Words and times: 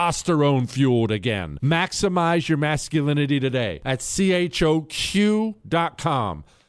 testosterone 0.00 0.68
fueled 0.68 1.10
again. 1.10 1.58
Maximize 1.62 2.48
your 2.48 2.58
masculinity 2.58 3.38
today 3.40 3.80
at 3.84 4.00
choq.com. 4.00 4.74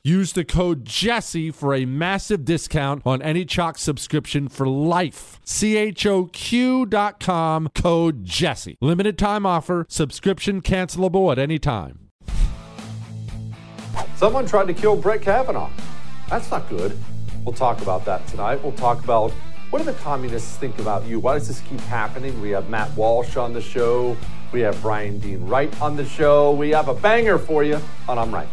Use 0.03 0.33
the 0.33 0.43
code 0.43 0.83
Jesse 0.83 1.51
for 1.51 1.75
a 1.75 1.85
massive 1.85 2.43
discount 2.43 3.03
on 3.05 3.21
any 3.21 3.45
Choq 3.45 3.77
subscription 3.77 4.47
for 4.47 4.67
life. 4.67 5.39
choq.com 5.45 6.49
code 7.75 8.25
Jesse. 8.25 8.77
Limited 8.81 9.19
time 9.19 9.45
offer, 9.45 9.85
subscription 9.87 10.59
cancelable 10.61 11.31
at 11.31 11.37
any 11.37 11.59
time. 11.59 12.09
Someone 14.15 14.47
tried 14.47 14.65
to 14.67 14.73
kill 14.73 14.95
Brett 14.95 15.21
Kavanaugh. 15.21 15.69
That's 16.29 16.49
not 16.49 16.67
good. 16.67 16.97
We'll 17.45 17.53
talk 17.53 17.79
about 17.83 18.03
that 18.05 18.25
tonight. 18.27 18.63
We'll 18.63 18.71
talk 18.71 19.03
about 19.03 19.31
what 19.71 19.79
do 19.79 19.85
the 19.85 19.93
communists 19.99 20.57
think 20.57 20.79
about 20.79 21.05
you? 21.05 21.17
Why 21.17 21.35
does 21.35 21.47
this 21.47 21.61
keep 21.61 21.79
happening? 21.81 22.41
We 22.41 22.49
have 22.49 22.69
Matt 22.69 22.93
Walsh 22.97 23.37
on 23.37 23.53
the 23.53 23.61
show. 23.61 24.17
We 24.51 24.59
have 24.59 24.79
Bryan 24.81 25.17
Dean 25.17 25.47
Wright 25.47 25.81
on 25.81 25.95
the 25.95 26.03
show. 26.03 26.51
We 26.51 26.71
have 26.71 26.89
a 26.89 26.93
banger 26.93 27.37
for 27.37 27.63
you 27.63 27.79
on 28.09 28.19
I'm 28.19 28.33
Right. 28.33 28.49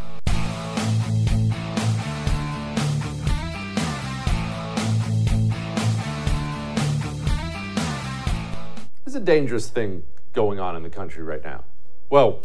There's 9.05 9.17
a 9.17 9.21
dangerous 9.21 9.69
thing 9.69 10.05
going 10.35 10.61
on 10.61 10.77
in 10.77 10.85
the 10.85 10.91
country 10.91 11.25
right 11.25 11.43
now. 11.43 11.65
Well, 12.11 12.43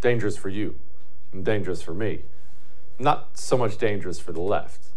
dangerous 0.00 0.36
for 0.36 0.48
you 0.48 0.74
and 1.32 1.44
dangerous 1.44 1.80
for 1.80 1.94
me. 1.94 2.24
Not 2.98 3.38
so 3.38 3.56
much 3.56 3.78
dangerous 3.78 4.18
for 4.18 4.32
the 4.32 4.40
left. 4.40 4.89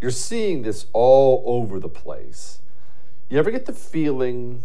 You're 0.00 0.10
seeing 0.10 0.62
this 0.62 0.86
all 0.92 1.42
over 1.46 1.80
the 1.80 1.88
place. 1.88 2.60
You 3.28 3.38
ever 3.38 3.50
get 3.50 3.66
the 3.66 3.72
feeling 3.72 4.62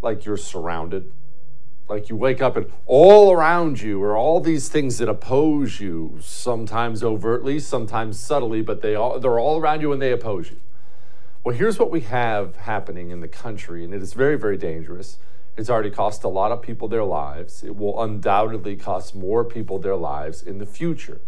like 0.00 0.24
you're 0.24 0.36
surrounded? 0.36 1.12
Like 1.88 2.08
you 2.08 2.16
wake 2.16 2.42
up 2.42 2.56
and 2.56 2.72
all 2.86 3.32
around 3.32 3.80
you 3.80 4.02
are 4.02 4.16
all 4.16 4.40
these 4.40 4.68
things 4.68 4.98
that 4.98 5.08
oppose 5.08 5.80
you, 5.80 6.18
sometimes 6.20 7.02
overtly, 7.02 7.58
sometimes 7.58 8.18
subtly, 8.18 8.62
but 8.62 8.82
they 8.82 8.94
all, 8.94 9.20
they're 9.20 9.38
all 9.38 9.60
around 9.60 9.82
you 9.82 9.92
and 9.92 10.00
they 10.00 10.12
oppose 10.12 10.50
you. 10.50 10.56
Well, 11.44 11.56
here's 11.56 11.78
what 11.78 11.90
we 11.90 12.00
have 12.02 12.56
happening 12.56 13.10
in 13.10 13.20
the 13.20 13.28
country, 13.28 13.84
and 13.84 13.92
it 13.92 14.00
is 14.00 14.14
very, 14.14 14.38
very 14.38 14.56
dangerous. 14.56 15.18
It's 15.56 15.68
already 15.68 15.90
cost 15.90 16.24
a 16.24 16.28
lot 16.28 16.52
of 16.52 16.62
people 16.62 16.88
their 16.88 17.04
lives. 17.04 17.62
It 17.62 17.76
will 17.76 18.00
undoubtedly 18.00 18.76
cost 18.76 19.14
more 19.14 19.44
people 19.44 19.78
their 19.78 19.96
lives 19.96 20.42
in 20.42 20.58
the 20.58 20.66
future. 20.66 21.20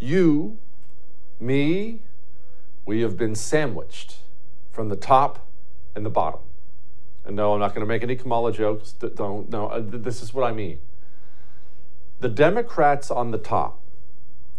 You, 0.00 0.58
me, 1.38 2.00
we 2.84 3.00
have 3.02 3.16
been 3.16 3.34
sandwiched 3.34 4.16
from 4.70 4.88
the 4.88 4.96
top 4.96 5.46
and 5.94 6.04
the 6.04 6.10
bottom. 6.10 6.40
And 7.24 7.36
no, 7.36 7.54
I'm 7.54 7.60
not 7.60 7.74
going 7.74 7.86
to 7.86 7.86
make 7.86 8.02
any 8.02 8.16
Kamala 8.16 8.52
jokes. 8.52 8.92
Don't, 8.92 9.48
no, 9.48 9.68
uh, 9.68 9.82
this 9.84 10.22
is 10.22 10.34
what 10.34 10.44
I 10.44 10.52
mean. 10.52 10.80
The 12.20 12.28
Democrats 12.28 13.10
on 13.10 13.30
the 13.30 13.38
top, 13.38 13.80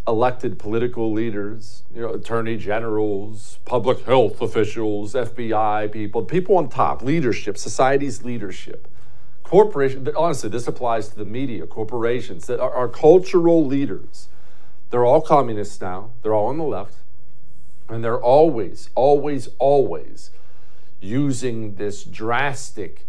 elected 0.08 0.60
political 0.60 1.12
leaders, 1.12 1.84
you 1.94 2.02
know, 2.02 2.14
attorney 2.14 2.58
generals, 2.58 3.60
public 3.66 4.06
health 4.06 4.42
officials, 4.42 5.14
FBI 5.14 5.92
people, 5.92 6.24
people 6.24 6.58
on 6.58 6.70
top, 6.70 7.02
leadership, 7.02 7.58
society's 7.58 8.24
leadership, 8.24 8.88
corporations. 9.44 10.08
Honestly, 10.16 10.50
this 10.50 10.68
applies 10.68 11.10
to 11.10 11.16
the 11.16 11.26
media, 11.26 11.66
corporations 11.66 12.48
that 12.48 12.60
are, 12.60 12.74
are 12.74 12.88
cultural 12.88 13.66
leaders. 13.66 14.28
They're 14.90 15.06
all 15.06 15.22
communists 15.22 15.82
now. 15.82 16.12
They're 16.22 16.34
all 16.34 16.48
on 16.48 16.58
the 16.58 16.64
left. 16.64 16.96
And 17.94 18.04
they're 18.04 18.22
always, 18.22 18.90
always, 18.96 19.50
always 19.60 20.32
using 21.00 21.76
this 21.76 22.04
drastic 22.04 23.06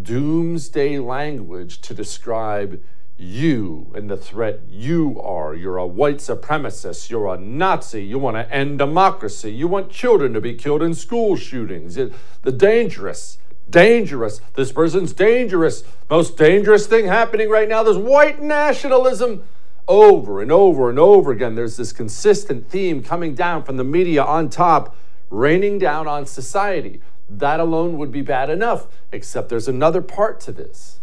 doomsday 0.00 0.98
language 0.98 1.80
to 1.80 1.94
describe 1.94 2.80
you 3.16 3.90
and 3.96 4.08
the 4.08 4.16
threat 4.16 4.60
you 4.70 5.20
are. 5.20 5.54
You're 5.54 5.78
a 5.78 5.86
white 5.86 6.18
supremacist. 6.18 7.10
You're 7.10 7.34
a 7.34 7.36
Nazi. 7.36 8.04
You 8.04 8.20
want 8.20 8.36
to 8.36 8.54
end 8.54 8.78
democracy. 8.78 9.50
You 9.50 9.66
want 9.66 9.90
children 9.90 10.32
to 10.34 10.40
be 10.40 10.54
killed 10.54 10.82
in 10.82 10.94
school 10.94 11.34
shootings. 11.34 11.96
The 11.96 12.52
dangerous, 12.52 13.38
dangerous. 13.68 14.40
This 14.54 14.70
person's 14.70 15.12
dangerous. 15.12 15.82
Most 16.08 16.36
dangerous 16.36 16.86
thing 16.86 17.06
happening 17.06 17.50
right 17.50 17.68
now. 17.68 17.82
There's 17.82 17.96
white 17.96 18.40
nationalism 18.40 19.42
over 19.88 20.40
and 20.40 20.52
over 20.52 20.90
and 20.90 20.98
over 20.98 21.32
again. 21.32 21.54
There's 21.54 21.76
this 21.76 21.92
consistent 21.92 22.68
theme 22.68 23.02
coming 23.02 23.34
down 23.34 23.64
from 23.64 23.78
the 23.78 23.84
media 23.84 24.22
on 24.22 24.50
top, 24.50 24.94
raining 25.30 25.78
down 25.78 26.06
on 26.06 26.26
society. 26.26 27.00
That 27.28 27.58
alone 27.58 27.96
would 27.98 28.12
be 28.12 28.22
bad 28.22 28.50
enough, 28.50 28.86
except 29.10 29.48
there's 29.48 29.68
another 29.68 30.02
part 30.02 30.40
to 30.42 30.52
this. 30.52 31.00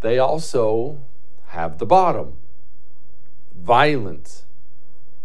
They 0.00 0.18
also 0.18 0.98
have 1.48 1.78
the 1.78 1.86
bottom 1.86 2.36
violent, 3.54 4.44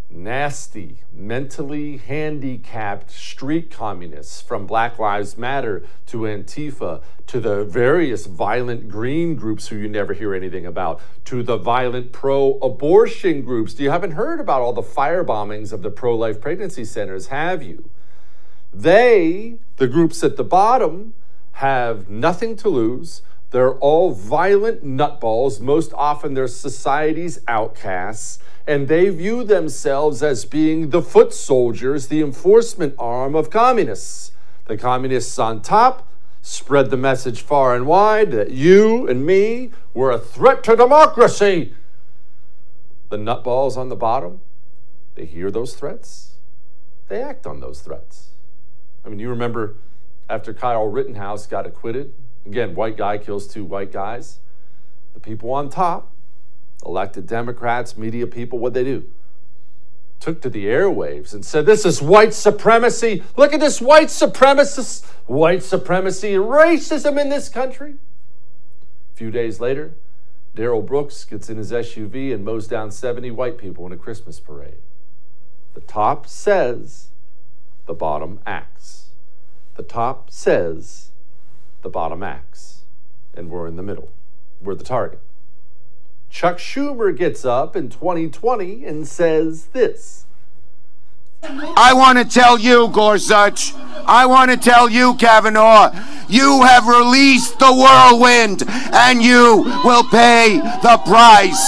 nasty, 0.10 0.98
mentally 1.14 1.98
handicapped 1.98 3.12
street 3.12 3.70
communists 3.70 4.42
from 4.42 4.66
Black 4.66 4.98
Lives 4.98 5.38
Matter 5.38 5.84
to 6.08 6.20
Antifa 6.20 7.02
to 7.28 7.40
the 7.40 7.64
various 7.64 8.26
violent 8.26 8.90
green 8.90 9.36
groups 9.36 9.68
who 9.68 9.76
you 9.76 9.88
never 9.88 10.14
hear 10.14 10.34
anything 10.34 10.66
about 10.66 11.00
to 11.26 11.44
the 11.44 11.58
violent 11.58 12.12
pro 12.12 12.54
abortion 12.60 13.44
groups. 13.44 13.74
Do 13.74 13.84
you 13.84 13.92
haven't 13.92 14.12
heard 14.12 14.40
about 14.40 14.62
all 14.62 14.74
the 14.74 14.82
fire 14.82 15.24
bombings 15.24 15.72
of 15.72 15.84
the 15.84 15.92
pro 15.92 16.16
life 16.16 16.42
pregnancy 16.42 16.86
centers, 16.86 17.28
have 17.28 17.62
you? 17.62 17.90
They, 18.74 19.60
the 19.78 19.88
groups 19.88 20.24
at 20.24 20.38
the 20.38 20.44
bottom, 20.44 21.14
have 21.54 22.10
nothing 22.10 22.56
to 22.58 22.70
lose. 22.70 23.22
They're 23.52 23.76
all 23.76 24.12
violent 24.12 24.86
nutballs. 24.86 25.60
Most 25.60 25.92
often, 25.94 26.34
they're 26.34 26.48
society's 26.48 27.40
outcasts 27.48 28.40
and 28.70 28.88
they 28.88 29.10
view 29.10 29.44
themselves 29.44 30.22
as 30.22 30.46
being 30.46 30.92
the 30.92 31.02
foot 31.02 31.34
soldiers, 31.34 32.08
the 32.08 32.22
enforcement 32.22 32.94
arm 33.00 33.34
of 33.34 33.50
communists. 33.50 34.32
The 34.68 34.78
communists 34.78 35.40
on 35.40 35.64
top 35.64 36.08
spread 36.44 36.92
the 36.92 36.98
message 36.98 37.42
far 37.42 37.76
and 37.76 37.88
wide 37.88 38.30
that 38.30 38.52
you 38.52 39.08
and 39.08 39.26
me 39.26 39.72
were 39.96 40.12
a 40.12 40.20
threat 40.20 40.64
to 40.66 40.76
democracy. 40.76 41.74
The 43.10 43.18
nutballs 43.18 43.76
on 43.76 43.90
the 43.90 43.96
bottom, 43.96 44.42
they 45.16 45.26
hear 45.26 45.50
those 45.50 45.74
threats, 45.74 46.36
they 47.08 47.24
act 47.24 47.48
on 47.48 47.62
those 47.62 47.82
threats. 47.82 48.30
I 49.04 49.10
mean, 49.10 49.18
you 49.18 49.30
remember 49.30 49.78
after 50.30 50.54
Kyle 50.54 50.86
Rittenhouse 50.86 51.48
got 51.48 51.66
acquitted, 51.66 52.14
again, 52.46 52.76
white 52.76 52.98
guy 52.98 53.18
kills 53.18 53.48
two 53.48 53.64
white 53.64 53.92
guys, 53.92 54.40
the 55.14 55.20
people 55.20 55.52
on 55.52 55.70
top 55.70 56.12
elected 56.86 57.28
Democrats, 57.28 57.98
media 57.98 58.28
people, 58.28 58.60
what 58.60 58.74
they 58.74 58.84
do? 58.84 59.06
Took 60.20 60.42
to 60.42 60.50
the 60.50 60.66
airwaves 60.66 61.34
and 61.34 61.46
said, 61.46 61.66
This 61.66 61.86
is 61.86 62.02
white 62.02 62.34
supremacy. 62.34 63.24
Look 63.38 63.54
at 63.54 63.60
this 63.60 63.82
white 63.82 64.08
supremacist, 64.08 65.06
white 65.28 65.64
supremacy, 65.64 66.34
racism 66.34 67.20
in 67.20 67.30
this 67.30 67.48
country. 67.48 67.96
A 69.14 69.18
few 69.18 69.32
days 69.32 69.60
later, 69.60 69.94
Darrell 70.56 70.82
Brooks 70.82 71.24
gets 71.24 71.50
in 71.50 71.58
his 71.58 71.72
SUV 71.72 72.34
and 72.34 72.44
mows 72.44 72.68
down 72.68 72.92
70 72.92 73.32
white 73.32 73.58
people 73.58 73.86
in 73.86 73.94
a 73.94 73.98
Christmas 73.98 74.40
parade. 74.40 74.82
The 75.74 75.82
top 75.82 76.28
says, 76.28 77.10
the 77.86 77.94
bottom 77.94 78.40
acts. 78.46 79.10
The 79.76 79.84
top 79.84 80.30
says, 80.30 81.09
the 81.82 81.90
bottom 81.90 82.24
acts. 82.24 82.82
And 83.34 83.50
we're 83.50 83.68
in 83.68 83.76
the 83.76 83.84
middle. 83.84 84.12
We're 84.62 84.76
the 84.76 84.84
target. 84.84 85.20
Chuck 86.30 86.58
Schumer 86.58 87.16
gets 87.16 87.46
up 87.46 87.76
in 87.76 87.90
2020 87.90 88.86
and 88.86 89.08
says 89.08 89.68
this. 89.68 90.26
I 91.42 91.94
want 91.94 92.18
to 92.18 92.26
tell 92.26 92.60
you, 92.60 92.90
Gorsuch, 92.90 93.74
I 94.06 94.26
want 94.26 94.52
to 94.52 94.58
tell 94.58 94.90
you, 94.90 95.16
Kavanaugh, 95.16 95.92
you 96.28 96.64
have 96.64 96.86
released 96.86 97.60
the 97.60 97.74
whirlwind 97.74 98.64
and 98.68 99.24
you 99.24 99.64
will 99.84 100.04
pay 100.04 100.58
the 100.58 100.98
price. 101.06 101.66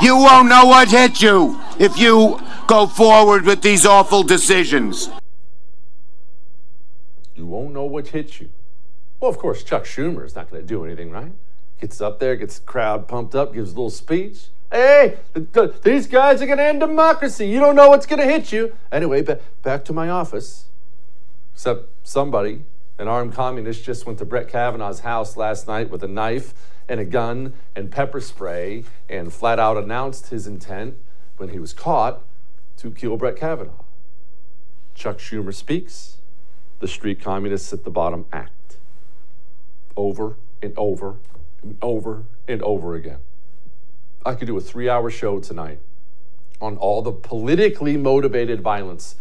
You 0.00 0.16
won't 0.16 0.48
know 0.48 0.66
what 0.66 0.90
hit 0.90 1.20
you 1.20 1.60
if 1.78 1.98
you 1.98 2.40
go 2.66 2.86
forward 2.86 3.44
with 3.44 3.62
these 3.62 3.84
awful 3.84 4.22
decisions. 4.22 5.10
You 7.36 7.46
won't 7.46 7.74
know 7.74 7.84
what 7.84 8.08
hit 8.08 8.40
you. 8.40 8.48
Well, 9.20 9.30
of 9.30 9.38
course, 9.38 9.62
Chuck 9.62 9.84
Schumer 9.84 10.24
is 10.24 10.34
not 10.34 10.50
going 10.50 10.62
to 10.62 10.66
do 10.66 10.84
anything, 10.84 11.10
right? 11.10 11.32
Gets 11.80 12.00
up 12.00 12.18
there, 12.18 12.34
gets 12.34 12.58
the 12.58 12.64
crowd 12.64 13.06
pumped 13.06 13.34
up, 13.34 13.52
gives 13.52 13.72
a 13.72 13.74
little 13.74 13.90
speech. 13.90 14.46
Hey, 14.70 15.18
these 15.82 16.06
guys 16.06 16.42
are 16.42 16.46
going 16.46 16.58
to 16.58 16.64
end 16.64 16.80
democracy. 16.80 17.46
You 17.46 17.60
don't 17.60 17.76
know 17.76 17.90
what's 17.90 18.06
going 18.06 18.18
to 18.20 18.26
hit 18.26 18.52
you. 18.52 18.74
Anyway, 18.90 19.22
back 19.62 19.84
to 19.84 19.92
my 19.92 20.08
office. 20.08 20.64
Except 21.52 21.88
somebody, 22.02 22.64
an 22.98 23.06
armed 23.06 23.34
communist, 23.34 23.84
just 23.84 24.06
went 24.06 24.18
to 24.18 24.24
Brett 24.24 24.48
Kavanaugh's 24.48 25.00
house 25.00 25.36
last 25.36 25.68
night 25.68 25.90
with 25.90 26.02
a 26.02 26.08
knife 26.08 26.54
and 26.88 26.98
a 27.00 27.04
gun 27.04 27.52
and 27.74 27.90
pepper 27.90 28.20
spray 28.20 28.84
and 29.08 29.32
flat 29.32 29.58
out 29.58 29.76
announced 29.76 30.28
his 30.28 30.46
intent 30.46 30.96
when 31.36 31.50
he 31.50 31.58
was 31.58 31.72
caught 31.72 32.22
to 32.78 32.90
kill 32.90 33.16
Brett 33.16 33.36
Kavanaugh. 33.36 33.84
Chuck 34.94 35.18
Schumer 35.18 35.54
speaks. 35.54 36.15
The 36.78 36.88
street 36.88 37.20
communists 37.20 37.72
at 37.72 37.84
the 37.84 37.90
bottom 37.90 38.26
act 38.32 38.76
over 39.96 40.36
and 40.62 40.74
over 40.76 41.16
and 41.62 41.76
over 41.80 42.24
and 42.46 42.62
over 42.62 42.94
again. 42.94 43.18
I 44.24 44.34
could 44.34 44.46
do 44.46 44.56
a 44.56 44.60
three 44.60 44.88
hour 44.88 45.10
show 45.10 45.40
tonight 45.40 45.80
on 46.60 46.76
all 46.76 47.02
the 47.02 47.12
politically 47.12 47.96
motivated 47.96 48.60
violence 48.60 49.16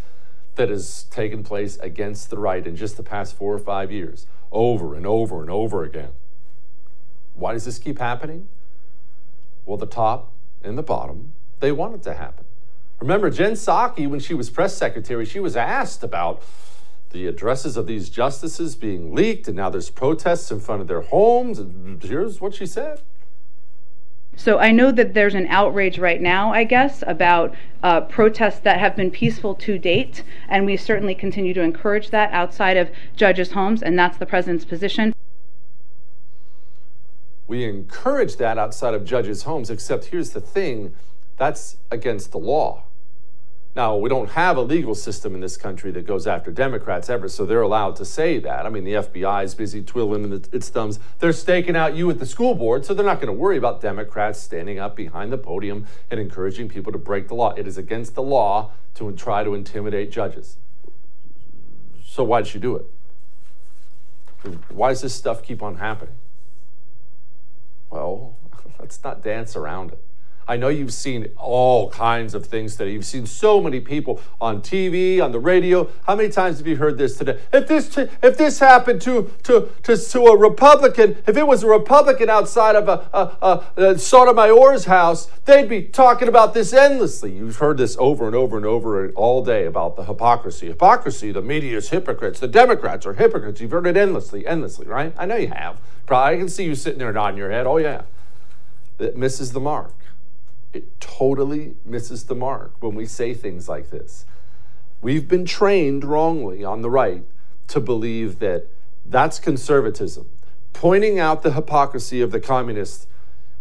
that 0.56 0.70
has 0.70 1.04
taken 1.06 1.44
place 1.44 1.78
against 1.78 2.30
the 2.30 2.38
right 2.38 2.66
in 2.66 2.76
just 2.76 2.98
the 2.98 3.04
past 3.04 3.36
four 3.36 3.54
or 3.54 3.60
five 3.60 3.92
years, 3.92 4.26
over 4.52 4.96
and 4.96 5.06
over 5.06 5.42
and 5.42 5.50
over 5.50 5.84
again. 5.84 6.12
Why 7.34 7.54
does 7.54 7.66
this 7.66 7.78
keep 7.78 8.00
happening? 8.00 8.48
Well, 9.66 9.78
the 9.78 9.86
top 9.86 10.32
and 10.64 10.78
the 10.78 10.84
bottom, 10.84 11.34
they 11.60 11.72
want 11.72 11.96
it 11.96 12.04
to 12.04 12.14
happen. 12.14 12.46
Remember, 13.00 13.30
Jen 13.30 13.54
Psaki, 13.54 14.08
when 14.08 14.22
she 14.22 14.34
was 14.34 14.50
press 14.50 14.78
secretary, 14.78 15.26
she 15.26 15.40
was 15.40 15.58
asked 15.58 16.04
about 16.04 16.42
the 17.16 17.28
addresses 17.28 17.78
of 17.78 17.88
these 17.88 18.10
justices 18.10 18.76
being 18.76 19.16
leaked, 19.16 19.48
and 19.48 19.56
now 19.56 19.70
there's 19.70 19.90
protests 19.90 20.52
in 20.52 20.60
front 20.60 20.82
of 20.82 20.88
their 20.90 21.02
homes. 21.02 21.60
And 21.60 22.04
here's 22.04 22.42
what 22.42 22.54
she 22.54 22.66
said. 22.66 23.02
So 24.36 24.60
I 24.60 24.72
know 24.72 24.92
that 24.92 25.14
there's 25.14 25.34
an 25.34 25.48
outrage 25.48 25.98
right 25.98 26.22
now, 26.22 26.52
I 26.52 26.66
guess, 26.66 27.06
about 27.08 27.56
uh, 27.82 28.02
protests 28.02 28.60
that 28.60 28.82
have 28.82 28.98
been 28.98 29.12
peaceful 29.12 29.56
to 29.56 29.80
date, 29.80 30.24
and 30.50 30.66
we 30.66 30.76
certainly 30.76 31.16
continue 31.16 31.54
to 31.54 31.62
encourage 31.62 32.10
that 32.10 32.34
outside 32.34 32.76
of 32.76 32.92
judges' 33.16 33.54
homes, 33.54 33.82
and 33.82 33.98
that's 33.98 34.18
the 34.18 34.26
president's 34.26 34.66
position. 34.66 35.14
We 37.48 37.64
encourage 37.64 38.36
that 38.36 38.58
outside 38.58 38.94
of 38.94 39.06
judges' 39.06 39.44
homes, 39.44 39.70
except 39.70 40.06
here's 40.06 40.32
the 40.32 40.42
thing 40.42 40.94
that's 41.38 41.78
against 41.90 42.34
the 42.34 42.40
law. 42.40 42.84
Now, 43.76 43.98
we 43.98 44.08
don't 44.08 44.30
have 44.30 44.56
a 44.56 44.62
legal 44.62 44.96
system 44.96 45.36
in 45.36 45.42
this 45.42 45.58
country 45.58 45.92
that 45.92 46.08
goes 46.08 46.28
after 46.28 46.50
Democrats 46.50 47.10
ever, 47.10 47.28
so 47.28 47.46
they're 47.46 47.62
allowed 47.62 47.98
to 47.98 48.06
say 48.06 48.40
that. 48.40 48.66
I 48.66 48.70
mean, 48.70 48.86
the 48.86 48.94
FBI 48.94 49.44
is 49.44 49.54
busy 49.54 49.82
twiddling 49.82 50.32
its 50.54 50.70
thumbs. 50.70 50.98
They're 51.20 51.34
staking 51.34 51.76
out 51.76 51.94
you 51.94 52.10
at 52.10 52.20
the 52.20 52.26
school 52.26 52.56
board, 52.56 52.86
so 52.86 52.94
they're 52.94 53.06
not 53.06 53.20
going 53.20 53.28
to 53.28 53.38
worry 53.38 53.58
about 53.58 53.82
Democrats 53.82 54.40
standing 54.40 54.80
up 54.80 54.96
behind 54.96 55.34
the 55.34 55.38
podium 55.38 55.88
and 56.10 56.22
encouraging 56.22 56.70
people 56.70 56.94
to 56.94 56.98
break 56.98 57.28
the 57.28 57.36
law. 57.36 57.54
It 57.58 57.68
is 57.68 57.78
against 57.78 58.16
the 58.16 58.22
law 58.22 58.72
to 58.94 59.12
try 59.12 59.44
to 59.44 59.54
intimidate 59.54 60.10
judges. 60.10 60.56
So, 62.06 62.24
why 62.24 62.44
did 62.44 62.48
she 62.48 62.60
do 62.60 62.78
it? 62.78 62.86
Why 64.70 64.90
does 64.90 65.02
this 65.02 65.14
stuff 65.14 65.44
keep 65.44 65.62
on 65.62 65.78
happening? 65.78 66.16
Well, 67.90 68.38
let's 68.80 69.04
not 69.04 69.22
dance 69.22 69.58
around 69.58 69.92
it. 69.92 70.02
I 70.48 70.58
know 70.58 70.70
you've 70.70 70.94
seen 70.94 71.32
all 71.38 71.90
kinds 71.90 72.36
of 72.36 72.46
things 72.46 72.76
today. 72.76 72.92
You've 72.92 73.06
seen 73.06 73.26
so 73.26 73.60
many 73.60 73.80
people 73.80 74.22
on 74.40 74.62
TV, 74.62 75.24
on 75.24 75.32
the 75.32 75.40
radio. 75.40 75.90
How 76.06 76.16
many 76.16 76.30
times 76.30 76.60
have 76.60 76.68
you 76.68 76.76
heard 76.76 77.00
this 77.00 77.18
today? 77.18 77.40
If 77.52 77.68
this 77.68 77.98
if 77.98 78.38
this 78.38 78.60
happened 78.60 79.02
to 79.04 79.32
to 79.44 79.70
to, 79.84 79.98
to 79.98 80.26
a 80.26 80.38
Republican, 80.38 81.18
if 81.26 81.36
it 81.36 81.48
was 81.48 81.64
a 81.64 81.68
Republican 81.68 82.30
outside 82.30 82.76
of 82.76 82.88
a, 82.88 83.10
a, 83.12 83.64
a, 83.82 83.84
a 83.84 83.98
Sotomayor's 83.98 84.86
house, 84.86 85.28
they'd 85.46 85.68
be 85.68 85.84
talking 85.84 86.28
about 86.28 86.54
this 86.54 86.74
endlessly. 86.74 87.32
You've 87.32 87.58
heard 87.58 87.78
this 87.78 87.98
over 88.00 88.28
and 88.28 88.36
over 88.36 88.56
and 88.56 88.66
over 88.68 89.10
all 89.12 89.44
day 89.44 89.66
about 89.66 89.96
the 89.96 90.04
hypocrisy. 90.04 90.68
Hypocrisy. 90.68 91.32
The 91.32 91.42
media 91.42 91.78
is 91.78 91.90
hypocrites. 91.90 92.40
The 92.40 92.48
Democrats 92.48 93.08
are 93.08 93.14
hypocrites. 93.14 93.62
You've 93.62 93.72
heard 93.72 93.88
it 93.88 93.98
endlessly, 93.98 94.46
endlessly, 94.46 94.86
right? 94.86 95.12
I 95.18 95.26
know 95.26 95.38
you 95.38 95.48
have. 95.48 95.80
Probably 96.06 96.36
I 96.36 96.38
can 96.38 96.50
see 96.50 96.66
you 96.66 96.76
sitting 96.76 97.00
there 97.00 97.12
nodding 97.12 97.40
your 97.40 97.50
head. 97.50 97.66
Oh 97.66 97.78
yeah, 97.78 98.04
it 99.00 99.18
misses 99.18 99.52
the 99.52 99.60
mark 99.60 99.92
it 100.76 101.00
totally 101.00 101.76
misses 101.86 102.26
the 102.26 102.36
mark 102.36 102.74
when 102.82 102.96
we 102.96 103.06
say 103.06 103.34
things 103.34 103.70
like 103.70 103.92
this. 103.92 104.26
We've 105.02 105.26
been 105.26 105.46
trained 105.46 106.04
wrongly 106.04 106.66
on 106.66 106.82
the 106.82 106.90
right 106.90 107.24
to 107.68 107.80
believe 107.80 108.40
that 108.40 108.68
that's 109.06 109.40
conservatism. 109.40 110.28
Pointing 110.74 111.18
out 111.18 111.44
the 111.44 111.54
hypocrisy 111.54 112.22
of 112.22 112.32
the 112.32 112.42
communists, 112.42 113.08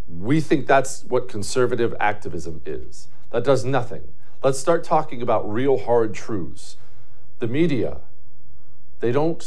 we 0.08 0.40
think 0.40 0.66
that's 0.66 1.04
what 1.04 1.28
conservative 1.28 1.94
activism 2.00 2.60
is. 2.66 3.06
That 3.30 3.44
does 3.44 3.64
nothing. 3.64 4.08
Let's 4.42 4.58
start 4.58 4.82
talking 4.82 5.22
about 5.22 5.50
real 5.50 5.78
hard 5.78 6.14
truths. 6.14 6.76
The 7.38 7.46
media, 7.46 7.98
they 8.98 9.12
don't 9.12 9.46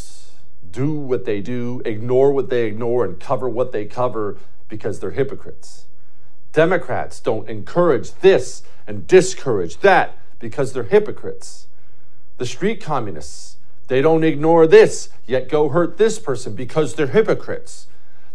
do 0.71 0.93
what 0.93 1.25
they 1.25 1.41
do, 1.41 1.81
ignore 1.83 2.31
what 2.31 2.49
they 2.49 2.65
ignore, 2.65 3.03
and 3.03 3.19
cover 3.19 3.49
what 3.49 3.73
they 3.73 3.85
cover 3.85 4.37
because 4.69 5.01
they're 5.01 5.11
hypocrites. 5.11 5.87
Democrats 6.57 7.19
don't 7.19 7.47
encourage 7.47 8.13
this 8.21 8.63
and 8.87 9.05
discourage 9.05 9.77
that 9.81 10.17
because 10.39 10.73
they're 10.73 10.81
hypocrites. 10.81 11.67
The 12.37 12.47
street 12.47 12.81
communists, 12.81 13.57
they 13.89 14.01
don't 14.01 14.23
ignore 14.23 14.65
this, 14.65 15.09
yet 15.27 15.49
go 15.49 15.69
hurt 15.69 15.99
this 15.99 16.17
person 16.17 16.55
because 16.55 16.95
they're 16.95 17.05
hypocrites. 17.05 17.85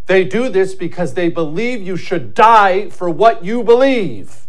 They 0.05 0.23
do 0.23 0.47
this 0.47 0.73
because 0.73 1.15
they 1.15 1.27
believe 1.27 1.81
you 1.81 1.97
should 1.97 2.33
die 2.33 2.89
for 2.89 3.09
what 3.09 3.43
you 3.43 3.61
believe. 3.61 4.47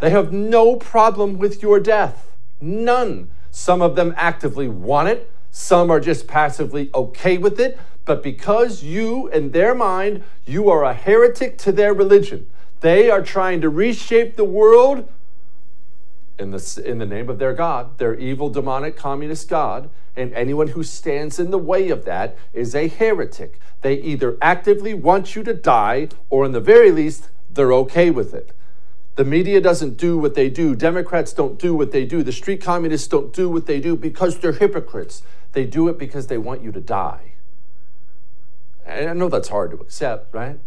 They 0.00 0.10
have 0.10 0.30
no 0.30 0.76
problem 0.76 1.38
with 1.38 1.62
your 1.62 1.80
death. 1.80 2.36
None. 2.60 3.30
Some 3.50 3.80
of 3.80 3.96
them 3.96 4.12
actively 4.18 4.68
want 4.68 5.08
it, 5.08 5.32
some 5.50 5.90
are 5.90 5.98
just 5.98 6.26
passively 6.26 6.90
okay 6.94 7.38
with 7.38 7.58
it. 7.58 7.78
But 8.10 8.24
because 8.24 8.82
you, 8.82 9.28
in 9.28 9.52
their 9.52 9.72
mind, 9.72 10.24
you 10.44 10.68
are 10.68 10.82
a 10.82 10.92
heretic 10.92 11.56
to 11.58 11.70
their 11.70 11.94
religion, 11.94 12.48
they 12.80 13.08
are 13.08 13.22
trying 13.22 13.60
to 13.60 13.68
reshape 13.68 14.34
the 14.34 14.42
world 14.42 15.08
in 16.36 16.50
the, 16.50 16.82
in 16.84 16.98
the 16.98 17.06
name 17.06 17.30
of 17.30 17.38
their 17.38 17.52
God, 17.52 17.98
their 17.98 18.16
evil, 18.16 18.50
demonic, 18.50 18.96
communist 18.96 19.48
God. 19.48 19.90
And 20.16 20.34
anyone 20.34 20.66
who 20.66 20.82
stands 20.82 21.38
in 21.38 21.52
the 21.52 21.58
way 21.58 21.88
of 21.90 22.04
that 22.04 22.36
is 22.52 22.74
a 22.74 22.88
heretic. 22.88 23.60
They 23.82 23.94
either 23.94 24.36
actively 24.42 24.92
want 24.92 25.36
you 25.36 25.44
to 25.44 25.54
die, 25.54 26.08
or 26.30 26.44
in 26.44 26.50
the 26.50 26.58
very 26.58 26.90
least, 26.90 27.28
they're 27.48 27.72
okay 27.74 28.10
with 28.10 28.34
it. 28.34 28.50
The 29.14 29.24
media 29.24 29.60
doesn't 29.60 29.96
do 29.96 30.18
what 30.18 30.34
they 30.34 30.50
do. 30.50 30.74
Democrats 30.74 31.32
don't 31.32 31.60
do 31.60 31.76
what 31.76 31.92
they 31.92 32.06
do. 32.06 32.24
The 32.24 32.32
street 32.32 32.60
communists 32.60 33.06
don't 33.06 33.32
do 33.32 33.48
what 33.48 33.66
they 33.66 33.78
do 33.78 33.94
because 33.94 34.40
they're 34.40 34.50
hypocrites. 34.50 35.22
They 35.52 35.64
do 35.64 35.86
it 35.86 35.96
because 35.96 36.26
they 36.26 36.38
want 36.38 36.64
you 36.64 36.72
to 36.72 36.80
die. 36.80 37.29
And 38.90 39.08
I 39.08 39.12
know 39.12 39.28
that's 39.28 39.48
hard 39.48 39.70
to 39.70 39.76
accept, 39.76 40.34
right? 40.34 40.58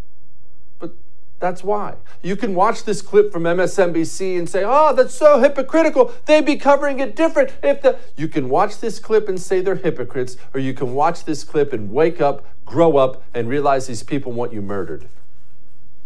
But 0.80 0.96
that's 1.40 1.64
why. 1.64 1.96
You 2.22 2.38
can 2.38 2.56
watch 2.56 2.86
this 2.86 3.02
clip 3.02 3.34
from 3.34 3.44
MSNBC 3.44 4.38
and 4.38 4.50
say, 4.50 4.64
oh, 4.66 4.96
that's 4.96 5.14
so 5.14 5.40
hypocritical. 5.40 6.14
They'd 6.26 6.46
be 6.46 6.56
covering 6.56 7.00
it 7.02 7.16
different 7.16 7.52
if 7.62 7.82
the. 7.82 8.00
You 8.16 8.30
can 8.30 8.48
watch 8.48 8.80
this 8.80 8.98
clip 8.98 9.28
and 9.28 9.40
say 9.40 9.60
they're 9.60 9.76
hypocrites, 9.76 10.38
or 10.54 10.62
you 10.62 10.74
can 10.74 10.94
watch 10.94 11.26
this 11.26 11.44
clip 11.44 11.74
and 11.74 11.92
wake 11.92 12.22
up, 12.22 12.46
grow 12.66 12.96
up, 12.96 13.24
and 13.34 13.50
realize 13.50 13.88
these 13.88 14.04
people 14.04 14.32
want 14.32 14.54
you 14.54 14.62
murdered. 14.62 15.10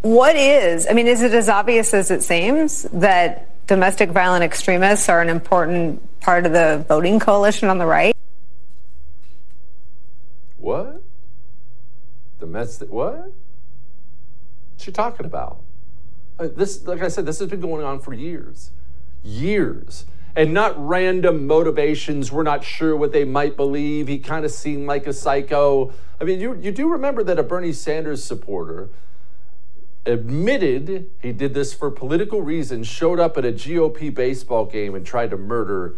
What 0.02 0.36
is, 0.36 0.88
I 0.90 0.94
mean, 0.94 1.08
is 1.08 1.22
it 1.22 1.34
as 1.34 1.50
obvious 1.50 1.94
as 1.94 2.10
it 2.12 2.24
seems 2.24 2.84
that 2.94 3.68
domestic 3.68 4.10
violent 4.10 4.44
extremists 4.44 5.10
are 5.10 5.22
an 5.22 5.30
important 5.30 6.20
part 6.20 6.46
of 6.46 6.52
the 6.52 6.84
voting 6.88 7.20
coalition 7.20 7.70
on 7.70 7.78
the 7.78 7.86
right? 7.86 8.16
What? 10.58 11.04
Domestic, 12.40 12.90
what? 12.90 13.32
What's 14.74 14.84
she 14.84 14.92
talking 14.92 15.26
about? 15.26 15.62
Uh, 16.40 16.48
this, 16.56 16.86
like 16.86 17.02
I 17.02 17.08
said, 17.08 17.26
this 17.26 17.40
has 17.40 17.50
been 17.50 17.62
going 17.62 17.84
on 17.84 18.00
for 18.00 18.14
years. 18.14 18.72
Years. 19.24 20.06
And 20.36 20.54
not 20.54 20.76
random 20.78 21.48
motivations. 21.48 22.32
We're 22.32 22.44
not 22.44 22.64
sure 22.64 22.96
what 22.96 23.12
they 23.12 23.24
might 23.24 23.58
believe. 23.58 24.08
He 24.08 24.20
kind 24.20 24.46
of 24.46 24.52
seemed 24.52 24.86
like 24.86 25.08
a 25.08 25.14
psycho. 25.14 25.94
I 26.22 26.26
mean, 26.26 26.40
you, 26.40 26.56
you 26.56 26.72
do 26.72 26.90
remember 26.90 27.24
that 27.24 27.40
a 27.40 27.44
Bernie 27.44 27.74
Sanders 27.74 28.24
supporter 28.24 28.90
admitted 30.06 31.10
he 31.22 31.32
did 31.32 31.54
this 31.54 31.74
for 31.74 31.92
political 31.92 32.42
reasons, 32.42 32.88
showed 32.88 33.20
up 33.20 33.38
at 33.38 33.46
a 33.46 33.52
GOP 33.52 34.14
baseball 34.14 34.66
game 34.66 34.96
and 34.96 35.06
tried 35.06 35.32
to 35.32 35.38
murder 35.38 35.96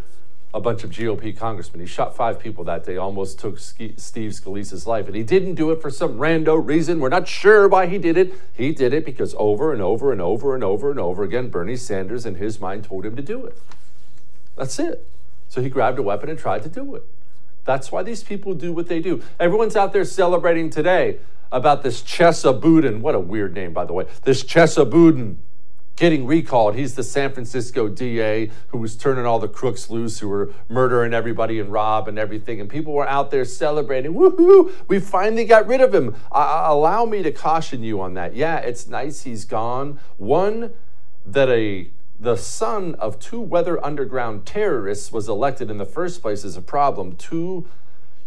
a 0.54 0.60
bunch 0.60 0.84
of 0.84 0.90
GOP 0.90 1.38
congressmen. 1.38 1.80
He 1.80 1.86
shot 1.86 2.16
five 2.16 2.40
people 2.40 2.64
that 2.64 2.84
day, 2.84 2.98
almost 2.98 3.40
took 3.40 3.60
Steve 3.60 3.96
Scalise's 3.98 4.88
life. 4.88 5.06
And 5.06 5.16
he 5.16 5.24
didn't 5.24 5.56
do 5.56 5.70
it 5.72 5.82
for 5.82 5.92
some 5.92 6.18
rando 6.18 6.60
reason. 6.66 7.00
We're 7.00 7.10
not 7.10 7.28
sure 7.28 7.68
why 7.68 7.86
he 7.86 8.00
did 8.00 8.18
it. 8.18 8.34
He 8.54 8.72
did 8.72 8.94
it 8.94 9.06
because 9.06 9.36
over 9.38 9.72
and 9.72 9.82
over 9.82 10.12
and 10.12 10.22
over 10.22 10.56
and 10.56 10.64
over 10.64 10.90
and 10.90 11.00
over 11.00 11.24
again, 11.24 11.50
Bernie 11.50 11.76
Sanders, 11.76 12.26
in 12.26 12.36
his 12.36 12.60
mind, 12.60 12.86
told 12.86 13.06
him 13.06 13.16
to 13.16 13.22
do 13.22 13.46
it. 13.46 13.60
That's 14.56 14.80
it. 14.80 15.08
So 15.48 15.62
he 15.62 15.70
grabbed 15.70 16.00
a 16.00 16.04
weapon 16.04 16.30
and 16.30 16.40
tried 16.40 16.64
to 16.64 16.70
do 16.70 16.96
it. 16.96 17.04
That's 17.66 17.92
why 17.92 18.02
these 18.02 18.24
people 18.24 18.56
do 18.56 18.74
what 18.74 18.88
they 18.88 19.00
do. 19.00 19.22
Everyone's 19.40 19.76
out 19.76 19.94
there 19.94 20.06
celebrating 20.06 20.72
today 20.72 21.20
about 21.52 21.84
this 21.84 22.02
Chesa 22.02 22.60
Boudin. 22.60 23.02
What 23.02 23.14
a 23.14 23.20
weird 23.20 23.54
name, 23.54 23.74
by 23.74 23.86
the 23.86 23.94
way. 23.94 24.06
This 24.24 24.44
Chesa 24.44 24.90
Boudin 24.90 25.40
getting 26.00 26.26
recalled. 26.26 26.76
He's 26.76 26.96
the 26.96 27.04
San 27.04 27.34
Francisco 27.34 27.90
DA 27.90 28.50
who 28.70 28.78
was 28.78 28.96
turning 28.96 29.26
all 29.26 29.38
the 29.38 29.50
crooks 29.50 29.90
loose, 29.90 30.20
who 30.20 30.30
were 30.30 30.54
murdering 30.70 31.14
everybody 31.14 31.60
and 31.60 31.70
rob 31.70 32.08
and 32.08 32.18
everything. 32.18 32.62
And 32.62 32.70
people 32.70 32.94
were 32.94 33.08
out 33.08 33.32
there 33.32 33.44
celebrating. 33.44 34.14
Woohoo! 34.14 34.74
We 34.88 35.00
finally 35.00 35.44
got 35.44 35.68
rid 35.68 35.82
of 35.82 35.94
him. 35.94 36.16
Uh, 36.32 36.64
allow 36.68 37.04
me 37.04 37.22
to 37.24 37.34
caution 37.34 37.84
you 37.84 38.00
on 38.00 38.14
that. 38.14 38.34
Yeah, 38.34 38.60
it's 38.60 38.88
nice 38.88 39.24
he's 39.24 39.44
gone. 39.44 40.00
One, 40.16 40.72
that 41.26 41.50
a 41.50 41.92
the 42.18 42.38
son 42.38 42.96
of 42.96 43.20
two 43.20 43.40
weather 43.40 43.84
underground 43.84 44.46
terrorists 44.46 45.12
was 45.12 45.28
elected 45.28 45.70
in 45.70 45.78
the 45.78 45.86
first 45.86 46.22
place 46.22 46.46
is 46.46 46.56
a 46.56 46.62
problem. 46.62 47.16
Two, 47.18 47.68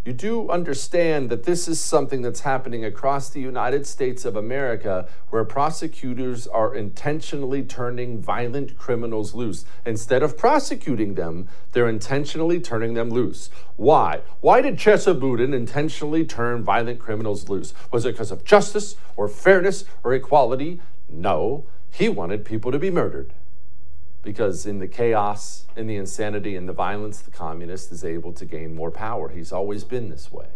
you 0.04 0.12
do 0.12 0.50
understand 0.50 1.30
that 1.30 1.44
this 1.44 1.68
is 1.68 1.80
something 1.80 2.22
that's 2.22 2.40
happening 2.40 2.84
across 2.84 3.30
the 3.30 3.40
United 3.40 3.86
States 3.86 4.24
of 4.24 4.34
America 4.34 5.08
where 5.30 5.44
prosecutors 5.44 6.48
are 6.48 6.74
intentionally 6.74 7.62
turning 7.62 8.20
violent 8.20 8.76
criminals 8.76 9.32
loose. 9.32 9.64
Instead 9.86 10.24
of 10.24 10.36
prosecuting 10.36 11.14
them, 11.14 11.46
they're 11.70 11.88
intentionally 11.88 12.58
turning 12.58 12.94
them 12.94 13.10
loose. 13.10 13.48
Why? 13.76 14.22
Why 14.40 14.60
did 14.60 14.76
Chesa 14.76 15.18
Boudin 15.18 15.54
intentionally 15.54 16.24
turn 16.24 16.64
violent 16.64 16.98
criminals 16.98 17.48
loose? 17.48 17.72
Was 17.92 18.04
it 18.04 18.12
because 18.12 18.32
of 18.32 18.44
justice 18.44 18.96
or 19.16 19.28
fairness 19.28 19.84
or 20.02 20.12
equality? 20.14 20.80
No, 21.08 21.64
he 21.90 22.08
wanted 22.08 22.44
people 22.44 22.72
to 22.72 22.78
be 22.80 22.90
murdered 22.90 23.34
because 24.22 24.66
in 24.66 24.78
the 24.78 24.86
chaos, 24.86 25.66
in 25.76 25.86
the 25.86 25.96
insanity, 25.96 26.54
in 26.56 26.66
the 26.66 26.72
violence, 26.72 27.20
the 27.20 27.30
communist 27.30 27.90
is 27.90 28.04
able 28.04 28.32
to 28.32 28.44
gain 28.44 28.74
more 28.74 28.90
power. 28.90 29.28
He's 29.28 29.52
always 29.52 29.84
been 29.84 30.10
this 30.10 30.32
way. 30.32 30.46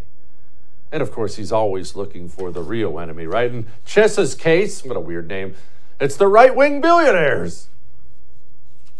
And 0.91 1.01
of 1.01 1.11
course, 1.11 1.35
he's 1.35 1.51
always 1.51 1.95
looking 1.95 2.29
for 2.29 2.49
the 2.49 2.61
real 2.61 2.99
enemy, 2.99 3.27
right? 3.27 3.51
In 3.51 3.67
Chesa's 3.85 4.35
case, 4.35 4.85
what 4.85 4.95
a 4.95 5.01
weird 5.01 5.27
name, 5.27 5.55
it's 5.99 6.15
the 6.15 6.27
right 6.27 6.55
wing 6.55 6.79
billionaires. 6.79 7.67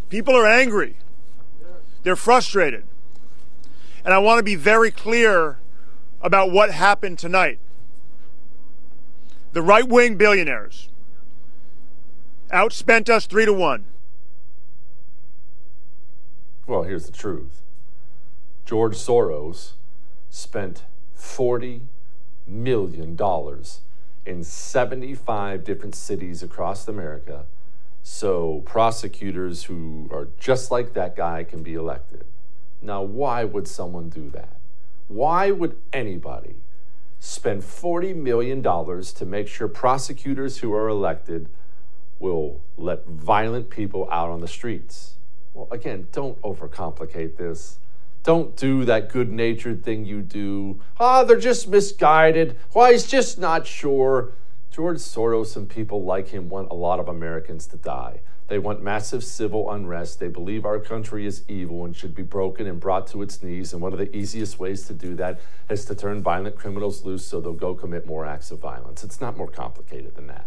People 0.09 0.35
are 0.35 0.47
angry, 0.47 0.97
they're 2.03 2.15
frustrated. 2.15 2.83
And 4.03 4.13
I 4.13 4.19
want 4.19 4.39
to 4.39 4.43
be 4.43 4.55
very 4.55 4.91
clear 4.91 5.59
about 6.21 6.51
what 6.51 6.71
happened 6.71 7.19
tonight. 7.19 7.59
The 9.53 9.61
right 9.61 9.87
wing 9.87 10.15
billionaires 10.15 10.89
outspent 12.51 13.09
us 13.09 13.25
three 13.25 13.45
to 13.45 13.53
one. 13.53 13.85
Well, 16.67 16.83
here's 16.83 17.05
the 17.05 17.13
truth 17.13 17.61
George 18.65 18.95
Soros 18.95 19.71
spent 20.29 20.83
$40 21.17 21.81
million 22.45 23.17
in 24.25 24.43
75 24.43 25.63
different 25.63 25.95
cities 25.95 26.43
across 26.43 26.87
America 26.87 27.45
so 28.03 28.61
prosecutors 28.65 29.65
who 29.65 30.07
are 30.11 30.29
just 30.39 30.71
like 30.71 30.93
that 30.93 31.13
guy 31.17 31.43
can 31.43 31.61
be 31.61 31.73
elected. 31.73 32.23
Now, 32.81 33.01
why 33.01 33.43
would 33.43 33.67
someone 33.67 34.07
do 34.07 34.29
that? 34.29 34.55
Why 35.09 35.51
would 35.51 35.77
anybody 35.91 36.55
spend 37.19 37.63
$40 37.63 38.15
million 38.15 38.63
to 38.63 39.25
make 39.25 39.49
sure 39.49 39.67
prosecutors 39.67 40.59
who 40.59 40.73
are 40.73 40.87
elected 40.87 41.49
will 42.17 42.61
let 42.77 43.05
violent 43.05 43.69
people 43.69 44.07
out 44.09 44.29
on 44.29 44.39
the 44.39 44.47
streets? 44.47 45.16
Well, 45.57 45.67
again, 45.71 46.07
don't 46.11 46.39
overcomplicate 46.43 47.35
this. 47.37 47.79
Don't 48.21 48.55
do 48.55 48.85
that 48.85 49.09
good 49.09 49.31
natured 49.31 49.83
thing 49.83 50.05
you 50.05 50.21
do. 50.21 50.79
Ah, 50.99 51.23
they're 51.23 51.39
just 51.39 51.67
misguided. 51.67 52.55
Why, 52.73 52.91
he's 52.91 53.07
just 53.07 53.39
not 53.39 53.65
sure. 53.65 54.33
George 54.69 54.97
Soros 54.97 55.55
and 55.55 55.67
people 55.67 56.03
like 56.03 56.27
him 56.27 56.47
want 56.47 56.69
a 56.69 56.75
lot 56.75 56.99
of 56.99 57.07
Americans 57.07 57.65
to 57.67 57.77
die. 57.77 58.19
They 58.49 58.59
want 58.59 58.83
massive 58.83 59.23
civil 59.23 59.71
unrest. 59.71 60.19
They 60.19 60.27
believe 60.27 60.63
our 60.63 60.77
country 60.77 61.25
is 61.25 61.43
evil 61.47 61.85
and 61.85 61.95
should 61.95 62.13
be 62.13 62.21
broken 62.21 62.67
and 62.67 62.79
brought 62.79 63.07
to 63.07 63.23
its 63.23 63.41
knees. 63.41 63.73
And 63.73 63.81
one 63.81 63.93
of 63.93 63.99
the 63.99 64.15
easiest 64.15 64.59
ways 64.59 64.85
to 64.85 64.93
do 64.93 65.15
that 65.15 65.39
is 65.71 65.85
to 65.85 65.95
turn 65.95 66.21
violent 66.21 66.55
criminals 66.55 67.03
loose 67.03 67.25
so 67.25 67.41
they'll 67.41 67.53
go 67.53 67.73
commit 67.73 68.05
more 68.05 68.27
acts 68.27 68.51
of 68.51 68.59
violence. 68.59 69.03
It's 69.03 69.19
not 69.19 69.35
more 69.35 69.49
complicated 69.49 70.13
than 70.13 70.27
that. 70.27 70.45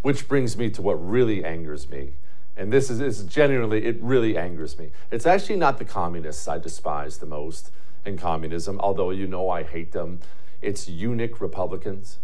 Which 0.00 0.26
brings 0.26 0.56
me 0.56 0.70
to 0.70 0.80
what 0.80 0.94
really 0.94 1.44
angers 1.44 1.90
me 1.90 2.14
and 2.56 2.72
this 2.72 2.90
is, 2.90 3.00
is 3.00 3.22
genuinely, 3.24 3.84
it 3.84 4.00
really 4.00 4.36
angers 4.36 4.78
me. 4.78 4.90
It's 5.10 5.26
actually 5.26 5.56
not 5.56 5.78
the 5.78 5.84
communists 5.84 6.48
I 6.48 6.58
despise 6.58 7.18
the 7.18 7.26
most 7.26 7.70
in 8.04 8.16
communism, 8.16 8.80
although 8.80 9.10
you 9.10 9.26
know 9.26 9.50
I 9.50 9.62
hate 9.62 9.92
them. 9.92 10.20
It's 10.62 10.88
eunuch 10.88 11.40
Republicans. 11.40 12.18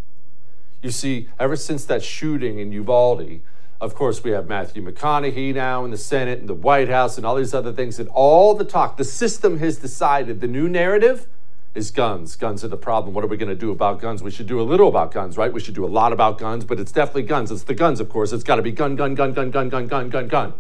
You 0.81 0.91
see, 0.91 1.29
ever 1.39 1.55
since 1.55 1.85
that 1.85 2.03
shooting 2.03 2.59
in 2.59 2.73
Uvalde, 2.73 3.41
of 3.81 3.95
course, 3.95 4.25
we 4.25 4.31
have 4.31 4.49
Matthew 4.49 4.83
McConaughey 4.83 5.55
now 5.55 5.85
in 5.85 5.91
the 5.91 5.99
Senate 5.99 6.39
and 6.39 6.49
the 6.49 6.55
White 6.55 6.89
House 6.89 7.17
and 7.17 7.27
all 7.27 7.35
these 7.37 7.53
other 7.53 7.73
things, 7.73 7.99
and 7.99 8.09
all 8.11 8.55
the 8.55 8.65
talk. 8.65 8.97
The 8.97 9.05
system 9.05 9.59
has 9.59 9.79
decided 9.79 10.41
the 10.41 10.47
new 10.47 10.69
narrative 10.69 11.27
is 11.75 11.91
guns. 11.91 12.37
Guns 12.37 12.65
are 12.65 12.69
the 12.69 12.77
problem. 12.77 13.15
What 13.15 13.25
are 13.25 13.29
we 13.29 13.37
going 13.37 13.49
to 13.49 13.55
do 13.55 13.71
about 13.71 14.01
guns? 14.01 14.23
We 14.23 14.31
should 14.31 14.47
do 14.47 14.61
a 14.61 14.63
little 14.63 14.89
about 14.89 15.11
guns, 15.13 15.39
right? 15.39 15.53
We 15.53 15.61
should 15.61 15.75
do 15.75 15.85
a 15.85 15.89
lot 15.89 16.13
about 16.13 16.39
guns, 16.39 16.65
but 16.65 16.79
it's 16.79 16.93
definitely 16.93 17.23
guns. 17.23 17.51
It's 17.51 17.65
the 17.65 17.75
guns, 17.75 18.01
of 18.01 18.09
course. 18.09 18.33
It's 18.33 18.45
got 18.45 18.57
to 18.57 18.63
be 18.63 18.73
gun, 18.73 18.97
gun, 18.97 19.15
gun, 19.15 19.33
gun, 19.33 19.51
gun, 19.51 19.69
gun, 19.69 19.87
gun, 19.87 20.09
gun, 20.11 20.29
gun. 20.29 20.55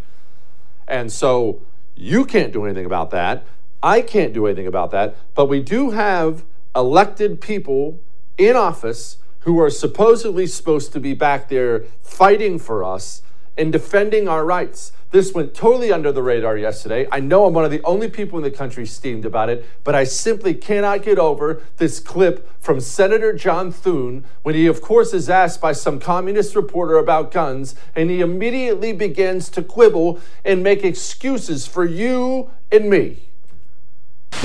And 0.88 1.12
so 1.12 1.62
You 1.94 2.24
can't 2.24 2.52
do 2.52 2.64
anything 2.64 2.86
about 2.86 3.10
that. 3.10 3.44
I 3.82 4.00
can't 4.00 4.32
do 4.32 4.46
anything 4.46 4.66
about 4.66 4.90
that. 4.92 5.16
But 5.34 5.46
we 5.46 5.60
do 5.60 5.90
have 5.90 6.44
elected 6.74 7.40
people 7.40 8.00
in 8.38 8.56
office 8.56 9.18
who 9.40 9.60
are 9.60 9.70
supposedly 9.70 10.46
supposed 10.46 10.92
to 10.92 11.00
be 11.00 11.14
back 11.14 11.48
there 11.48 11.84
fighting 12.00 12.58
for 12.58 12.84
us 12.84 13.22
and 13.58 13.72
defending 13.72 14.28
our 14.28 14.44
rights. 14.44 14.92
This 15.12 15.34
went 15.34 15.52
totally 15.52 15.92
under 15.92 16.10
the 16.10 16.22
radar 16.22 16.56
yesterday. 16.56 17.06
I 17.12 17.20
know 17.20 17.44
I'm 17.44 17.52
one 17.52 17.66
of 17.66 17.70
the 17.70 17.82
only 17.82 18.08
people 18.08 18.38
in 18.38 18.42
the 18.42 18.50
country 18.50 18.86
steamed 18.86 19.26
about 19.26 19.50
it, 19.50 19.64
but 19.84 19.94
I 19.94 20.04
simply 20.04 20.54
cannot 20.54 21.02
get 21.02 21.18
over 21.18 21.62
this 21.76 22.00
clip 22.00 22.48
from 22.58 22.80
Senator 22.80 23.34
John 23.34 23.70
Thune 23.70 24.24
when 24.42 24.54
he, 24.54 24.66
of 24.66 24.80
course, 24.80 25.12
is 25.12 25.28
asked 25.28 25.60
by 25.60 25.72
some 25.72 26.00
communist 26.00 26.56
reporter 26.56 26.96
about 26.96 27.30
guns, 27.30 27.74
and 27.94 28.08
he 28.08 28.22
immediately 28.22 28.94
begins 28.94 29.50
to 29.50 29.62
quibble 29.62 30.18
and 30.46 30.62
make 30.62 30.82
excuses 30.82 31.66
for 31.66 31.84
you 31.84 32.50
and 32.72 32.88
me. 32.88 33.28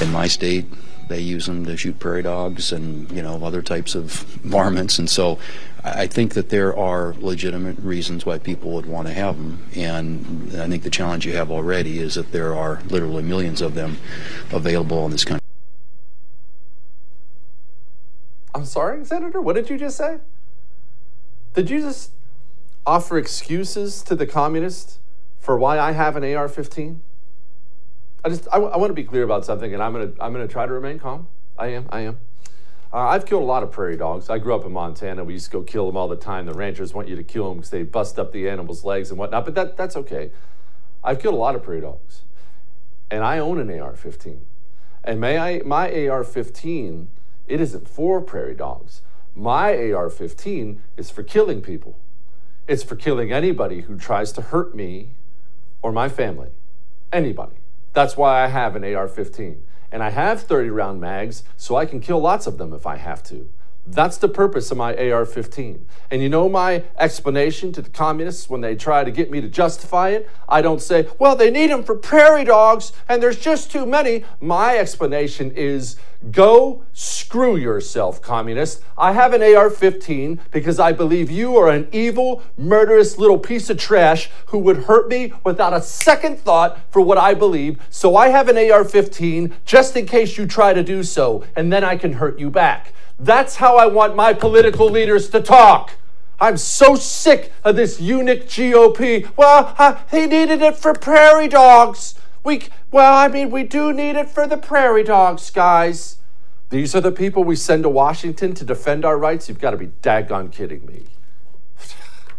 In 0.02 0.12
my 0.12 0.28
state, 0.28 0.66
they 1.08 1.20
use 1.20 1.46
them 1.46 1.66
to 1.66 1.78
shoot 1.78 2.00
prairie 2.00 2.24
dogs 2.24 2.72
and 2.72 3.12
you 3.12 3.22
know 3.22 3.44
other 3.44 3.62
types 3.62 3.96
of 3.96 4.12
varmints, 4.44 5.00
and 5.00 5.10
so 5.10 5.40
I 5.84 6.08
think 6.08 6.34
that 6.34 6.50
there 6.50 6.78
are 6.78 7.16
legitimate 7.20 7.78
reasons 7.80 8.26
why 8.26 8.40
people 8.40 8.72
would 8.72 8.86
want 8.86 9.08
to 9.08 9.14
have 9.14 9.38
them, 9.38 9.68
and 9.76 10.60
I 10.60 10.68
think 10.68 10.84
the 10.84 10.90
challenge 10.90 11.26
you 11.26 11.34
have 11.34 11.52
already 11.52 12.00
is 12.00 12.16
that 12.16 12.32
there 12.32 12.56
are 12.56 12.82
literally 12.88 13.24
millions 13.24 13.62
of 13.62 13.74
them 13.74 13.98
available 14.52 15.06
in 15.06 15.12
this 15.12 15.24
country. 15.24 15.42
I'm 18.54 18.66
sorry, 18.66 19.06
Senator. 19.06 19.40
What 19.40 19.56
did 19.56 19.70
you 19.70 19.78
just 19.78 19.98
say? 19.98 20.18
Did 21.54 21.70
you 21.70 21.80
just 21.80 22.12
offer 22.86 23.18
excuses 23.18 24.02
to 24.04 24.16
the 24.16 24.26
communists 24.26 25.00
for 25.40 25.58
why 25.58 25.80
I 25.80 25.92
have 25.92 26.16
an 26.16 26.24
AR-15? 26.24 27.00
I 28.24 28.30
just 28.30 28.48
I, 28.52 28.58
I 28.58 28.78
want 28.78 28.90
to 28.90 28.96
be 28.96 29.04
clear 29.04 29.24
about 29.24 29.46
something, 29.46 29.74
and 29.74 29.82
I'm 29.82 29.94
gonna 29.94 30.12
I'm 30.20 30.32
gonna 30.34 30.48
try 30.48 30.66
to 30.66 30.74
remain 30.74 31.00
calm. 31.00 31.28
I 31.58 31.68
am. 31.68 31.88
I 31.90 32.02
am. 32.02 32.20
Uh, 32.92 33.00
I've 33.00 33.26
killed 33.26 33.44
a 33.44 33.46
lot 33.46 33.64
of 33.64 33.72
prairie 33.72 33.98
dogs. 33.98 34.30
I 34.30 34.38
grew 34.38 34.56
up 34.56 34.66
in 34.66 34.72
Montana. 34.72 35.24
We 35.24 35.34
used 35.34 35.46
to 35.46 35.52
go 35.52 35.62
kill 35.62 35.88
them 35.88 35.98
all 35.98 36.08
the 36.08 36.16
time. 36.16 36.46
The 36.46 36.54
ranchers 36.54 36.94
want 36.94 37.08
you 37.08 37.16
to 37.16 37.24
kill 37.24 37.50
them 37.50 37.58
because 37.58 37.70
they 37.70 37.84
bust 37.84 38.18
up 38.18 38.32
the 38.32 38.50
animal's 38.50 38.84
legs 38.84 39.10
and 39.10 39.20
whatnot. 39.20 39.46
But 39.46 39.56
that 39.56 39.78
that's 39.78 39.96
okay. 39.98 40.32
I've 41.04 41.20
killed 41.20 41.36
a 41.36 41.38
lot 41.38 41.56
of 41.56 41.64
prairie 41.64 41.82
dogs, 41.82 42.22
and 43.12 43.24
I 43.24 43.40
own 43.40 43.60
an 43.60 43.70
AR-15. 43.70 44.40
And 45.04 45.20
may 45.20 45.38
I 45.38 45.60
my 45.60 45.88
AR-15 46.08 47.08
it 47.48 47.62
isn't 47.62 47.88
for 47.88 48.22
prairie 48.22 48.56
dogs. 48.56 49.02
My 49.34 49.72
AR-15 49.72 50.80
is 50.98 51.10
for 51.10 51.24
killing 51.24 51.62
people. 51.62 51.98
It's 52.68 52.84
for 52.84 52.96
killing 52.96 53.32
anybody 53.32 53.82
who 53.82 53.98
tries 53.98 54.32
to 54.34 54.42
hurt 54.42 54.76
me 54.76 55.12
or 55.82 55.92
my 55.92 56.10
family. 56.10 56.50
Anybody. 57.14 57.56
That's 57.98 58.16
why 58.16 58.44
I 58.44 58.48
have 58.50 58.76
an 58.76 58.84
AR 58.84 59.08
15. 59.08 59.64
And 59.92 60.04
I 60.04 60.12
have 60.12 60.44
30 60.44 60.70
round 60.70 61.02
mags 61.02 61.42
so 61.56 61.76
I 61.78 61.88
can 61.88 62.00
kill 62.00 62.20
lots 62.20 62.46
of 62.46 62.60
them 62.60 62.72
if 62.72 62.86
I 62.86 62.98
have 62.98 63.24
to. 63.24 63.50
That's 63.90 64.18
the 64.18 64.28
purpose 64.28 64.70
of 64.70 64.78
my 64.78 64.96
AR 64.96 65.26
15. 65.26 65.86
And 66.12 66.22
you 66.22 66.28
know 66.28 66.50
my 66.50 66.84
explanation 66.98 67.72
to 67.72 67.82
the 67.82 67.90
communists 67.90 68.50
when 68.50 68.60
they 68.60 68.76
try 68.76 69.04
to 69.04 69.12
get 69.12 69.32
me 69.32 69.40
to 69.40 69.48
justify 69.48 70.10
it? 70.10 70.30
I 70.48 70.62
don't 70.62 70.82
say, 70.82 71.08
well, 71.20 71.36
they 71.36 71.50
need 71.50 71.70
them 71.70 71.84
for 71.84 71.96
prairie 71.96 72.44
dogs 72.44 72.92
and 73.08 73.24
there's 73.24 73.40
just 73.40 73.72
too 73.72 73.86
many. 73.86 74.26
My 74.42 74.78
explanation 74.78 75.52
is 75.52 75.96
go 76.32 76.84
screw 76.94 77.56
yourself, 77.56 78.22
communist. 78.22 78.82
I 78.98 79.14
have 79.14 79.34
an 79.34 79.42
AR 79.42 79.70
15 79.70 80.42
because 80.52 80.80
I 80.80 80.92
believe 80.92 81.32
you 81.32 81.56
are 81.56 81.70
an 81.70 81.88
evil, 81.92 82.44
murderous 82.58 83.18
little 83.18 83.40
piece 83.40 83.70
of 83.70 83.78
trash 83.78 84.30
who 84.48 84.58
would 84.60 84.78
hurt 84.84 85.08
me 85.08 85.32
without 85.46 85.74
a 85.74 85.82
second 85.82 86.40
thought 86.40 86.80
for 86.90 87.02
what 87.02 87.18
I 87.18 87.34
believe. 87.34 87.80
So 87.90 88.18
I 88.18 88.30
have 88.30 88.50
an 88.50 88.58
AR 88.58 88.84
15 88.84 89.54
just 89.66 89.96
in 89.96 90.06
case 90.06 90.38
you 90.38 90.46
try 90.46 90.74
to 90.74 90.84
do 90.84 91.04
so, 91.04 91.46
and 91.56 91.72
then 91.72 91.84
I 91.84 91.96
can 91.96 92.14
hurt 92.14 92.40
you 92.40 92.50
back. 92.50 92.94
That's 93.20 93.56
how 93.56 93.78
I 93.78 93.88
want 93.88 94.16
my 94.16 94.34
political 94.34 94.90
leaders 94.90 95.30
to 95.30 95.42
talk. 95.42 95.94
I'm 96.40 96.58
so 96.58 96.96
sick 96.96 97.52
of 97.64 97.76
this 97.76 98.00
eunuch 98.00 98.46
GOP. 98.46 99.36
Well, 99.36 99.74
uh, 99.78 100.00
he 100.12 100.28
needed 100.28 100.62
it 100.62 100.76
for 100.76 100.94
prairie 100.94 101.48
dogs. 101.48 102.14
We, 102.44 102.64
well, 102.92 103.18
I 103.18 103.28
mean, 103.28 103.50
we 103.50 103.64
do 103.64 103.92
need 103.92 104.16
it 104.16 104.30
for 104.30 104.46
the 104.46 104.58
prairie 104.58 105.04
dogs, 105.04 105.50
guys. 105.50 106.18
These 106.70 106.96
are 106.96 107.02
the 107.02 107.12
people 107.12 107.44
we 107.44 107.56
send 107.56 107.84
to 107.84 107.90
Washington 107.90 108.54
to 108.54 108.64
defend 108.64 109.04
our 109.04 109.18
rights. 109.18 109.50
You've 109.50 109.60
got 109.60 109.72
to 109.72 109.78
be 109.78 109.88
daggone 110.04 110.52
kidding 110.52 110.86
me. 110.86 111.06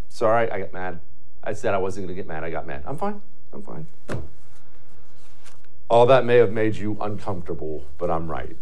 Sorry, 0.08 0.50
I 0.50 0.60
got 0.60 0.72
mad. 0.72 1.00
I 1.42 1.54
said 1.54 1.74
I 1.74 1.78
wasn't 1.78 2.06
going 2.06 2.16
to 2.16 2.22
get 2.22 2.28
mad. 2.28 2.44
I 2.44 2.50
got 2.50 2.66
mad. 2.66 2.84
I'm 2.86 2.98
fine. 2.98 3.20
I'm 3.52 3.62
fine. 3.62 3.86
All 5.88 6.06
that 6.06 6.24
may 6.24 6.36
have 6.36 6.52
made 6.52 6.76
you 6.76 6.98
uncomfortable, 7.00 7.84
but 7.96 8.10
I'm 8.10 8.30
right. 8.30 8.56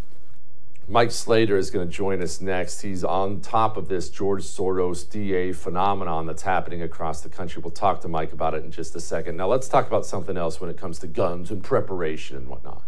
Mike 0.89 1.11
Slater 1.11 1.57
is 1.57 1.71
going 1.71 1.87
to 1.87 1.93
join 1.93 2.23
us 2.23 2.41
next. 2.41 2.83
He's 2.83 3.03
on 3.03 3.41
top 3.41 3.77
of 3.77 3.89
this 3.89 4.09
George 4.09 4.45
Soros 4.45 5.09
DA 5.09 5.53
phenomenon 5.53 6.27
that's 6.27 6.43
happening 6.43 6.81
across 6.81 7.23
the 7.23 7.29
country. 7.29 7.61
We'll 7.61 7.73
talk 7.73 8.01
to 8.03 8.09
Mike 8.09 8.33
about 8.33 8.55
it 8.55 8.65
in 8.65 8.71
just 8.71 8.95
a 8.95 9.01
second. 9.01 9.37
Now, 9.37 9.49
let's 9.49 9.67
talk 9.67 9.89
about 9.89 10.07
something 10.07 10.37
else 10.37 10.61
when 10.61 10.71
it 10.71 10.77
comes 10.77 11.01
to 11.01 11.09
guns 11.09 11.51
and 11.51 11.63
preparation 11.63 12.37
and 12.37 12.47
whatnot. 12.47 12.85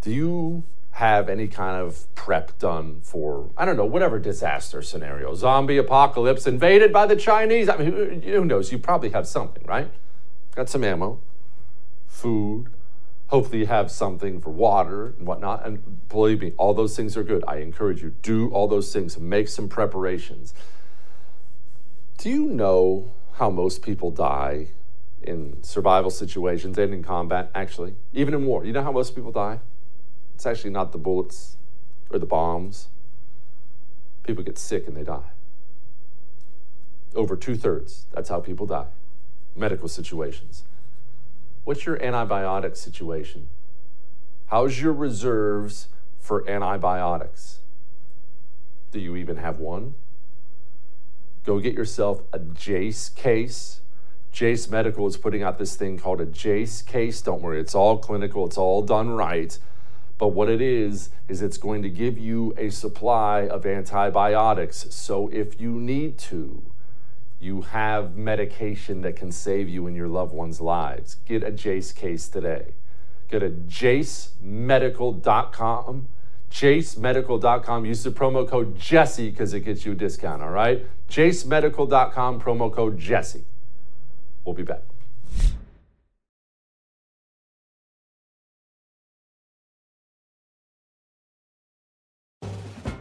Do 0.00 0.10
you 0.10 0.62
have 0.92 1.28
any 1.28 1.48
kind 1.48 1.78
of 1.78 2.12
prep 2.14 2.58
done 2.58 3.02
for, 3.02 3.50
I 3.58 3.66
don't 3.66 3.76
know, 3.76 3.84
whatever 3.84 4.18
disaster 4.18 4.80
scenario? 4.80 5.34
Zombie 5.34 5.76
apocalypse, 5.76 6.46
invaded 6.46 6.94
by 6.94 7.04
the 7.04 7.16
Chinese? 7.16 7.68
I 7.68 7.76
mean, 7.76 8.22
who 8.22 8.46
knows? 8.46 8.72
You 8.72 8.78
probably 8.78 9.10
have 9.10 9.28
something, 9.28 9.64
right? 9.66 9.90
Got 10.54 10.70
some 10.70 10.82
ammo, 10.82 11.20
food, 12.06 12.68
Hopefully, 13.28 13.60
you 13.60 13.66
have 13.66 13.90
something 13.90 14.40
for 14.40 14.50
water 14.50 15.14
and 15.18 15.26
whatnot. 15.26 15.66
And 15.66 16.08
believe 16.08 16.40
me, 16.40 16.52
all 16.56 16.74
those 16.74 16.96
things 16.96 17.16
are 17.16 17.24
good. 17.24 17.42
I 17.48 17.56
encourage 17.56 18.02
you, 18.02 18.14
do 18.22 18.50
all 18.50 18.68
those 18.68 18.92
things, 18.92 19.18
make 19.18 19.48
some 19.48 19.68
preparations. 19.68 20.54
Do 22.18 22.30
you 22.30 22.46
know 22.46 23.12
how 23.34 23.50
most 23.50 23.82
people 23.82 24.10
die 24.10 24.68
in 25.22 25.62
survival 25.62 26.10
situations 26.10 26.78
and 26.78 26.94
in 26.94 27.02
combat, 27.02 27.50
actually? 27.54 27.94
Even 28.12 28.32
in 28.32 28.46
war. 28.46 28.64
You 28.64 28.72
know 28.72 28.82
how 28.82 28.92
most 28.92 29.14
people 29.14 29.32
die? 29.32 29.58
It's 30.34 30.46
actually 30.46 30.70
not 30.70 30.92
the 30.92 30.98
bullets 30.98 31.56
or 32.10 32.18
the 32.18 32.26
bombs. 32.26 32.88
People 34.22 34.44
get 34.44 34.56
sick 34.58 34.86
and 34.86 34.96
they 34.96 35.02
die. 35.02 35.30
Over 37.14 37.36
two 37.36 37.56
thirds, 37.56 38.06
that's 38.12 38.28
how 38.28 38.40
people 38.40 38.66
die. 38.66 38.88
Medical 39.56 39.88
situations. 39.88 40.64
What's 41.66 41.84
your 41.84 41.98
antibiotic 41.98 42.76
situation? 42.76 43.48
How's 44.46 44.80
your 44.80 44.92
reserves 44.92 45.88
for 46.16 46.48
antibiotics? 46.48 47.58
Do 48.92 49.00
you 49.00 49.16
even 49.16 49.38
have 49.38 49.58
one? 49.58 49.94
Go 51.44 51.58
get 51.58 51.74
yourself 51.74 52.22
a 52.32 52.38
Jase 52.38 53.08
case. 53.08 53.80
Jase 54.30 54.70
Medical 54.70 55.08
is 55.08 55.16
putting 55.16 55.42
out 55.42 55.58
this 55.58 55.74
thing 55.74 55.98
called 55.98 56.20
a 56.20 56.26
Jase 56.26 56.82
case. 56.82 57.20
Don't 57.20 57.42
worry, 57.42 57.58
it's 57.58 57.74
all 57.74 57.98
clinical, 57.98 58.46
it's 58.46 58.56
all 58.56 58.82
done 58.82 59.10
right. 59.10 59.58
But 60.18 60.28
what 60.28 60.48
it 60.48 60.60
is, 60.60 61.10
is 61.26 61.42
it's 61.42 61.58
going 61.58 61.82
to 61.82 61.90
give 61.90 62.16
you 62.16 62.54
a 62.56 62.70
supply 62.70 63.48
of 63.48 63.66
antibiotics. 63.66 64.86
So 64.90 65.26
if 65.32 65.60
you 65.60 65.72
need 65.72 66.16
to, 66.30 66.62
you 67.46 67.62
have 67.62 68.14
medication 68.16 69.00
that 69.02 69.14
can 69.16 69.30
save 69.30 69.68
you 69.68 69.86
and 69.86 69.94
your 69.96 70.08
loved 70.08 70.34
ones' 70.34 70.60
lives. 70.60 71.18
Get 71.24 71.44
a 71.44 71.52
Jase 71.52 71.92
case 71.92 72.28
today. 72.28 72.74
Go 73.30 73.38
to 73.38 73.50
jasemedical.com. 73.50 76.08
JaseMedical.com. 76.50 77.86
Use 77.86 78.02
the 78.02 78.10
promo 78.10 78.48
code 78.48 78.76
Jesse 78.78 79.30
because 79.30 79.54
it 79.54 79.60
gets 79.60 79.86
you 79.86 79.92
a 79.92 79.94
discount, 79.94 80.42
all 80.42 80.50
right? 80.50 80.84
JaseMedical.com, 81.08 82.40
promo 82.40 82.72
code 82.72 82.98
Jesse. 82.98 83.44
We'll 84.44 84.54
be 84.54 84.62
back. 84.62 84.82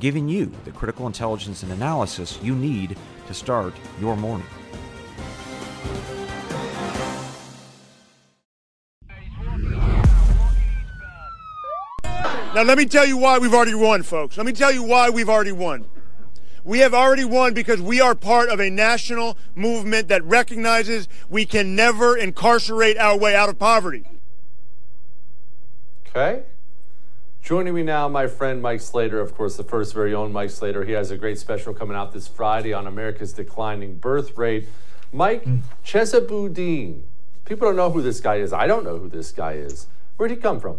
giving 0.00 0.28
you 0.28 0.50
the 0.64 0.72
critical 0.72 1.06
intelligence 1.06 1.62
and 1.62 1.70
analysis 1.70 2.38
you 2.42 2.56
need 2.56 2.96
to 3.26 3.34
start 3.34 3.74
your 4.00 4.16
morning. 4.16 4.46
Now, 12.52 12.62
Now, 12.62 12.62
let 12.62 12.78
me 12.78 12.84
tell 12.84 13.06
you 13.06 13.16
why 13.16 13.38
we've 13.38 13.54
already 13.54 13.74
won, 13.74 14.02
folks. 14.02 14.36
Let 14.36 14.44
me 14.44 14.52
tell 14.52 14.72
you 14.72 14.82
why 14.82 15.08
we've 15.08 15.28
already 15.28 15.52
won. 15.52 15.86
We 16.64 16.80
have 16.80 16.92
already 16.92 17.24
won 17.24 17.54
because 17.54 17.80
we 17.80 18.00
are 18.00 18.14
part 18.14 18.48
of 18.48 18.60
a 18.60 18.68
national 18.68 19.38
movement 19.54 20.08
that 20.08 20.24
recognizes 20.24 21.08
we 21.28 21.46
can 21.46 21.76
never 21.76 22.16
incarcerate 22.16 22.98
our 22.98 23.16
way 23.16 23.34
out 23.34 23.48
of 23.48 23.58
poverty. 23.58 24.04
Okay. 26.08 26.42
Joining 27.42 27.74
me 27.74 27.82
now, 27.82 28.06
my 28.06 28.26
friend 28.26 28.60
Mike 28.60 28.80
Slater, 28.80 29.18
of 29.18 29.34
course, 29.34 29.56
the 29.56 29.64
first 29.64 29.94
very 29.94 30.14
own 30.14 30.32
Mike 30.32 30.50
Slater. 30.50 30.84
He 30.84 30.92
has 30.92 31.10
a 31.10 31.16
great 31.16 31.38
special 31.38 31.72
coming 31.74 31.96
out 31.96 32.12
this 32.12 32.28
Friday 32.28 32.72
on 32.72 32.86
America's 32.86 33.32
declining 33.32 33.96
birth 33.96 34.36
rate. 34.36 34.68
Mike 35.12 35.44
mm. 35.44 35.60
Chesa 35.84 36.26
Boudin. 36.26 37.02
People 37.44 37.66
don't 37.66 37.76
know 37.76 37.90
who 37.90 38.02
this 38.02 38.20
guy 38.20 38.36
is. 38.36 38.52
I 38.52 38.66
don't 38.66 38.84
know 38.84 38.98
who 38.98 39.08
this 39.08 39.32
guy 39.32 39.54
is. 39.54 39.86
Where'd 40.16 40.30
he 40.30 40.36
come 40.36 40.60
from? 40.60 40.78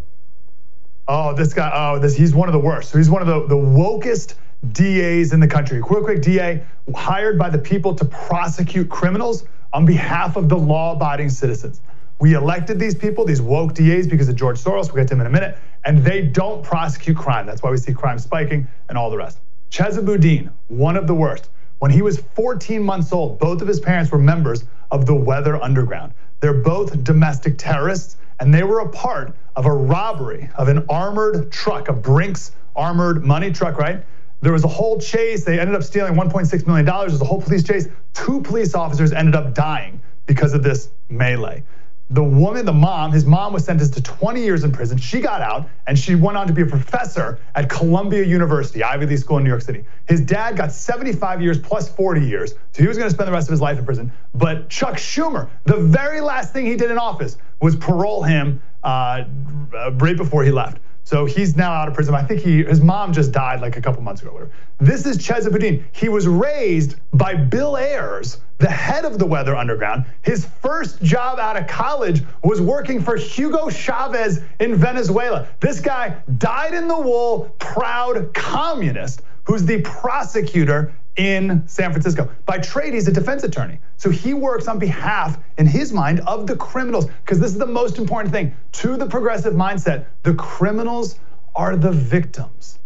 Oh, 1.07 1.33
this 1.33 1.53
guy, 1.53 1.71
oh, 1.73 1.99
this, 1.99 2.15
he's 2.15 2.33
one 2.33 2.47
of 2.47 2.53
the 2.53 2.59
worst. 2.59 2.91
So 2.91 2.97
he's 2.97 3.09
one 3.09 3.21
of 3.21 3.27
the, 3.27 3.47
the 3.47 3.61
wokest 3.61 4.35
DAs 4.71 5.33
in 5.33 5.39
the 5.39 5.47
country. 5.47 5.81
Quick, 5.81 6.03
quick 6.03 6.21
DA 6.21 6.63
hired 6.95 7.37
by 7.37 7.49
the 7.49 7.57
people 7.57 7.95
to 7.95 8.05
prosecute 8.05 8.87
criminals 8.87 9.45
on 9.73 9.85
behalf 9.85 10.35
of 10.35 10.47
the 10.47 10.57
law 10.57 10.93
abiding 10.93 11.29
citizens. 11.29 11.81
We 12.19 12.35
elected 12.35 12.79
these 12.79 12.93
people, 12.93 13.25
these 13.25 13.41
woke 13.41 13.73
DAs, 13.73 14.07
because 14.07 14.29
of 14.29 14.35
George 14.35 14.59
Soros. 14.59 14.93
We'll 14.93 15.03
get 15.03 15.07
to 15.07 15.15
him 15.15 15.21
in 15.21 15.27
a 15.27 15.31
minute. 15.31 15.57
And 15.83 16.03
they 16.03 16.21
don't 16.21 16.63
prosecute 16.63 17.17
crime. 17.17 17.45
That's 17.45 17.63
why 17.63 17.71
we 17.71 17.77
see 17.77 17.93
crime 17.93 18.19
spiking 18.19 18.67
and 18.89 18.97
all 18.97 19.09
the 19.09 19.17
rest. 19.17 19.39
Chesa 19.71 20.05
Boudin, 20.05 20.51
one 20.67 20.97
of 20.97 21.07
the 21.07 21.15
worst. 21.15 21.49
When 21.79 21.91
he 21.91 22.01
was 22.01 22.19
14 22.35 22.83
months 22.83 23.11
old, 23.11 23.39
both 23.39 23.61
of 23.61 23.67
his 23.67 23.79
parents 23.79 24.11
were 24.11 24.19
members 24.19 24.65
of 24.91 25.05
the 25.05 25.15
Weather 25.15 25.55
Underground. 25.61 26.13
They're 26.39 26.61
both 26.61 27.03
domestic 27.03 27.57
terrorists, 27.57 28.17
and 28.39 28.53
they 28.53 28.63
were 28.63 28.79
a 28.79 28.89
part 28.89 29.35
of 29.55 29.65
a 29.65 29.71
robbery 29.71 30.49
of 30.55 30.67
an 30.67 30.85
armored 30.89 31.51
truck, 31.51 31.87
a 31.87 31.93
Brinks 31.93 32.51
armored 32.75 33.23
money 33.23 33.51
truck, 33.51 33.77
right? 33.77 34.03
There 34.41 34.53
was 34.53 34.63
a 34.63 34.67
whole 34.67 34.99
chase. 34.99 35.43
They 35.43 35.59
ended 35.59 35.75
up 35.75 35.83
stealing 35.83 36.13
$1.6 36.13 36.67
million. 36.67 36.85
There 36.85 37.03
was 37.03 37.21
a 37.21 37.25
whole 37.25 37.41
police 37.41 37.63
chase. 37.63 37.87
Two 38.13 38.41
police 38.41 38.75
officers 38.75 39.11
ended 39.11 39.35
up 39.35 39.53
dying 39.53 40.01
because 40.25 40.53
of 40.53 40.63
this 40.63 40.89
melee 41.09 41.63
the 42.11 42.23
woman, 42.23 42.65
the 42.65 42.73
mom, 42.73 43.13
his 43.13 43.25
mom 43.25 43.53
was 43.53 43.63
sentenced 43.63 43.93
to 43.93 44.01
20 44.01 44.41
years 44.41 44.65
in 44.65 44.71
prison. 44.71 44.97
She 44.97 45.21
got 45.21 45.41
out 45.41 45.69
and 45.87 45.97
she 45.97 46.15
went 46.15 46.37
on 46.37 46.45
to 46.45 46.53
be 46.53 46.61
a 46.61 46.65
professor 46.65 47.39
at 47.55 47.69
Columbia 47.69 48.25
University, 48.25 48.83
Ivy 48.83 49.05
League 49.05 49.19
school 49.19 49.37
in 49.37 49.43
New 49.43 49.49
York 49.49 49.61
City. 49.61 49.85
His 50.09 50.19
dad 50.19 50.57
got 50.57 50.73
75 50.73 51.41
years 51.41 51.57
plus 51.57 51.89
40 51.89 52.21
years. 52.21 52.53
So 52.73 52.81
he 52.81 52.87
was 52.87 52.97
going 52.97 53.09
to 53.09 53.15
spend 53.15 53.29
the 53.29 53.31
rest 53.31 53.47
of 53.47 53.51
his 53.51 53.61
life 53.61 53.79
in 53.79 53.85
prison. 53.85 54.11
But 54.35 54.69
Chuck 54.69 54.95
Schumer, 54.95 55.49
the 55.63 55.77
very 55.77 56.19
last 56.19 56.51
thing 56.51 56.65
he 56.65 56.75
did 56.75 56.91
in 56.91 56.97
office 56.97 57.37
was 57.61 57.77
parole 57.77 58.23
him 58.23 58.61
uh, 58.83 59.23
right 59.93 60.17
before 60.17 60.43
he 60.43 60.51
left. 60.51 60.79
So 61.03 61.25
he's 61.25 61.55
now 61.55 61.71
out 61.71 61.87
of 61.87 61.93
prison. 61.93 62.15
I 62.15 62.23
think 62.23 62.41
he 62.41 62.63
his 62.63 62.79
mom 62.79 63.11
just 63.11 63.31
dyed 63.31 63.61
like 63.61 63.77
a 63.77 63.81
couple 63.81 64.01
months 64.01 64.21
ago. 64.21 64.31
Whatever. 64.31 64.51
This 64.79 65.05
is 65.05 65.17
Chesa 65.17 65.51
Boudin. 65.51 65.85
He 65.91 66.09
was 66.09 66.27
raised 66.27 66.95
by 67.13 67.35
Bill 67.35 67.77
Ayers, 67.77 68.39
the 68.59 68.69
head 68.69 69.05
of 69.05 69.19
the 69.19 69.25
Weather 69.25 69.55
Underground. 69.55 70.05
His 70.21 70.45
first 70.61 71.01
job 71.01 71.39
out 71.39 71.57
of 71.57 71.67
college 71.67 72.23
was 72.43 72.61
working 72.61 73.01
for 73.01 73.15
Hugo 73.15 73.69
Chavez 73.69 74.41
in 74.59 74.75
Venezuela. 74.75 75.47
This 75.59 75.79
guy 75.79 76.17
died 76.37 76.73
in 76.73 76.87
the 76.87 76.99
wool, 76.99 77.55
proud 77.59 78.33
communist 78.33 79.21
who's 79.43 79.65
the 79.65 79.81
prosecutor 79.81 80.93
in 81.17 81.67
San 81.67 81.91
Francisco. 81.91 82.29
By 82.45 82.57
trade, 82.59 82.93
he's 82.93 83.07
a 83.07 83.11
defense 83.11 83.43
attorney. 83.43 83.79
So 83.97 84.09
he 84.09 84.33
works 84.33 84.67
on 84.67 84.79
behalf, 84.79 85.37
in 85.57 85.65
his 85.65 85.91
mind, 85.91 86.21
of 86.21 86.47
the 86.47 86.55
criminals, 86.55 87.07
because 87.07 87.39
this 87.39 87.51
is 87.51 87.57
the 87.57 87.65
most 87.65 87.97
important 87.97 88.33
thing. 88.33 88.55
To 88.73 88.97
the 88.97 89.05
progressive 89.05 89.53
mindset, 89.53 90.05
the 90.23 90.33
criminals 90.35 91.19
are 91.55 91.75
the 91.75 91.91
victims. 91.91 92.79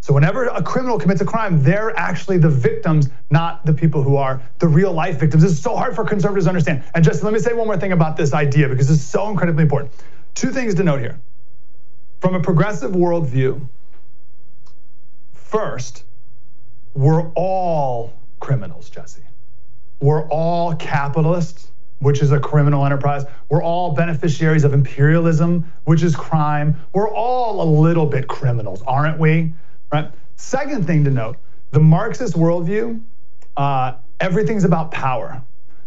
So 0.00 0.12
whenever 0.12 0.44
a 0.46 0.62
criminal 0.62 0.98
commits 0.98 1.22
a 1.22 1.24
crime, 1.24 1.62
they're 1.62 1.98
actually 1.98 2.36
the 2.36 2.50
victims, 2.50 3.08
not 3.30 3.64
the 3.64 3.72
people 3.72 4.02
who 4.02 4.16
are 4.16 4.42
the 4.58 4.68
real 4.68 4.92
life 4.92 5.18
victims. 5.18 5.42
This 5.42 5.52
is 5.52 5.62
so 5.62 5.74
hard 5.74 5.94
for 5.94 6.04
conservatives 6.04 6.44
to 6.44 6.50
understand. 6.50 6.84
And 6.94 7.02
just 7.02 7.22
let 7.22 7.32
me 7.32 7.38
say 7.38 7.54
one 7.54 7.66
more 7.66 7.78
thing 7.78 7.92
about 7.92 8.16
this 8.16 8.34
idea, 8.34 8.68
because 8.68 8.90
it's 8.90 9.02
so 9.02 9.30
incredibly 9.30 9.62
important. 9.62 9.92
Two 10.34 10.50
things 10.50 10.74
to 10.74 10.84
note 10.84 11.00
here. 11.00 11.18
From 12.20 12.34
a 12.34 12.40
progressive 12.40 12.92
worldview, 12.92 13.66
first, 15.32 16.04
we're 16.94 17.28
all 17.34 18.14
criminals, 18.40 18.88
Jesse. 18.88 19.22
We're 20.00 20.26
all 20.28 20.74
capitalists, 20.76 21.70
which 21.98 22.22
is 22.22 22.32
a 22.32 22.40
criminal 22.40 22.84
enterprise. 22.84 23.24
We're 23.48 23.62
all 23.62 23.92
beneficiaries 23.92 24.64
of 24.64 24.72
imperialism, 24.72 25.72
which 25.84 26.02
is 26.02 26.14
crime. 26.14 26.76
We're 26.92 27.10
all 27.10 27.62
a 27.62 27.68
little 27.80 28.06
bit 28.06 28.28
criminals, 28.28 28.82
aren't 28.86 29.18
we? 29.18 29.52
Right? 29.92 30.10
Second 30.36 30.86
thing 30.86 31.04
to 31.04 31.10
note 31.10 31.36
the 31.70 31.80
Marxist 31.80 32.34
worldview, 32.34 33.00
uh, 33.56 33.94
everything's 34.20 34.64
about 34.64 34.90
power. 34.90 35.42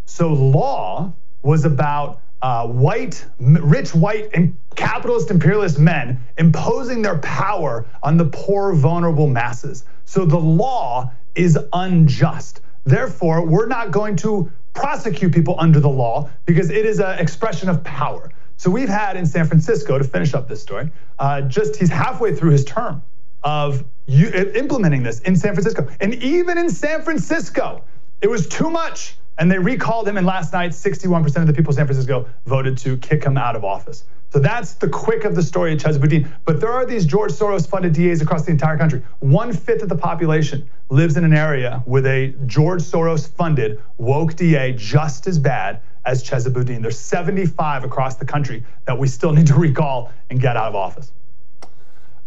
So 0.05 0.33
law 0.33 1.13
was 1.43 1.63
about 1.65 2.21
uh, 2.41 2.67
white, 2.67 3.25
rich 3.39 3.95
white 3.95 4.29
and 4.33 4.55
capitalist 4.75 5.31
imperialist 5.31 5.79
men 5.79 6.19
imposing 6.37 7.01
their 7.01 7.17
power 7.19 7.85
on 8.03 8.17
the 8.17 8.25
poor, 8.25 8.73
vulnerable 8.73 9.27
masses. 9.27 9.85
So 10.05 10.25
the 10.25 10.37
law 10.37 11.11
is 11.35 11.57
unjust. 11.73 12.61
Therefore, 12.85 13.45
we're 13.45 13.67
not 13.67 13.91
going 13.91 14.15
to 14.17 14.51
prosecute 14.73 15.33
people 15.33 15.55
under 15.57 15.79
the 15.79 15.89
law 15.89 16.29
because 16.45 16.69
it 16.69 16.85
is 16.85 16.99
an 16.99 17.19
expression 17.19 17.69
of 17.69 17.83
power. 17.83 18.31
So 18.57 18.71
we've 18.71 18.89
had 18.89 19.17
in 19.17 19.25
San 19.25 19.45
Francisco, 19.45 19.97
to 19.97 20.03
finish 20.03 20.33
up 20.33 20.47
this 20.47 20.61
story, 20.61 20.89
uh, 21.19 21.41
just 21.41 21.75
he's 21.75 21.89
halfway 21.89 22.33
through 22.35 22.51
his 22.51 22.65
term 22.65 23.03
of 23.43 23.83
implementing 24.07 25.03
this 25.03 25.19
in 25.21 25.35
San 25.35 25.53
Francisco. 25.53 25.87
And 25.99 26.15
even 26.15 26.57
in 26.57 26.69
San 26.69 27.01
Francisco, 27.01 27.83
it 28.21 28.29
was 28.29 28.47
too 28.47 28.69
much. 28.69 29.17
And 29.39 29.51
they 29.51 29.59
recalled 29.59 30.07
him, 30.07 30.17
and 30.17 30.25
last 30.25 30.51
night, 30.51 30.71
61% 30.71 31.25
of 31.37 31.47
the 31.47 31.53
people 31.53 31.71
in 31.71 31.75
San 31.75 31.85
Francisco 31.85 32.27
voted 32.45 32.77
to 32.79 32.97
kick 32.97 33.23
him 33.23 33.37
out 33.37 33.55
of 33.55 33.63
office. 33.63 34.05
So 34.29 34.39
that's 34.39 34.73
the 34.73 34.89
quick 34.89 35.23
of 35.23 35.35
the 35.35 35.43
story 35.43 35.73
of 35.73 35.79
Chesa 35.79 36.01
Boudin. 36.01 36.31
But 36.43 36.59
there 36.59 36.71
are 36.71 36.85
these 36.85 37.05
George 37.05 37.31
Soros 37.31 37.67
funded 37.67 37.93
DAs 37.93 38.21
across 38.21 38.43
the 38.43 38.51
entire 38.51 38.77
country. 38.77 39.01
One 39.19 39.53
fifth 39.53 39.83
of 39.83 39.89
the 39.89 39.95
population 39.95 40.69
lives 40.89 41.15
in 41.17 41.23
an 41.23 41.33
area 41.33 41.81
with 41.85 42.05
a 42.05 42.35
George 42.45 42.81
Soros 42.81 43.29
funded 43.29 43.81
woke 43.97 44.35
DA 44.35 44.73
just 44.73 45.27
as 45.27 45.39
bad 45.39 45.81
as 46.05 46.23
Chesa 46.23 46.51
Boudin. 46.51 46.81
There's 46.81 46.99
75 46.99 47.83
across 47.83 48.15
the 48.15 48.25
country 48.25 48.65
that 48.85 48.97
we 48.97 49.07
still 49.07 49.31
need 49.31 49.47
to 49.47 49.55
recall 49.55 50.11
and 50.29 50.41
get 50.41 50.57
out 50.57 50.67
of 50.67 50.75
office. 50.75 51.11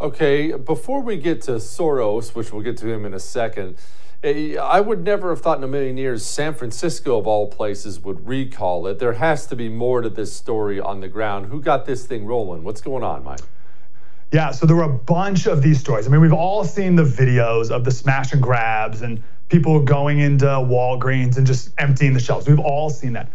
Okay, 0.01 0.53
before 0.53 1.03
we 1.03 1.19
get 1.19 1.43
to 1.43 1.53
Soros, 1.53 2.35
which 2.35 2.53
we'll 2.53 2.63
get 2.63 2.79
to 2.79 2.89
him 2.89 3.05
in 3.05 3.13
a 3.13 3.21
second, 3.21 3.77
I 4.23 4.83
would 4.83 5.03
never 5.03 5.31
have 5.31 5.41
thought 5.41 5.57
in 5.57 5.65
a 5.65 5.69
million 5.69 5.97
years 5.97 6.27
San 6.27 6.53
Francisco, 6.53 7.19
of 7.19 7.27
all 7.27 7.47
places, 7.47 8.01
would 8.01 8.29
recall 8.29 8.87
it. 8.87 8.99
There 8.99 9.15
has 9.15 9.47
to 9.47 9.57
be 9.57 9.71
more 9.71 10.03
to 10.03 10.11
this 10.11 10.31
story 10.31 10.79
on 10.79 11.01
the 11.01 11.09
ground. 11.09 11.47
Who 11.47 11.63
got 11.63 11.87
this 11.87 12.05
thing 12.05 12.27
rolling? 12.27 12.63
What's 12.63 12.83
going 12.83 13.03
on, 13.03 13.25
Mike? 13.25 13.41
Yeah, 14.31 14.51
so 14.51 14.67
there 14.67 14.77
were 14.77 14.83
a 14.83 14.99
bunch 14.99 15.47
of 15.47 15.63
these 15.63 15.81
stories. 15.81 16.07
I 16.07 16.11
mean, 16.11 16.21
we've 16.21 16.35
all 16.35 16.65
seen 16.65 16.97
the 16.97 17.03
videos 17.03 17.71
of 17.71 17.85
the 17.85 17.91
smash 17.91 18.33
and 18.33 18.43
grabs 18.43 19.01
and 19.01 19.23
people 19.49 19.81
going 19.81 20.19
into 20.19 20.45
Walgreens 20.45 21.39
and 21.39 21.47
just 21.47 21.71
emptying 21.79 22.13
the 22.13 22.21
shelves. 22.21 22.47
We've 22.47 22.61
all 22.61 22.91
seen 22.91 23.15
that. 23.15 23.31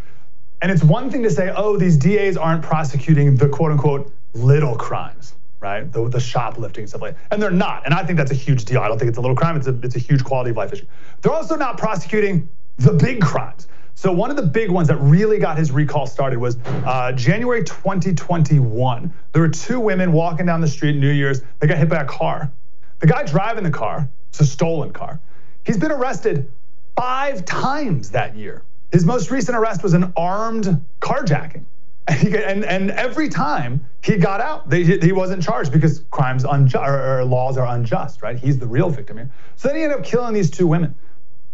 And 0.61 0.71
it's 0.71 0.83
one 0.83 1.09
thing 1.09 1.23
to 1.23 1.31
say, 1.31 1.51
oh, 1.55 1.77
these 1.77 1.97
DAs 1.97 2.37
aren't 2.37 2.63
prosecuting 2.63 3.35
the 3.35 3.49
quote 3.49 3.71
unquote 3.71 4.13
little 4.33 4.75
crimes 4.75 5.33
right? 5.59 5.91
The, 5.91 6.09
the 6.09 6.19
shoplifting 6.19 6.87
stuff 6.87 7.01
like 7.01 7.15
that. 7.15 7.33
And 7.33 7.41
they're 7.41 7.51
not. 7.51 7.85
And 7.85 7.93
I 7.93 8.03
think 8.03 8.17
that's 8.17 8.31
a 8.31 8.35
huge 8.35 8.65
deal. 8.65 8.81
I 8.81 8.87
don't 8.87 8.97
think 8.97 9.09
it's 9.09 9.17
a 9.17 9.21
little 9.21 9.35
crime. 9.35 9.55
It's 9.57 9.67
a, 9.67 9.77
it's 9.81 9.95
a 9.95 9.99
huge 9.99 10.23
quality 10.23 10.51
of 10.51 10.57
life 10.57 10.73
issue. 10.73 10.85
They're 11.21 11.33
also 11.33 11.55
not 11.55 11.77
prosecuting 11.77 12.49
the 12.77 12.93
big 12.93 13.21
crimes. 13.21 13.67
So 13.97 14.11
one 14.11 14.29
of 14.29 14.35
the 14.35 14.43
big 14.43 14.69
ones 14.69 14.89
that 14.89 14.97
really 14.97 15.39
got 15.39 15.57
his 15.57 15.71
recall 15.71 16.05
started 16.05 16.37
was 16.37 16.57
uh, 16.65 17.13
January 17.13 17.63
2021. 17.63 19.13
There 19.31 19.41
were 19.41 19.47
two 19.47 19.79
women 19.79 20.11
walking 20.11 20.45
down 20.45 20.59
the 20.59 20.67
street 20.67 20.97
New 20.97 21.11
Year's. 21.11 21.41
They 21.59 21.67
got 21.67 21.77
hit 21.77 21.87
by 21.87 22.01
a 22.01 22.05
car. 22.05 22.51
The 22.99 23.07
guy 23.07 23.23
driving 23.23 23.63
the 23.63 23.71
car, 23.71 24.09
it's 24.29 24.41
a 24.41 24.45
stolen 24.45 24.91
car. 24.91 25.19
He's 25.63 25.77
been 25.77 25.91
arrested 25.91 26.51
five 26.97 27.45
times 27.45 28.11
that 28.11 28.35
year. 28.35 28.63
His 28.91 29.05
most 29.05 29.31
recent 29.31 29.57
arrest 29.57 29.81
was 29.81 29.93
an 29.93 30.13
armed 30.15 30.85
carjacking. 31.01 31.63
And, 32.07 32.63
and 32.65 32.91
every 32.91 33.29
time 33.29 33.83
he 34.03 34.17
got 34.17 34.39
out, 34.39 34.69
they, 34.69 34.83
he 34.83 35.11
wasn't 35.11 35.41
charged 35.41 35.71
because 35.71 36.03
crimes 36.11 36.43
unjust 36.43 36.87
or, 36.87 37.19
or 37.19 37.25
laws 37.25 37.57
are 37.57 37.65
unjust, 37.75 38.21
right? 38.21 38.37
He's 38.37 38.59
the 38.59 38.67
real 38.67 38.89
victim 38.89 39.17
here. 39.17 39.31
So 39.55 39.67
then 39.67 39.77
he 39.77 39.83
ended 39.83 39.99
up 39.99 40.05
killing 40.05 40.33
these 40.33 40.51
two 40.51 40.67
women, 40.67 40.93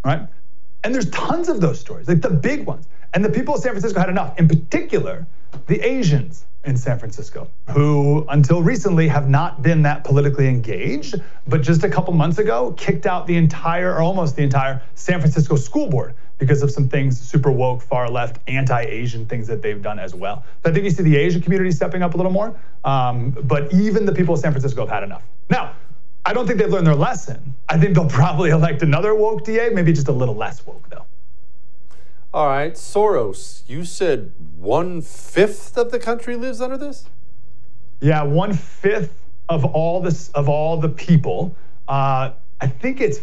right? 0.04 0.28
And 0.84 0.94
there's 0.94 1.10
tons 1.12 1.48
of 1.48 1.62
those 1.62 1.80
stories, 1.80 2.10
like 2.10 2.22
the 2.22 2.30
big 2.30 2.66
ones. 2.66 2.88
And 3.14 3.24
the 3.24 3.30
people 3.30 3.56
of 3.56 3.62
San 3.62 3.72
Francisco 3.72 4.00
had 4.00 4.10
enough. 4.10 4.38
In 4.38 4.48
particular, 4.48 5.26
the 5.68 5.80
Asians 5.82 6.46
in 6.64 6.78
San 6.78 7.00
Francisco, 7.00 7.48
who 7.70 8.26
until 8.30 8.62
recently 8.62 9.08
have 9.08 9.30
not 9.30 9.62
been 9.64 9.82
that 9.82 10.04
politically 10.04 10.48
engaged, 10.48 11.16
but 11.48 11.62
just 11.62 11.84
a 11.84 11.90
couple 11.90 12.14
months 12.14 12.38
ago 12.38 12.74
kicked 12.78 13.06
out 13.06 13.26
the 13.26 13.36
entire, 13.36 13.94
or 13.94 14.02
almost 14.02 14.36
the 14.36 14.44
entire, 14.44 14.82
San 14.94 15.20
Francisco 15.20 15.56
school 15.56 15.90
board 15.90 16.14
because 16.38 16.62
of 16.62 16.72
some 16.72 16.88
things 16.88 17.20
super 17.20 17.52
woke, 17.52 17.82
far 17.82 18.10
left, 18.10 18.40
anti-Asian 18.48 19.26
things 19.28 19.48
that 19.48 19.62
they've 19.62 19.82
done 19.82 20.00
as 20.00 20.16
well. 20.16 20.44
So 20.64 20.72
I 20.72 20.74
think 20.74 20.86
you 20.86 20.92
see 20.92 21.04
the 21.04 21.16
Asian 21.16 21.42
community 21.42 21.72
stepping 21.72 22.02
up 22.02 22.14
a 22.14 22.18
little 22.18 22.32
more, 22.32 22.56
um, 22.84 23.32
but 23.44 23.72
even 23.74 24.06
the 24.06 24.14
people 24.14 24.34
of 24.34 24.40
San 24.40 24.52
Francisco 24.52 24.82
have 24.82 24.90
had 24.90 25.04
enough. 25.04 25.24
Now, 25.50 25.74
I 26.26 26.34
don't 26.34 26.46
think 26.46 26.60
they've 26.60 26.72
learned 26.72 26.88
their 26.88 26.96
lesson. 26.96 27.56
I 27.70 27.78
think 27.78 27.96
they'll 27.96 28.10
probably 28.22 28.52
elect 28.52 28.82
another 28.84 29.16
woke 29.16 29.44
DA, 29.44 29.70
maybe 29.70 29.94
just 29.94 30.08
a 30.08 30.12
little 30.12 30.36
less 30.36 30.66
woke 30.66 30.90
though. 30.90 31.06
All 32.34 32.48
right, 32.48 32.76
Soros, 32.76 33.64
you 33.68 33.84
said 33.84 34.32
one 34.56 35.02
fifth 35.02 35.78
of 35.78 35.92
the 35.92 36.00
country 36.00 36.38
lives 36.38 36.62
under 36.62 36.78
this? 36.78 37.04
Yeah, 38.00 38.24
one 38.24 38.54
fifth 38.54 39.14
of 39.50 39.66
all 39.66 40.00
this 40.00 40.30
of 40.30 40.48
all 40.48 40.78
the 40.78 40.88
people. 40.88 41.54
Uh, 41.90 42.32
I 42.62 42.68
think 42.68 43.02
it's 43.02 43.20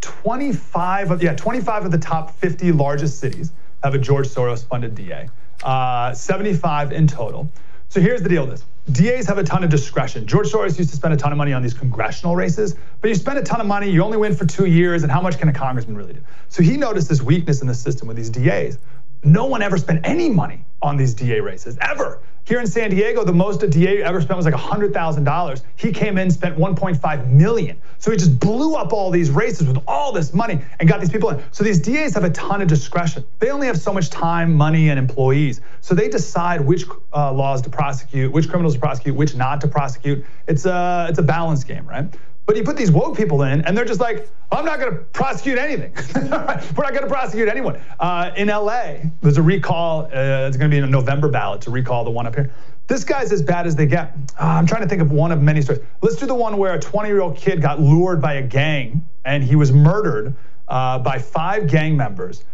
25 0.00 1.10
of 1.10 1.22
yeah 1.24 1.34
25 1.34 1.86
of 1.86 1.90
the 1.90 1.98
top 1.98 2.30
50 2.36 2.70
largest 2.70 3.18
cities 3.18 3.50
have 3.82 3.94
a 3.96 3.98
George 3.98 4.28
Soros 4.28 4.64
funded 4.64 4.94
DA. 4.94 5.28
Uh, 5.64 6.14
75 6.14 6.92
in 6.92 7.08
total. 7.08 7.50
So 7.90 8.00
here's 8.00 8.22
the 8.22 8.28
deal: 8.28 8.46
with 8.46 8.62
this 8.86 9.02
DAs 9.02 9.26
have 9.26 9.38
a 9.38 9.42
ton 9.42 9.64
of 9.64 9.70
discretion. 9.70 10.24
George 10.24 10.46
Soros 10.48 10.78
used 10.78 10.90
to 10.90 10.96
spend 10.96 11.12
a 11.12 11.16
ton 11.16 11.32
of 11.32 11.38
money 11.38 11.52
on 11.52 11.60
these 11.60 11.74
congressional 11.74 12.36
races, 12.36 12.76
but 13.00 13.08
you 13.08 13.16
spend 13.16 13.36
a 13.36 13.42
ton 13.42 13.60
of 13.60 13.66
money, 13.66 13.90
you 13.90 14.00
only 14.04 14.16
win 14.16 14.32
for 14.34 14.46
two 14.46 14.66
years, 14.66 15.02
and 15.02 15.10
how 15.10 15.20
much 15.20 15.38
can 15.38 15.48
a 15.48 15.52
congressman 15.52 15.96
really 15.96 16.12
do? 16.12 16.20
So 16.48 16.62
he 16.62 16.76
noticed 16.76 17.08
this 17.08 17.20
weakness 17.20 17.62
in 17.62 17.66
the 17.66 17.74
system 17.74 18.06
with 18.06 18.16
these 18.16 18.30
DAs. 18.30 18.78
No 19.24 19.46
one 19.46 19.60
ever 19.60 19.76
spent 19.76 20.06
any 20.06 20.30
money 20.30 20.64
on 20.80 20.96
these 20.96 21.14
DA 21.14 21.40
races, 21.40 21.76
ever. 21.80 22.20
Here 22.50 22.58
in 22.58 22.66
San 22.66 22.90
Diego, 22.90 23.22
the 23.22 23.32
most 23.32 23.62
a 23.62 23.68
DA 23.68 24.02
ever 24.02 24.20
spent 24.20 24.36
was 24.36 24.44
like 24.44 24.54
$100,000. 24.54 25.62
He 25.76 25.92
came 25.92 26.18
in, 26.18 26.32
spent 26.32 26.58
1.5 26.58 27.30
million. 27.30 27.80
So 27.98 28.10
he 28.10 28.16
just 28.16 28.40
blew 28.40 28.74
up 28.74 28.92
all 28.92 29.12
these 29.12 29.30
races 29.30 29.68
with 29.68 29.78
all 29.86 30.10
this 30.10 30.34
money 30.34 30.60
and 30.80 30.88
got 30.88 30.98
these 30.98 31.10
people 31.10 31.30
in. 31.30 31.40
So 31.52 31.62
these 31.62 31.78
DAs 31.78 32.12
have 32.14 32.24
a 32.24 32.30
ton 32.30 32.60
of 32.60 32.66
discretion. 32.66 33.24
They 33.38 33.50
only 33.50 33.68
have 33.68 33.78
so 33.78 33.92
much 33.92 34.10
time, 34.10 34.52
money, 34.52 34.90
and 34.90 34.98
employees. 34.98 35.60
So 35.80 35.94
they 35.94 36.08
decide 36.08 36.60
which 36.60 36.86
uh, 37.12 37.32
laws 37.32 37.62
to 37.62 37.70
prosecute, 37.70 38.32
which 38.32 38.48
criminals 38.48 38.74
to 38.74 38.80
prosecute, 38.80 39.14
which 39.14 39.36
not 39.36 39.60
to 39.60 39.68
prosecute. 39.68 40.24
It's 40.48 40.66
a, 40.66 41.06
it's 41.08 41.20
a 41.20 41.22
balance 41.22 41.62
game, 41.62 41.86
right? 41.86 42.12
But 42.46 42.56
you 42.56 42.64
put 42.64 42.76
these 42.76 42.90
woke 42.90 43.16
people 43.16 43.42
in, 43.42 43.60
and 43.62 43.76
they're 43.76 43.84
just 43.84 44.00
like, 44.00 44.28
I'm 44.50 44.64
not 44.64 44.80
going 44.80 44.92
to 44.92 44.98
prosecute 44.98 45.56
anything. 45.56 45.92
We're 46.16 46.30
not 46.30 46.76
going 46.76 47.02
to 47.02 47.06
prosecute 47.06 47.48
anyone. 47.48 47.80
Uh, 48.00 48.32
in 48.36 48.48
LA, 48.48 48.96
there's 49.20 49.38
a 49.38 49.42
recall. 49.42 50.06
Uh, 50.06 50.48
it's 50.48 50.56
going 50.56 50.68
to 50.68 50.74
be 50.74 50.78
in 50.78 50.84
a 50.84 50.88
November 50.88 51.28
ballot 51.28 51.60
to 51.62 51.70
recall 51.70 52.02
the 52.04 52.10
one 52.10 52.26
up 52.26 52.34
here. 52.34 52.50
This 52.90 53.04
guy's 53.04 53.30
as 53.30 53.40
bad 53.40 53.68
as 53.68 53.76
they 53.76 53.86
get. 53.86 54.16
Uh, 54.36 54.46
I'm 54.46 54.66
trying 54.66 54.82
to 54.82 54.88
think 54.88 55.00
of 55.00 55.12
one 55.12 55.30
of 55.30 55.40
many 55.40 55.62
stories. 55.62 55.80
Let's 56.02 56.16
do 56.16 56.26
the 56.26 56.34
one 56.34 56.56
where 56.56 56.74
a 56.74 56.80
20 56.80 57.08
year 57.08 57.20
old 57.20 57.36
kid 57.36 57.62
got 57.62 57.78
lured 57.78 58.20
by 58.20 58.34
a 58.34 58.42
gang 58.42 59.08
and 59.24 59.44
he 59.44 59.54
was 59.54 59.70
murdered 59.70 60.34
uh, 60.66 60.98
by 60.98 61.20
five 61.20 61.68
gang 61.68 61.96
members. 61.96 62.44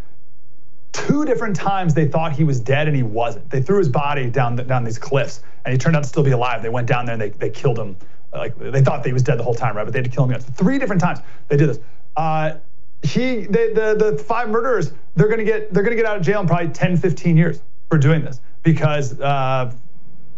Two 0.92 1.24
different 1.24 1.56
times 1.56 1.94
they 1.94 2.06
thought 2.06 2.32
he 2.32 2.44
was 2.44 2.60
dead 2.60 2.86
and 2.86 2.94
he 2.94 3.02
wasn't. 3.02 3.48
They 3.48 3.62
threw 3.62 3.78
his 3.78 3.88
body 3.88 4.28
down, 4.28 4.56
the, 4.56 4.62
down 4.64 4.84
these 4.84 4.98
cliffs 4.98 5.42
and 5.64 5.72
he 5.72 5.78
turned 5.78 5.96
out 5.96 6.02
to 6.02 6.08
still 6.10 6.22
be 6.22 6.32
alive. 6.32 6.62
They 6.62 6.68
went 6.68 6.86
down 6.86 7.06
there 7.06 7.14
and 7.14 7.22
they, 7.22 7.30
they 7.30 7.48
killed 7.48 7.78
him 7.78 7.96
like 8.36 8.58
they 8.58 8.82
thought 8.82 9.02
that 9.02 9.08
he 9.08 9.12
was 9.12 9.22
dead 9.22 9.38
the 9.38 9.42
whole 9.42 9.54
time, 9.54 9.76
right? 9.76 9.84
But 9.84 9.92
they 9.92 9.98
had 9.98 10.04
to 10.04 10.10
kill 10.10 10.26
him. 10.26 10.40
Three 10.40 10.78
different 10.78 11.00
times 11.00 11.20
they 11.48 11.56
did 11.56 11.68
this. 11.68 11.78
Uh, 12.16 12.54
he, 13.02 13.46
the 13.46 13.94
the 13.98 14.22
five 14.22 14.48
murderers, 14.48 14.92
they're 15.14 15.28
gonna 15.28 15.44
get 15.44 15.72
they're 15.72 15.82
gonna 15.82 15.96
get 15.96 16.06
out 16.06 16.16
of 16.16 16.22
jail 16.22 16.40
in 16.40 16.46
probably 16.46 16.68
10, 16.68 16.96
15 16.96 17.36
years 17.36 17.60
for 17.88 17.98
doing 17.98 18.24
this 18.24 18.40
because 18.62 19.18
uh, 19.20 19.72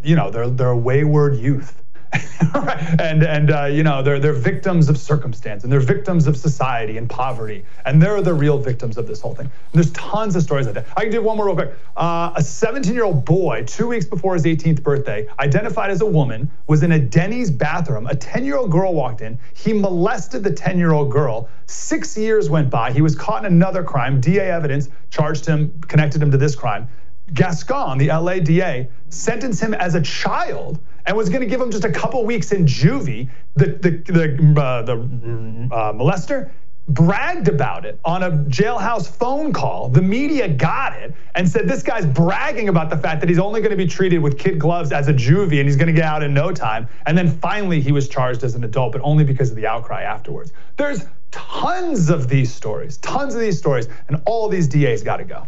you 0.02 0.16
know 0.16 0.30
they're 0.30 0.50
they're 0.50 0.76
wayward 0.76 1.36
youth 1.36 1.82
and 3.00 3.22
and 3.22 3.50
uh, 3.50 3.64
you 3.64 3.82
know 3.82 4.02
they're 4.02 4.18
they're 4.18 4.32
victims 4.32 4.88
of 4.88 4.96
circumstance 4.96 5.62
and 5.62 5.72
they're 5.72 5.80
victims 5.80 6.26
of 6.26 6.36
society 6.36 6.96
and 6.96 7.10
poverty 7.10 7.64
and 7.84 8.00
they're 8.02 8.22
the 8.22 8.32
real 8.32 8.58
victims 8.58 8.96
of 8.96 9.06
this 9.06 9.20
whole 9.20 9.34
thing. 9.34 9.46
And 9.46 9.74
there's 9.74 9.92
tons 9.92 10.34
of 10.34 10.42
stories 10.42 10.66
like 10.66 10.74
that. 10.76 10.86
I 10.96 11.02
can 11.02 11.12
do 11.12 11.22
one 11.22 11.36
more 11.36 11.46
real 11.46 11.54
quick. 11.54 11.74
Uh, 11.96 12.32
a 12.36 12.40
17-year-old 12.40 13.24
boy, 13.24 13.64
two 13.66 13.88
weeks 13.88 14.06
before 14.06 14.34
his 14.34 14.44
18th 14.44 14.82
birthday, 14.82 15.28
identified 15.38 15.90
as 15.90 16.00
a 16.00 16.06
woman, 16.06 16.50
was 16.66 16.82
in 16.82 16.92
a 16.92 16.98
Denny's 16.98 17.50
bathroom. 17.50 18.06
A 18.06 18.14
10-year-old 18.14 18.70
girl 18.70 18.94
walked 18.94 19.20
in. 19.20 19.38
He 19.54 19.72
molested 19.72 20.42
the 20.42 20.50
10-year-old 20.50 21.10
girl. 21.10 21.48
Six 21.66 22.16
years 22.16 22.48
went 22.48 22.70
by. 22.70 22.92
He 22.92 23.02
was 23.02 23.14
caught 23.14 23.44
in 23.44 23.52
another 23.52 23.84
crime. 23.84 24.20
DA 24.20 24.50
evidence 24.50 24.88
charged 25.10 25.44
him, 25.44 25.78
connected 25.88 26.22
him 26.22 26.30
to 26.30 26.38
this 26.38 26.54
crime. 26.54 26.88
Gascon, 27.34 27.98
the 27.98 28.08
LA 28.08 28.38
DA, 28.38 28.88
sentenced 29.10 29.60
him 29.60 29.74
as 29.74 29.94
a 29.94 30.00
child 30.00 30.78
and 31.08 31.16
was 31.16 31.30
going 31.30 31.40
to 31.40 31.46
give 31.46 31.60
him 31.60 31.70
just 31.70 31.84
a 31.84 31.90
couple 31.90 32.22
weeks 32.24 32.52
in 32.52 32.66
juvie. 32.66 33.28
The 33.56 33.66
the 33.66 33.90
the, 34.12 34.60
uh, 34.60 34.82
the 34.82 34.92
uh, 34.92 35.92
molester 35.94 36.50
bragged 36.88 37.48
about 37.48 37.84
it 37.84 37.98
on 38.04 38.22
a 38.22 38.30
jailhouse 38.30 39.08
phone 39.08 39.52
call. 39.52 39.88
The 39.88 40.02
media 40.02 40.48
got 40.48 40.94
it 40.96 41.14
and 41.34 41.48
said 41.48 41.66
this 41.66 41.82
guy's 41.82 42.06
bragging 42.06 42.68
about 42.68 42.90
the 42.90 42.96
fact 42.96 43.20
that 43.20 43.28
he's 43.28 43.38
only 43.38 43.60
going 43.60 43.70
to 43.70 43.76
be 43.76 43.86
treated 43.86 44.18
with 44.18 44.38
kid 44.38 44.58
gloves 44.58 44.92
as 44.92 45.08
a 45.08 45.12
juvie 45.12 45.58
and 45.58 45.68
he's 45.68 45.76
going 45.76 45.88
to 45.88 45.92
get 45.92 46.04
out 46.04 46.22
in 46.22 46.32
no 46.32 46.52
time. 46.52 46.88
And 47.06 47.16
then 47.16 47.30
finally 47.40 47.80
he 47.80 47.92
was 47.92 48.08
charged 48.08 48.42
as 48.42 48.54
an 48.54 48.64
adult, 48.64 48.92
but 48.92 49.02
only 49.02 49.24
because 49.24 49.50
of 49.50 49.56
the 49.56 49.66
outcry 49.66 50.02
afterwards. 50.02 50.52
There's 50.76 51.04
tons 51.30 52.08
of 52.08 52.28
these 52.28 52.54
stories, 52.54 52.96
tons 52.98 53.34
of 53.34 53.40
these 53.40 53.58
stories, 53.58 53.88
and 54.08 54.22
all 54.24 54.48
these 54.48 54.66
DAs 54.66 55.02
got 55.02 55.18
to 55.18 55.24
go. 55.24 55.46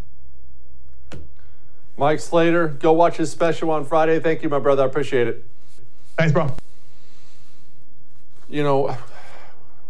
Mike 1.96 2.20
Slater, 2.20 2.68
go 2.68 2.92
watch 2.92 3.16
his 3.16 3.30
special 3.30 3.70
on 3.70 3.84
Friday. 3.84 4.20
Thank 4.20 4.42
you, 4.42 4.48
my 4.48 4.58
brother. 4.58 4.82
I 4.82 4.86
appreciate 4.86 5.26
it. 5.26 5.44
Thanks, 6.20 6.34
bro. 6.34 6.54
You 8.46 8.62
know, 8.62 8.94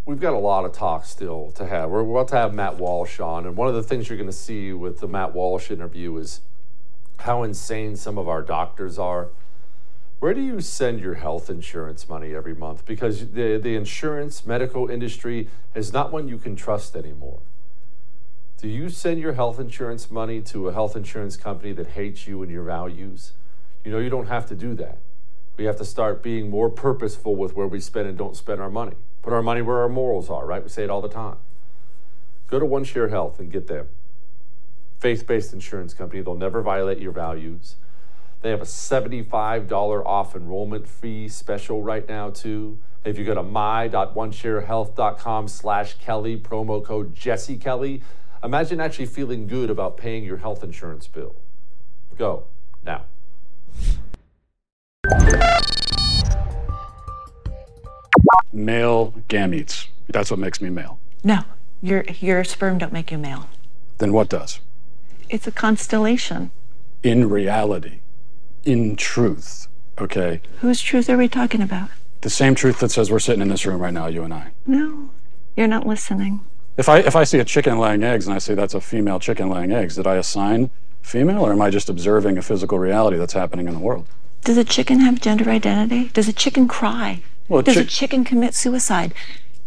we've 0.07 0.21
got 0.21 0.33
a 0.33 0.39
lot 0.39 0.65
of 0.65 0.71
talk 0.71 1.05
still 1.05 1.51
to 1.57 1.67
have. 1.67 1.91
We're 1.91 2.09
about 2.09 2.29
to 2.29 2.37
have 2.37 2.55
Matt 2.55 2.77
Walsh 2.77 3.19
on, 3.19 3.47
and 3.47 3.57
one 3.57 3.67
of 3.67 3.75
the 3.75 3.83
things 3.83 4.09
you're 4.09 4.17
going 4.17 4.31
to 4.31 4.33
see 4.33 4.73
with 4.73 5.01
the 5.01 5.09
Matt 5.09 5.35
Walsh 5.35 5.73
interview 5.73 6.17
is 6.19 6.41
how 7.19 7.43
insane 7.43 7.97
some 7.97 8.17
of 8.17 8.29
our 8.29 8.43
doctors 8.43 8.97
are. 8.97 9.31
Where 10.21 10.33
do 10.33 10.41
you 10.41 10.61
send 10.61 11.01
your 11.01 11.15
health 11.15 11.51
insurance 11.51 12.09
money 12.09 12.33
every 12.33 12.55
month? 12.55 12.87
Because 12.87 13.33
the, 13.33 13.59
the 13.59 13.75
insurance 13.75 14.47
medical 14.47 14.89
industry 14.89 15.49
is 15.75 15.93
not 15.93 16.13
one 16.13 16.29
you 16.29 16.39
can 16.39 16.55
trust 16.55 16.95
anymore. 16.95 17.41
Do 18.57 18.69
you 18.69 18.89
send 18.89 19.19
your 19.19 19.33
health 19.33 19.59
insurance 19.59 20.13
money 20.13 20.41
to 20.43 20.69
a 20.69 20.73
health 20.73 20.95
insurance 20.95 21.37
company 21.37 21.73
that 21.73 21.89
hates 21.89 22.29
you 22.29 22.41
and 22.41 22.53
your 22.53 22.63
values? 22.63 23.33
You 23.85 23.91
know, 23.91 23.99
you 23.99 24.11
don't 24.11 24.29
have 24.29 24.47
to 24.47 24.55
do 24.55 24.75
that. 24.75 24.99
We 25.61 25.67
have 25.67 25.77
to 25.77 25.85
start 25.85 26.23
being 26.23 26.49
more 26.49 26.71
purposeful 26.71 27.37
with 27.37 27.55
where 27.55 27.67
we 27.67 27.81
spend 27.81 28.09
and 28.09 28.17
don't 28.17 28.35
spend 28.35 28.63
our 28.63 28.71
money. 28.71 28.97
Put 29.21 29.35
our 29.35 29.43
money 29.43 29.61
where 29.61 29.83
our 29.83 29.91
morals 29.91 30.31
are, 30.31 30.47
right? 30.47 30.63
We 30.63 30.71
say 30.71 30.85
it 30.85 30.89
all 30.89 31.03
the 31.03 31.11
time. 31.11 31.37
Go 32.47 32.59
to 32.59 32.65
One 32.65 32.83
Share 32.83 33.09
Health 33.09 33.39
and 33.39 33.53
get 33.53 33.67
them. 33.67 33.89
Faith 34.99 35.27
based 35.27 35.53
insurance 35.53 35.93
company. 35.93 36.23
They'll 36.23 36.35
never 36.35 36.63
violate 36.63 36.99
your 36.99 37.13
values. 37.13 37.77
They 38.41 38.49
have 38.49 38.63
a 38.63 38.65
$75 38.65 40.07
off 40.07 40.35
enrollment 40.35 40.89
fee 40.89 41.29
special 41.29 41.83
right 41.83 42.09
now, 42.09 42.31
too. 42.31 42.79
If 43.05 43.19
you 43.19 43.27
go 43.27 43.35
to 43.35 43.43
my.onesharehealth.com 43.43 45.49
slash 45.49 45.99
Kelly, 45.99 46.39
promo 46.39 46.83
code 46.83 47.15
Jesse 47.15 47.59
Kelly, 47.59 48.01
Imagine 48.43 48.81
actually 48.81 49.07
feeling 49.07 49.47
good 49.47 49.69
about 49.69 49.99
paying 49.99 50.25
your 50.25 50.39
health 50.39 50.65
insurance 50.65 51.07
bill. 51.07 51.35
Go 52.17 52.45
now. 52.83 53.05
Male 58.53 59.15
gametes. 59.29 59.87
That's 60.09 60.31
what 60.31 60.41
makes 60.41 60.61
me 60.61 60.71
male. 60.71 60.99
No, 61.25 61.41
your 61.83 62.05
your 62.21 62.45
sperm 62.45 62.79
don't 62.79 62.93
make 62.93 63.11
you 63.11 63.19
male. 63.19 63.49
Then 63.99 64.13
what 64.13 64.29
does? 64.29 64.61
It's 65.29 65.47
a 65.47 65.53
constellation. 65.53 66.51
In 67.03 67.29
reality, 67.29 68.01
in 68.65 68.97
truth, 68.97 69.69
okay? 69.99 70.41
Whose 70.61 70.81
truth 70.81 71.09
are 71.09 71.17
we 71.17 71.29
talking 71.29 71.63
about? 71.63 71.89
The 72.21 72.31
same 72.31 72.55
truth 72.55 72.81
that 72.81 72.91
says 72.91 73.11
we're 73.11 73.19
sitting 73.19 73.41
in 73.41 73.49
this 73.49 73.65
room 73.65 73.81
right 73.81 73.95
now, 73.95 74.07
you 74.07 74.23
and 74.25 74.35
I. 74.35 74.53
No, 74.67 75.11
you're 75.57 75.67
not 75.67 75.87
listening. 75.87 76.41
If 76.77 76.89
I 76.89 76.99
if 76.99 77.17
I 77.17 77.25
see 77.25 77.39
a 77.39 77.45
chicken 77.45 77.79
laying 77.79 78.03
eggs 78.03 78.27
and 78.27 78.35
I 78.35 78.39
say 78.39 78.55
that's 78.55 78.75
a 78.75 78.81
female 78.81 79.21
chicken 79.21 79.49
laying 79.49 79.73
eggs, 79.73 79.97
did 79.97 80.07
I 80.07 80.17
assign 80.17 80.71
female 81.03 81.41
or 81.47 81.53
am 81.53 81.63
I 81.63 81.71
just 81.71 81.89
observing 81.89 82.37
a 82.37 82.43
physical 82.43 82.79
reality 82.79 83.17
that's 83.17 83.33
happening 83.33 83.69
in 83.69 83.75
the 83.75 83.81
world? 83.81 84.07
Does 84.45 84.57
a 84.57 84.65
chicken 84.65 85.01
have 85.01 85.21
gender 85.21 85.51
identity? 85.51 86.09
Does 86.09 86.29
a 86.29 86.33
chicken 86.33 86.67
cry? 86.69 87.23
Well, 87.49 87.63
Does 87.63 87.75
chi- 87.77 87.81
a 87.83 87.85
chicken 87.85 88.25
commit 88.25 88.55
suicide? 88.55 89.13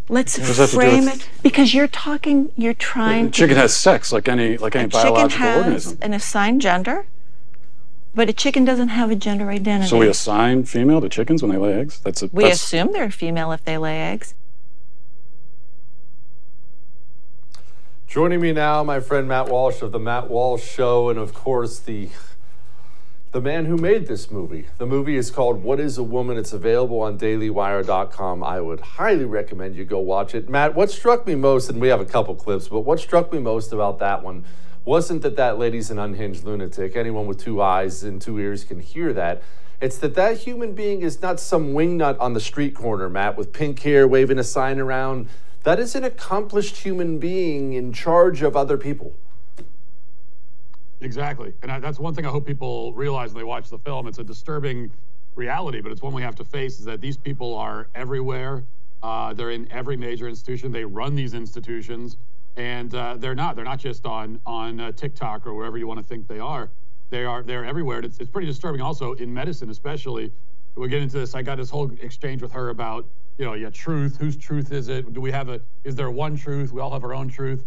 Let's 0.08 0.36
What 0.38 0.46
does 0.48 0.56
that 0.58 0.62
have 0.64 0.70
to 0.70 0.76
do 0.76 0.80
frame 0.82 1.04
with- 1.06 1.14
it 1.22 1.28
because 1.42 1.72
you're 1.74 1.88
talking. 1.88 2.50
You're 2.56 2.74
trying. 2.74 3.26
To 3.26 3.30
chicken 3.30 3.54
to, 3.56 3.62
has 3.62 3.74
sex 3.74 4.12
like 4.12 4.28
any 4.28 4.56
like 4.58 4.74
any 4.76 4.84
a 4.86 4.88
chicken 4.88 5.30
has 5.30 5.56
organism. 5.56 5.98
an 6.02 6.12
assigned 6.12 6.60
gender, 6.60 7.06
but 8.14 8.28
a 8.28 8.32
chicken 8.34 8.64
doesn't 8.66 8.88
have 8.88 9.10
a 9.10 9.14
gender 9.16 9.48
identity. 9.50 9.88
So 9.88 9.96
we 9.98 10.08
assign 10.08 10.64
female 10.64 11.00
to 11.00 11.08
chickens 11.08 11.42
when 11.42 11.50
they 11.52 11.56
lay 11.58 11.72
eggs. 11.74 12.00
That's 12.00 12.22
a 12.22 12.28
We 12.32 12.44
that's, 12.44 12.56
assume 12.62 12.92
they're 12.92 13.10
female 13.10 13.52
if 13.52 13.64
they 13.64 13.78
lay 13.78 13.98
eggs. 14.00 14.34
Joining 18.06 18.40
me 18.40 18.52
now, 18.52 18.84
my 18.84 19.00
friend 19.00 19.26
Matt 19.26 19.48
Walsh 19.48 19.82
of 19.82 19.90
the 19.90 19.98
Matt 19.98 20.28
Walsh 20.30 20.62
Show, 20.62 21.08
and 21.08 21.18
of 21.18 21.32
course 21.34 21.78
the 21.80 22.10
the 23.34 23.40
man 23.40 23.64
who 23.64 23.76
made 23.76 24.06
this 24.06 24.30
movie. 24.30 24.64
The 24.78 24.86
movie 24.86 25.16
is 25.16 25.32
called 25.32 25.64
What 25.64 25.80
is 25.80 25.98
a 25.98 26.04
Woman? 26.04 26.38
It's 26.38 26.52
available 26.52 27.00
on 27.00 27.18
dailywire.com. 27.18 28.44
I 28.44 28.60
would 28.60 28.78
highly 28.78 29.24
recommend 29.24 29.74
you 29.74 29.84
go 29.84 29.98
watch 29.98 30.36
it. 30.36 30.48
Matt, 30.48 30.76
what 30.76 30.88
struck 30.88 31.26
me 31.26 31.34
most, 31.34 31.68
and 31.68 31.80
we 31.80 31.88
have 31.88 32.00
a 32.00 32.04
couple 32.04 32.36
clips, 32.36 32.68
but 32.68 32.82
what 32.82 33.00
struck 33.00 33.32
me 33.32 33.40
most 33.40 33.72
about 33.72 33.98
that 33.98 34.22
one 34.22 34.44
wasn't 34.84 35.22
that 35.22 35.34
that 35.34 35.58
lady's 35.58 35.90
an 35.90 35.98
unhinged 35.98 36.44
lunatic. 36.44 36.94
Anyone 36.94 37.26
with 37.26 37.40
two 37.40 37.60
eyes 37.60 38.04
and 38.04 38.22
two 38.22 38.38
ears 38.38 38.62
can 38.62 38.78
hear 38.78 39.12
that. 39.12 39.42
It's 39.80 39.98
that 39.98 40.14
that 40.14 40.38
human 40.38 40.76
being 40.76 41.02
is 41.02 41.20
not 41.20 41.40
some 41.40 41.74
wingnut 41.74 42.16
on 42.20 42.34
the 42.34 42.40
street 42.40 42.76
corner, 42.76 43.10
Matt, 43.10 43.36
with 43.36 43.52
pink 43.52 43.80
hair 43.80 44.06
waving 44.06 44.38
a 44.38 44.44
sign 44.44 44.78
around. 44.78 45.28
That 45.64 45.80
is 45.80 45.96
an 45.96 46.04
accomplished 46.04 46.76
human 46.76 47.18
being 47.18 47.72
in 47.72 47.92
charge 47.92 48.42
of 48.42 48.56
other 48.56 48.78
people. 48.78 49.16
Exactly. 51.00 51.52
And 51.62 51.70
I, 51.70 51.80
that's 51.80 51.98
one 51.98 52.14
thing 52.14 52.24
I 52.26 52.30
hope 52.30 52.46
people 52.46 52.92
realize 52.94 53.34
when 53.34 53.40
they 53.40 53.44
watch 53.44 53.68
the 53.68 53.78
film. 53.78 54.06
It's 54.06 54.18
a 54.18 54.24
disturbing 54.24 54.90
reality, 55.34 55.80
but 55.80 55.92
it's 55.92 56.02
one 56.02 56.14
we 56.14 56.22
have 56.22 56.36
to 56.36 56.44
face 56.44 56.78
is 56.78 56.84
that 56.84 57.00
these 57.00 57.16
people 57.16 57.54
are 57.56 57.88
everywhere. 57.94 58.64
Uh, 59.02 59.34
they're 59.34 59.50
in 59.50 59.70
every 59.70 59.96
major 59.96 60.28
institution. 60.28 60.72
They 60.72 60.84
run 60.84 61.14
these 61.14 61.34
institutions, 61.34 62.16
and 62.56 62.94
uh, 62.94 63.16
they're 63.18 63.34
not. 63.34 63.54
They're 63.54 63.64
not 63.64 63.78
just 63.78 64.06
on 64.06 64.40
on 64.46 64.80
uh, 64.80 64.92
TikTok 64.92 65.46
or 65.46 65.54
wherever 65.54 65.76
you 65.76 65.86
want 65.86 66.00
to 66.00 66.06
think 66.06 66.26
they 66.26 66.38
are. 66.38 66.70
They 67.10 67.24
are. 67.24 67.42
They're 67.42 67.64
everywhere. 67.66 67.98
And 67.98 68.06
it's, 68.06 68.18
it's 68.18 68.30
pretty 68.30 68.46
disturbing. 68.46 68.80
Also 68.80 69.12
in 69.14 69.32
medicine, 69.32 69.70
especially. 69.70 70.32
We'll 70.76 70.88
get 70.88 71.02
into 71.02 71.18
this. 71.18 71.36
I 71.36 71.42
got 71.42 71.58
this 71.58 71.70
whole 71.70 71.92
exchange 72.00 72.42
with 72.42 72.50
her 72.50 72.70
about, 72.70 73.06
you 73.38 73.44
know, 73.44 73.54
yeah, 73.54 73.70
truth. 73.70 74.16
Whose 74.18 74.36
truth 74.36 74.72
is 74.72 74.88
it? 74.88 75.12
Do 75.12 75.20
we 75.20 75.30
have 75.30 75.48
a? 75.48 75.60
Is 75.84 75.94
there 75.94 76.10
one 76.10 76.36
truth? 76.36 76.72
We 76.72 76.80
all 76.80 76.90
have 76.90 77.04
our 77.04 77.14
own 77.14 77.28
truth. 77.28 77.64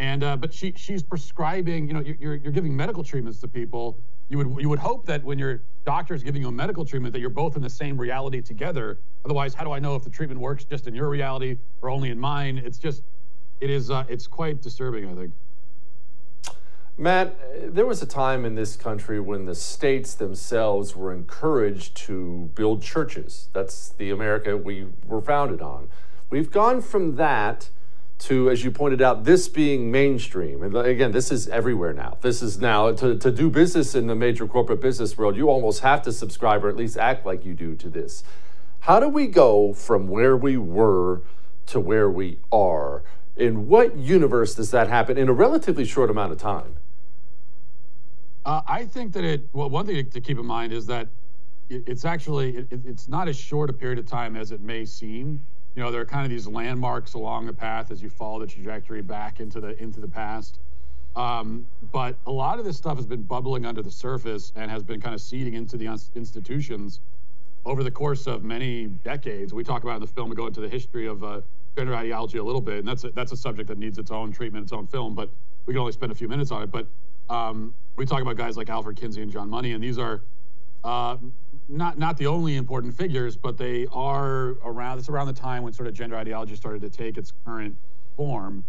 And 0.00 0.24
uh, 0.24 0.34
but 0.38 0.52
she 0.52 0.72
she's 0.76 1.02
prescribing. 1.02 1.86
You 1.86 1.92
know, 1.92 2.00
you're 2.00 2.36
you're 2.36 2.52
giving 2.52 2.74
medical 2.74 3.04
treatments 3.04 3.38
to 3.40 3.48
people. 3.48 3.98
You 4.30 4.38
would 4.38 4.62
you 4.62 4.70
would 4.70 4.78
hope 4.78 5.04
that 5.04 5.22
when 5.22 5.38
your 5.38 5.60
doctor 5.84 6.14
is 6.14 6.22
giving 6.22 6.40
you 6.40 6.48
a 6.48 6.52
medical 6.52 6.86
treatment 6.86 7.12
that 7.12 7.20
you're 7.20 7.28
both 7.28 7.54
in 7.54 7.60
the 7.60 7.68
same 7.68 8.00
reality 8.00 8.40
together. 8.40 8.98
Otherwise, 9.26 9.52
how 9.52 9.62
do 9.62 9.72
I 9.72 9.78
know 9.78 9.94
if 9.96 10.02
the 10.02 10.08
treatment 10.08 10.40
works 10.40 10.64
just 10.64 10.86
in 10.86 10.94
your 10.94 11.10
reality 11.10 11.58
or 11.82 11.90
only 11.90 12.08
in 12.08 12.18
mine? 12.18 12.56
It's 12.56 12.78
just 12.78 13.02
it 13.60 13.68
is 13.68 13.90
uh, 13.90 14.04
it's 14.08 14.26
quite 14.26 14.62
disturbing. 14.62 15.06
I 15.06 15.14
think. 15.14 15.34
Matt, 16.96 17.74
there 17.74 17.84
was 17.84 18.00
a 18.00 18.06
time 18.06 18.46
in 18.46 18.54
this 18.54 18.76
country 18.76 19.20
when 19.20 19.44
the 19.44 19.54
states 19.54 20.14
themselves 20.14 20.96
were 20.96 21.12
encouraged 21.12 21.94
to 22.06 22.50
build 22.54 22.82
churches. 22.82 23.50
That's 23.52 23.90
the 23.90 24.08
America 24.10 24.56
we 24.56 24.86
were 25.06 25.20
founded 25.20 25.60
on. 25.60 25.90
We've 26.30 26.50
gone 26.50 26.80
from 26.80 27.16
that 27.16 27.68
to, 28.20 28.50
as 28.50 28.62
you 28.62 28.70
pointed 28.70 29.00
out, 29.00 29.24
this 29.24 29.48
being 29.48 29.90
mainstream. 29.90 30.62
And 30.62 30.76
again, 30.76 31.12
this 31.12 31.32
is 31.32 31.48
everywhere 31.48 31.94
now. 31.94 32.18
This 32.20 32.42
is 32.42 32.58
now, 32.58 32.92
to, 32.92 33.16
to 33.16 33.30
do 33.30 33.48
business 33.48 33.94
in 33.94 34.08
the 34.08 34.14
major 34.14 34.46
corporate 34.46 34.80
business 34.80 35.16
world, 35.16 35.36
you 35.36 35.48
almost 35.48 35.80
have 35.80 36.02
to 36.02 36.12
subscribe 36.12 36.62
or 36.64 36.68
at 36.68 36.76
least 36.76 36.98
act 36.98 37.24
like 37.24 37.44
you 37.46 37.54
do 37.54 37.74
to 37.76 37.88
this. 37.88 38.22
How 38.80 39.00
do 39.00 39.08
we 39.08 39.26
go 39.26 39.72
from 39.72 40.06
where 40.08 40.36
we 40.36 40.58
were 40.58 41.22
to 41.66 41.80
where 41.80 42.10
we 42.10 42.38
are? 42.52 43.02
In 43.36 43.68
what 43.68 43.96
universe 43.96 44.54
does 44.54 44.70
that 44.70 44.88
happen 44.88 45.16
in 45.16 45.28
a 45.30 45.32
relatively 45.32 45.86
short 45.86 46.10
amount 46.10 46.32
of 46.32 46.38
time? 46.38 46.76
Uh, 48.44 48.60
I 48.66 48.84
think 48.84 49.12
that 49.14 49.24
it, 49.24 49.48
well, 49.54 49.70
one 49.70 49.86
thing 49.86 50.10
to 50.10 50.20
keep 50.20 50.38
in 50.38 50.46
mind 50.46 50.74
is 50.74 50.86
that 50.86 51.08
it, 51.70 51.84
it's 51.86 52.04
actually, 52.04 52.56
it, 52.56 52.68
it's 52.84 53.08
not 53.08 53.28
as 53.28 53.36
short 53.36 53.70
a 53.70 53.72
period 53.72 53.98
of 53.98 54.04
time 54.04 54.36
as 54.36 54.52
it 54.52 54.60
may 54.60 54.84
seem 54.84 55.40
you 55.80 55.86
know, 55.86 55.90
there 55.90 56.02
are 56.02 56.04
kind 56.04 56.26
of 56.26 56.30
these 56.30 56.46
landmarks 56.46 57.14
along 57.14 57.46
the 57.46 57.54
path 57.54 57.90
as 57.90 58.02
you 58.02 58.10
follow 58.10 58.38
the 58.38 58.46
trajectory 58.46 59.00
back 59.00 59.40
into 59.40 59.60
the 59.60 59.82
into 59.82 59.98
the 59.98 60.06
past. 60.06 60.58
Um, 61.16 61.66
but 61.90 62.16
a 62.26 62.30
lot 62.30 62.58
of 62.58 62.66
this 62.66 62.76
stuff 62.76 62.98
has 62.98 63.06
been 63.06 63.22
bubbling 63.22 63.64
under 63.64 63.80
the 63.80 63.90
surface 63.90 64.52
and 64.56 64.70
has 64.70 64.82
been 64.82 65.00
kind 65.00 65.14
of 65.14 65.22
seeding 65.22 65.54
into 65.54 65.78
the 65.78 65.86
institutions 66.14 67.00
over 67.64 67.82
the 67.82 67.90
course 67.90 68.26
of 68.26 68.44
many 68.44 68.88
decades. 68.88 69.54
We 69.54 69.64
talk 69.64 69.82
about 69.82 69.94
in 69.94 70.00
the 70.02 70.06
film, 70.06 70.28
we 70.28 70.36
go 70.36 70.46
into 70.46 70.60
the 70.60 70.68
history 70.68 71.06
of 71.06 71.24
uh, 71.24 71.40
gender 71.78 71.94
ideology 71.94 72.36
a 72.36 72.44
little 72.44 72.60
bit, 72.60 72.80
and 72.80 72.86
that's 72.86 73.04
a, 73.04 73.10
that's 73.12 73.32
a 73.32 73.36
subject 73.38 73.66
that 73.68 73.78
needs 73.78 73.96
its 73.96 74.10
own 74.10 74.32
treatment, 74.32 74.64
its 74.64 74.74
own 74.74 74.86
film. 74.86 75.14
But 75.14 75.30
we 75.64 75.72
can 75.72 75.80
only 75.80 75.92
spend 75.92 76.12
a 76.12 76.14
few 76.14 76.28
minutes 76.28 76.50
on 76.50 76.62
it. 76.62 76.70
But 76.70 76.88
um, 77.30 77.72
we 77.96 78.04
talk 78.04 78.20
about 78.20 78.36
guys 78.36 78.58
like 78.58 78.68
Alfred 78.68 78.98
Kinsey 78.98 79.22
and 79.22 79.32
John 79.32 79.48
Money, 79.48 79.72
and 79.72 79.82
these 79.82 79.96
are 79.96 80.20
uh, 80.84 81.16
not 81.70 81.98
not 81.98 82.16
the 82.16 82.26
only 82.26 82.56
important 82.56 82.94
figures, 82.96 83.36
but 83.36 83.56
they 83.56 83.86
are 83.92 84.56
around. 84.64 84.98
It's 84.98 85.08
around 85.08 85.28
the 85.28 85.32
time 85.32 85.62
when 85.62 85.72
sort 85.72 85.88
of 85.88 85.94
gender 85.94 86.16
ideology 86.16 86.56
started 86.56 86.82
to 86.82 86.90
take 86.90 87.16
its 87.16 87.32
current 87.44 87.76
form, 88.16 88.64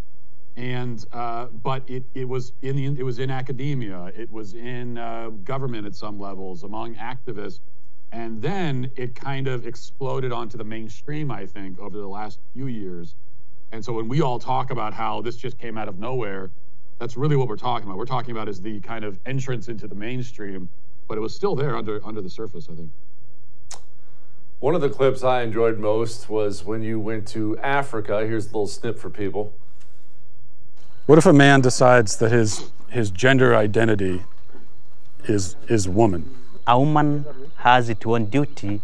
and 0.55 1.05
uh, 1.11 1.47
but 1.47 1.83
it 1.89 2.03
it 2.13 2.27
was 2.27 2.53
in 2.61 2.75
the 2.75 2.85
it 2.99 3.03
was 3.03 3.19
in 3.19 3.31
academia, 3.31 4.11
it 4.15 4.31
was 4.31 4.53
in 4.53 4.97
uh, 4.97 5.29
government 5.43 5.85
at 5.87 5.95
some 5.95 6.19
levels, 6.19 6.63
among 6.63 6.95
activists, 6.95 7.59
and 8.11 8.41
then 8.41 8.89
it 8.95 9.15
kind 9.15 9.47
of 9.47 9.65
exploded 9.65 10.31
onto 10.31 10.57
the 10.57 10.63
mainstream. 10.63 11.31
I 11.31 11.45
think 11.45 11.79
over 11.79 11.97
the 11.97 12.07
last 12.07 12.39
few 12.53 12.67
years, 12.67 13.15
and 13.71 13.83
so 13.83 13.93
when 13.93 14.07
we 14.07 14.21
all 14.21 14.39
talk 14.39 14.69
about 14.69 14.93
how 14.93 15.21
this 15.21 15.37
just 15.37 15.57
came 15.57 15.77
out 15.77 15.87
of 15.87 15.97
nowhere, 15.97 16.51
that's 16.99 17.17
really 17.17 17.35
what 17.35 17.47
we're 17.47 17.55
talking 17.55 17.87
about. 17.87 17.97
We're 17.97 18.05
talking 18.05 18.31
about 18.31 18.47
is 18.47 18.61
the 18.61 18.79
kind 18.81 19.03
of 19.03 19.19
entrance 19.25 19.69
into 19.69 19.87
the 19.87 19.95
mainstream 19.95 20.69
but 21.11 21.17
it 21.17 21.21
was 21.21 21.35
still 21.35 21.55
there 21.55 21.75
under 21.75 21.99
under 22.05 22.21
the 22.21 22.29
surface, 22.29 22.69
I 22.71 22.73
think. 22.73 22.89
One 24.61 24.75
of 24.75 24.79
the 24.79 24.87
clips 24.87 25.23
I 25.25 25.41
enjoyed 25.41 25.77
most 25.77 26.29
was 26.29 26.63
when 26.63 26.83
you 26.83 27.01
went 27.01 27.27
to 27.35 27.57
Africa. 27.57 28.25
Here's 28.25 28.45
a 28.45 28.47
little 28.47 28.65
snip 28.65 28.97
for 28.97 29.09
people. 29.09 29.51
What 31.07 31.17
if 31.17 31.25
a 31.25 31.33
man 31.33 31.59
decides 31.59 32.15
that 32.19 32.31
his 32.31 32.71
his 32.87 33.11
gender 33.11 33.53
identity 33.57 34.21
is 35.25 35.57
is 35.67 35.89
woman? 35.89 36.33
A 36.65 36.79
woman 36.79 37.25
has 37.57 37.89
its 37.89 38.05
own 38.05 38.27
duty, 38.27 38.79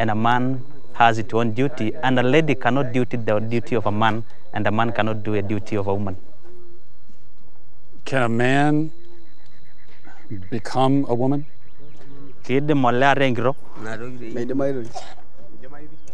and 0.00 0.10
a 0.10 0.16
man 0.16 0.64
has 0.94 1.16
its 1.18 1.32
own 1.32 1.52
duty, 1.52 1.94
and 2.02 2.18
a 2.18 2.24
lady 2.24 2.56
cannot 2.56 2.92
do 2.92 3.04
the 3.04 3.38
duty 3.54 3.76
of 3.76 3.86
a 3.86 3.92
man, 3.92 4.24
and 4.52 4.66
a 4.66 4.72
man 4.72 4.90
cannot 4.90 5.22
do 5.22 5.34
a 5.34 5.42
duty 5.42 5.76
of 5.76 5.86
a 5.86 5.94
woman. 5.94 6.16
Can 8.04 8.24
a 8.24 8.28
man 8.28 8.90
become 10.50 11.06
a 11.08 11.14
woman? 11.14 11.46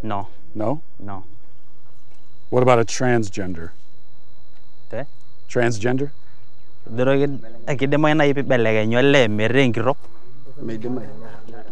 No. 0.03 0.29
No? 0.55 0.83
No. 0.99 1.25
What 2.51 2.63
about 2.63 2.81
a 2.81 2.85
transgender? 2.85 3.71
Te? 4.91 5.03
Transgender? 5.49 6.11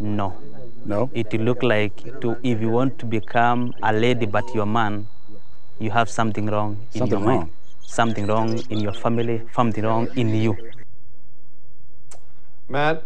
No. 0.01 0.35
No? 0.85 1.11
It 1.13 1.33
look 1.35 1.63
like 1.63 2.21
to 2.21 2.37
if 2.43 2.61
you 2.61 2.71
want 2.71 2.99
to 3.01 3.07
become 3.07 3.75
a 3.83 3.93
lady 3.93 4.27
but 4.27 4.45
you're 4.55 4.63
a 4.63 4.67
man, 4.67 5.07
you 5.79 5.91
have 5.91 6.09
something 6.09 6.47
wrong 6.47 6.87
in 6.95 6.99
something 7.01 7.19
your 7.19 7.29
wrong. 7.29 7.39
mind. 7.39 7.51
Something 7.81 8.27
wrong 8.27 8.59
in 8.71 8.81
your 8.81 8.95
family, 8.95 9.43
something 9.55 9.85
wrong 9.85 10.09
in 10.17 10.35
you. 10.35 10.57
Matt, 12.69 13.05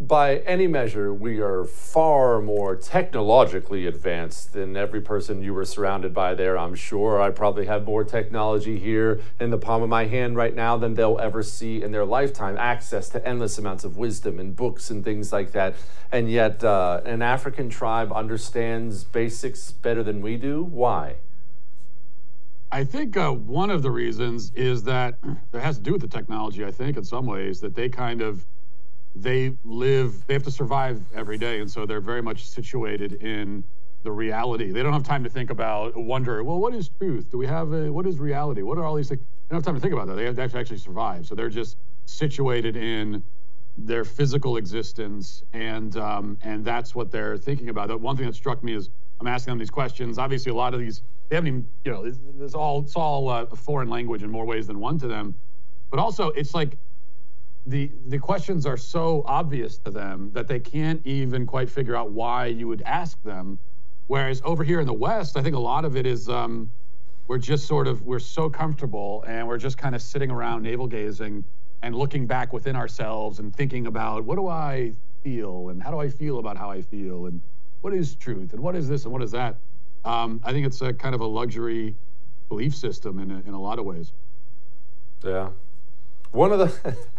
by 0.00 0.36
any 0.38 0.68
measure, 0.68 1.12
we 1.12 1.40
are 1.40 1.64
far 1.64 2.40
more 2.40 2.76
technologically 2.76 3.86
advanced 3.86 4.52
than 4.52 4.76
every 4.76 5.00
person 5.00 5.42
you 5.42 5.52
were 5.52 5.64
surrounded 5.64 6.14
by 6.14 6.34
there, 6.34 6.56
I'm 6.56 6.76
sure. 6.76 7.20
I 7.20 7.30
probably 7.30 7.66
have 7.66 7.84
more 7.84 8.04
technology 8.04 8.78
here 8.78 9.20
in 9.40 9.50
the 9.50 9.58
palm 9.58 9.82
of 9.82 9.88
my 9.88 10.06
hand 10.06 10.36
right 10.36 10.54
now 10.54 10.76
than 10.76 10.94
they'll 10.94 11.18
ever 11.18 11.42
see 11.42 11.82
in 11.82 11.90
their 11.90 12.04
lifetime. 12.04 12.56
Access 12.58 13.08
to 13.10 13.26
endless 13.26 13.58
amounts 13.58 13.82
of 13.82 13.96
wisdom 13.96 14.38
and 14.38 14.54
books 14.54 14.88
and 14.88 15.02
things 15.04 15.32
like 15.32 15.50
that. 15.52 15.74
And 16.12 16.30
yet, 16.30 16.62
uh, 16.62 17.00
an 17.04 17.20
African 17.20 17.68
tribe 17.68 18.12
understands 18.12 19.02
basics 19.02 19.72
better 19.72 20.04
than 20.04 20.22
we 20.22 20.36
do. 20.36 20.62
Why? 20.62 21.16
I 22.70 22.84
think 22.84 23.16
uh, 23.16 23.32
one 23.32 23.70
of 23.70 23.82
the 23.82 23.90
reasons 23.90 24.52
is 24.54 24.84
that 24.84 25.18
it 25.52 25.60
has 25.60 25.78
to 25.78 25.82
do 25.82 25.92
with 25.92 26.02
the 26.02 26.08
technology, 26.08 26.64
I 26.64 26.70
think, 26.70 26.96
in 26.96 27.02
some 27.02 27.26
ways, 27.26 27.60
that 27.60 27.74
they 27.74 27.88
kind 27.88 28.20
of 28.20 28.46
they 29.22 29.56
live 29.64 30.26
they 30.26 30.34
have 30.34 30.42
to 30.44 30.50
survive 30.50 31.00
every 31.14 31.38
day 31.38 31.60
and 31.60 31.70
so 31.70 31.86
they're 31.86 32.00
very 32.00 32.22
much 32.22 32.46
situated 32.46 33.14
in 33.14 33.64
the 34.04 34.12
reality. 34.12 34.70
They 34.70 34.82
don't 34.82 34.92
have 34.92 35.02
time 35.02 35.24
to 35.24 35.30
think 35.30 35.50
about 35.50 35.96
wonder 35.96 36.42
well 36.44 36.58
what 36.58 36.74
is 36.74 36.88
truth? 36.98 37.30
Do 37.30 37.38
we 37.38 37.46
have 37.46 37.72
a, 37.72 37.92
what 37.92 38.06
is 38.06 38.18
reality? 38.18 38.62
What 38.62 38.78
are 38.78 38.84
all 38.84 38.94
these 38.94 39.08
things? 39.08 39.20
They 39.20 39.54
don't 39.54 39.58
have 39.58 39.64
time 39.66 39.74
to 39.74 39.80
think 39.80 39.92
about 39.92 40.06
that. 40.08 40.14
They 40.14 40.24
have 40.24 40.52
to 40.52 40.58
actually 40.58 40.78
survive. 40.78 41.26
So 41.26 41.34
they're 41.34 41.48
just 41.48 41.76
situated 42.06 42.76
in 42.76 43.22
their 43.76 44.04
physical 44.04 44.56
existence 44.56 45.42
and 45.52 45.96
um, 45.96 46.38
and 46.42 46.64
that's 46.64 46.94
what 46.94 47.10
they're 47.10 47.36
thinking 47.36 47.68
about. 47.68 48.00
One 48.00 48.16
thing 48.16 48.26
that 48.26 48.34
struck 48.34 48.62
me 48.62 48.74
is 48.74 48.90
i'm 49.20 49.26
asking 49.26 49.52
them 49.52 49.58
these 49.58 49.70
questions. 49.70 50.18
Obviously 50.18 50.50
a 50.50 50.54
lot 50.54 50.74
of 50.74 50.80
these 50.80 51.02
they 51.28 51.36
haven't 51.36 51.48
even 51.48 51.68
you 51.84 51.92
know 51.92 52.04
it's, 52.04 52.18
it's 52.40 52.54
all 52.54 52.80
it's 52.80 52.96
all 52.96 53.28
uh, 53.28 53.46
a 53.50 53.56
foreign 53.56 53.88
language 53.88 54.22
in 54.22 54.30
more 54.30 54.46
ways 54.46 54.66
than 54.66 54.78
one 54.78 54.98
to 54.98 55.08
them. 55.08 55.34
But 55.90 55.98
also 55.98 56.28
it's 56.30 56.54
like 56.54 56.76
the 57.68 57.90
the 58.06 58.18
questions 58.18 58.64
are 58.66 58.76
so 58.76 59.22
obvious 59.26 59.76
to 59.78 59.90
them 59.90 60.30
that 60.32 60.48
they 60.48 60.58
can't 60.58 61.00
even 61.06 61.46
quite 61.46 61.68
figure 61.68 61.94
out 61.94 62.10
why 62.10 62.46
you 62.46 62.66
would 62.66 62.82
ask 62.82 63.22
them. 63.22 63.58
Whereas 64.06 64.40
over 64.44 64.64
here 64.64 64.80
in 64.80 64.86
the 64.86 64.94
West, 64.94 65.36
I 65.36 65.42
think 65.42 65.54
a 65.54 65.60
lot 65.60 65.84
of 65.84 65.94
it 65.94 66.06
is 66.06 66.30
um, 66.30 66.70
we're 67.26 67.38
just 67.38 67.66
sort 67.66 67.86
of 67.86 68.02
we're 68.02 68.18
so 68.18 68.48
comfortable 68.48 69.22
and 69.26 69.46
we're 69.46 69.58
just 69.58 69.76
kind 69.76 69.94
of 69.94 70.00
sitting 70.00 70.30
around 70.30 70.62
navel 70.62 70.86
gazing 70.86 71.44
and 71.82 71.94
looking 71.94 72.26
back 72.26 72.54
within 72.54 72.74
ourselves 72.74 73.38
and 73.38 73.54
thinking 73.54 73.86
about 73.86 74.24
what 74.24 74.36
do 74.36 74.48
I 74.48 74.94
feel 75.22 75.68
and 75.68 75.82
how 75.82 75.90
do 75.90 75.98
I 75.98 76.08
feel 76.08 76.38
about 76.38 76.56
how 76.56 76.70
I 76.70 76.80
feel 76.80 77.26
and 77.26 77.40
what 77.82 77.92
is 77.92 78.14
truth 78.14 78.54
and 78.54 78.62
what 78.62 78.74
is 78.76 78.88
this 78.88 79.04
and 79.04 79.12
what 79.12 79.22
is 79.22 79.30
that. 79.32 79.56
Um, 80.06 80.40
I 80.42 80.52
think 80.52 80.66
it's 80.66 80.80
a 80.80 80.94
kind 80.94 81.14
of 81.14 81.20
a 81.20 81.26
luxury 81.26 81.94
belief 82.48 82.74
system 82.74 83.18
in 83.18 83.30
a, 83.30 83.40
in 83.40 83.52
a 83.52 83.60
lot 83.60 83.78
of 83.78 83.84
ways. 83.84 84.12
Yeah. 85.22 85.50
One 86.30 86.50
of 86.50 86.58
the 86.58 86.96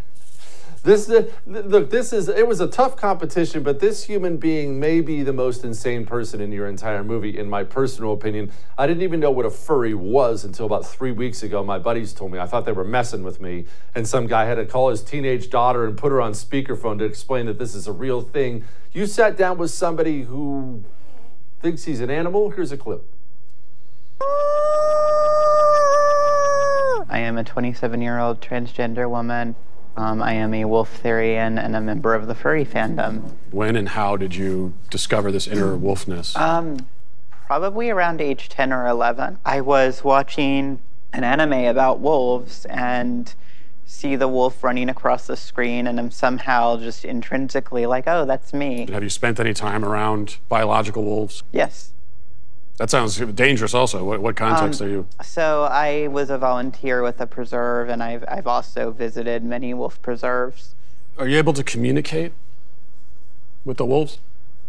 this 0.84 1.10
look 1.46 1.90
this 1.90 2.14
is 2.14 2.30
it 2.30 2.48
was 2.48 2.62
a 2.62 2.68
tough 2.68 2.96
competition 2.96 3.64
but 3.64 3.80
this 3.80 4.06
human 4.06 4.38
being 4.38 4.80
may 4.80 5.02
be 5.02 5.24
the 5.24 5.34
most 5.34 5.64
insane 5.64 6.06
person 6.06 6.40
in 6.40 6.52
your 6.52 6.68
entire 6.68 7.04
movie 7.04 7.38
in 7.38 7.50
my 7.50 7.64
personal 7.64 8.14
opinion. 8.14 8.52
I 8.78 8.88
didn't 8.88 9.04
even 9.04 9.20
know 9.20 9.32
what 9.32 9.46
a 9.46 9.50
furry 9.50 9.94
was 9.94 10.44
until 10.44 10.66
about 10.66 10.86
three 10.86 11.12
weeks 11.12 11.44
ago. 11.44 11.64
My 11.64 11.80
buddies 11.80 12.14
told 12.14 12.32
me. 12.32 12.40
I 12.40 12.46
thought 12.46 12.66
they 12.66 12.72
were 12.72 12.84
messing 12.84 13.24
with 13.24 13.42
me. 13.42 13.66
And 13.96 14.08
some 14.08 14.28
guy 14.28 14.46
had 14.46 14.56
to 14.56 14.66
call 14.66 14.90
his 14.90 15.04
teenage 15.04 15.50
daughter 15.50 15.86
and 15.86 15.98
put 15.98 16.12
her 16.12 16.22
on 16.22 16.32
speakerphone 16.34 16.98
to 17.00 17.06
explain 17.06 17.46
that 17.48 17.60
this 17.60 17.76
is 17.76 17.88
a 17.88 17.92
real 17.92 18.22
thing. 18.22 18.66
You 18.92 19.06
sat 19.06 19.38
down 19.38 19.58
with 19.58 19.72
somebody 19.72 20.24
who 20.24 20.84
thinks 21.62 21.84
he's 21.84 22.00
an 22.00 22.10
animal? 22.10 22.52
Here's 22.52 22.72
a 22.72 22.78
clip. 22.78 23.06
I 27.12 27.20
am 27.20 27.38
a 27.38 27.44
27 27.44 28.02
year 28.02 28.20
old 28.20 28.42
transgender 28.42 29.10
woman. 29.10 29.56
Um, 30.00 30.24
I 30.24 30.32
am 30.32 30.54
a 30.54 30.64
Wolftherian 30.64 31.62
and 31.62 31.76
a 31.76 31.82
member 31.82 32.16
of 32.16 32.28
the 32.28 32.34
furry 32.34 32.64
fandom. 32.64 33.34
When 33.52 33.76
and 33.76 33.90
how 33.90 34.16
did 34.16 34.34
you 34.34 34.74
discover 34.90 35.30
this 35.30 35.46
inner 35.46 35.78
wolfness? 35.78 36.38
Um, 36.40 36.88
probably 37.46 37.90
around 37.90 38.22
age 38.22 38.48
10 38.48 38.72
or 38.72 38.88
11. 38.88 39.40
I 39.46 39.60
was 39.60 40.02
watching 40.02 40.80
an 41.12 41.26
anime 41.26 41.66
about 41.66 42.00
wolves 42.00 42.64
and 42.68 43.36
see 43.84 44.16
the 44.16 44.30
wolf 44.30 44.64
running 44.64 44.88
across 44.88 45.28
the 45.28 45.36
screen 45.36 45.86
and 45.86 46.00
I'm 46.00 46.12
somehow 46.12 46.78
just 46.78 47.04
intrinsically 47.04 47.86
like, 47.86 48.06
oh, 48.08 48.24
that's 48.24 48.54
me. 48.54 48.88
Have 48.90 49.04
you 49.04 49.10
spent 49.10 49.38
any 49.38 49.54
time 49.54 49.84
around 49.84 50.38
biological 50.48 51.04
wolves? 51.04 51.44
Yes. 51.52 51.92
That 52.80 52.90
sounds 52.90 53.18
dangerous. 53.18 53.74
Also, 53.74 54.06
what, 54.06 54.22
what 54.22 54.38
context 54.38 54.82
um, 54.82 54.88
are 54.88 54.90
you? 54.90 55.08
So 55.22 55.64
I 55.64 56.08
was 56.08 56.30
a 56.30 56.38
volunteer 56.38 57.04
with 57.04 57.20
a 57.20 57.28
preserve, 57.28 57.90
and 57.90 58.02
I've 58.02 58.24
I've 58.26 58.48
also 58.48 58.90
visited 58.90 59.44
many 59.44 59.74
wolf 59.74 60.02
preserves. 60.02 60.76
Are 61.18 61.28
you 61.28 61.38
able 61.38 61.52
to 61.54 61.64
communicate 61.64 62.32
with 63.66 63.76
the 63.76 63.86
wolves? 63.86 64.20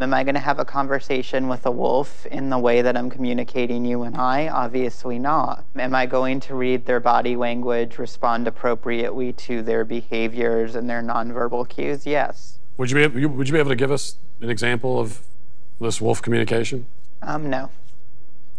Am 0.01 0.13
I 0.13 0.25
going 0.25 0.35
to 0.35 0.41
have 0.41 0.59
a 0.59 0.65
conversation 0.65 1.47
with 1.47 1.65
a 1.67 1.71
wolf 1.71 2.27
in 2.27 2.51
the 2.51 2.59
way 2.59 2.83
that 2.83 2.97
I'm 2.97 3.11
communicating 3.11 3.85
you 3.85 4.03
and 4.03 4.17
I? 4.17 4.49
Obviously 4.49 5.21
not. 5.21 5.65
Am 5.77 5.95
I 5.95 6.07
going 6.07 6.41
to 6.41 6.57
read 6.57 6.87
their 6.87 6.99
body 6.99 7.37
language, 7.37 7.97
respond 7.99 8.49
appropriately 8.49 9.33
to 9.35 9.63
their 9.63 9.85
behaviors 9.85 10.75
and 10.75 10.91
their 10.91 11.03
nonverbal 11.03 11.69
cues? 11.69 12.07
Yes. 12.07 12.59
Would 12.77 12.91
you 12.91 12.97
be 12.97 13.03
able, 13.03 13.37
would 13.37 13.47
you 13.47 13.53
be 13.53 13.59
able 13.61 13.71
to 13.71 13.77
give 13.77 13.93
us 13.93 14.17
an 14.41 14.51
example 14.51 14.99
of 14.99 15.21
this 15.81 16.01
wolf 16.01 16.21
communication? 16.21 16.87
Um, 17.23 17.49
no. 17.49 17.71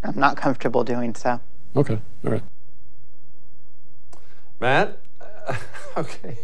I'm 0.03 0.19
not 0.19 0.37
comfortable 0.37 0.83
doing 0.83 1.15
so. 1.15 1.39
Okay. 1.75 1.99
All 2.25 2.31
right. 2.31 2.43
Matt, 4.59 4.99
okay. 5.97 6.37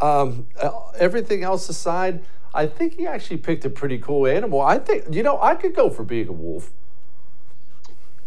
Um, 0.00 0.46
uh, 0.60 0.70
everything 0.98 1.42
else 1.42 1.68
aside, 1.68 2.22
I 2.54 2.66
think 2.66 2.94
he 2.94 3.06
actually 3.06 3.38
picked 3.38 3.64
a 3.64 3.70
pretty 3.70 3.98
cool 3.98 4.26
animal. 4.26 4.60
I 4.60 4.78
think, 4.78 5.04
you 5.14 5.22
know, 5.22 5.40
I 5.40 5.54
could 5.54 5.74
go 5.74 5.90
for 5.90 6.04
being 6.04 6.28
a 6.28 6.32
wolf. 6.32 6.70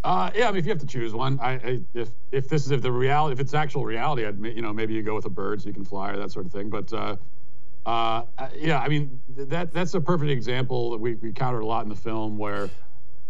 Uh, 0.03 0.31
yeah, 0.33 0.47
I 0.47 0.51
mean, 0.51 0.59
if 0.59 0.65
you 0.65 0.71
have 0.71 0.79
to 0.79 0.87
choose 0.87 1.13
one, 1.13 1.39
I, 1.41 1.51
I, 1.51 1.79
if 1.93 2.09
if 2.31 2.47
this 2.47 2.65
is 2.65 2.71
if 2.71 2.81
the 2.81 2.91
reality, 2.91 3.33
if 3.33 3.39
it's 3.41 3.53
actual 3.53 3.83
reality, 3.83 4.25
I'd 4.25 4.41
you 4.41 4.61
know 4.61 4.71
maybe 4.71 4.93
you 4.93 5.03
go 5.03 5.13
with 5.13 5.25
a 5.25 5.29
bird 5.29 5.61
so 5.61 5.67
you 5.67 5.73
can 5.73 5.83
fly 5.83 6.11
or 6.11 6.17
that 6.17 6.31
sort 6.31 6.45
of 6.45 6.53
thing. 6.53 6.69
But 6.69 6.93
uh, 6.93 7.17
uh, 7.85 8.23
yeah, 8.55 8.79
I 8.79 8.87
mean 8.87 9.19
that 9.35 9.73
that's 9.73 9.93
a 9.95 9.99
perfect 10.01 10.31
example 10.31 10.91
that 10.91 10.99
we 10.99 11.15
we 11.15 11.33
countered 11.33 11.63
a 11.63 11.65
lot 11.65 11.83
in 11.83 11.89
the 11.89 11.97
film 11.97 12.37
where 12.37 12.69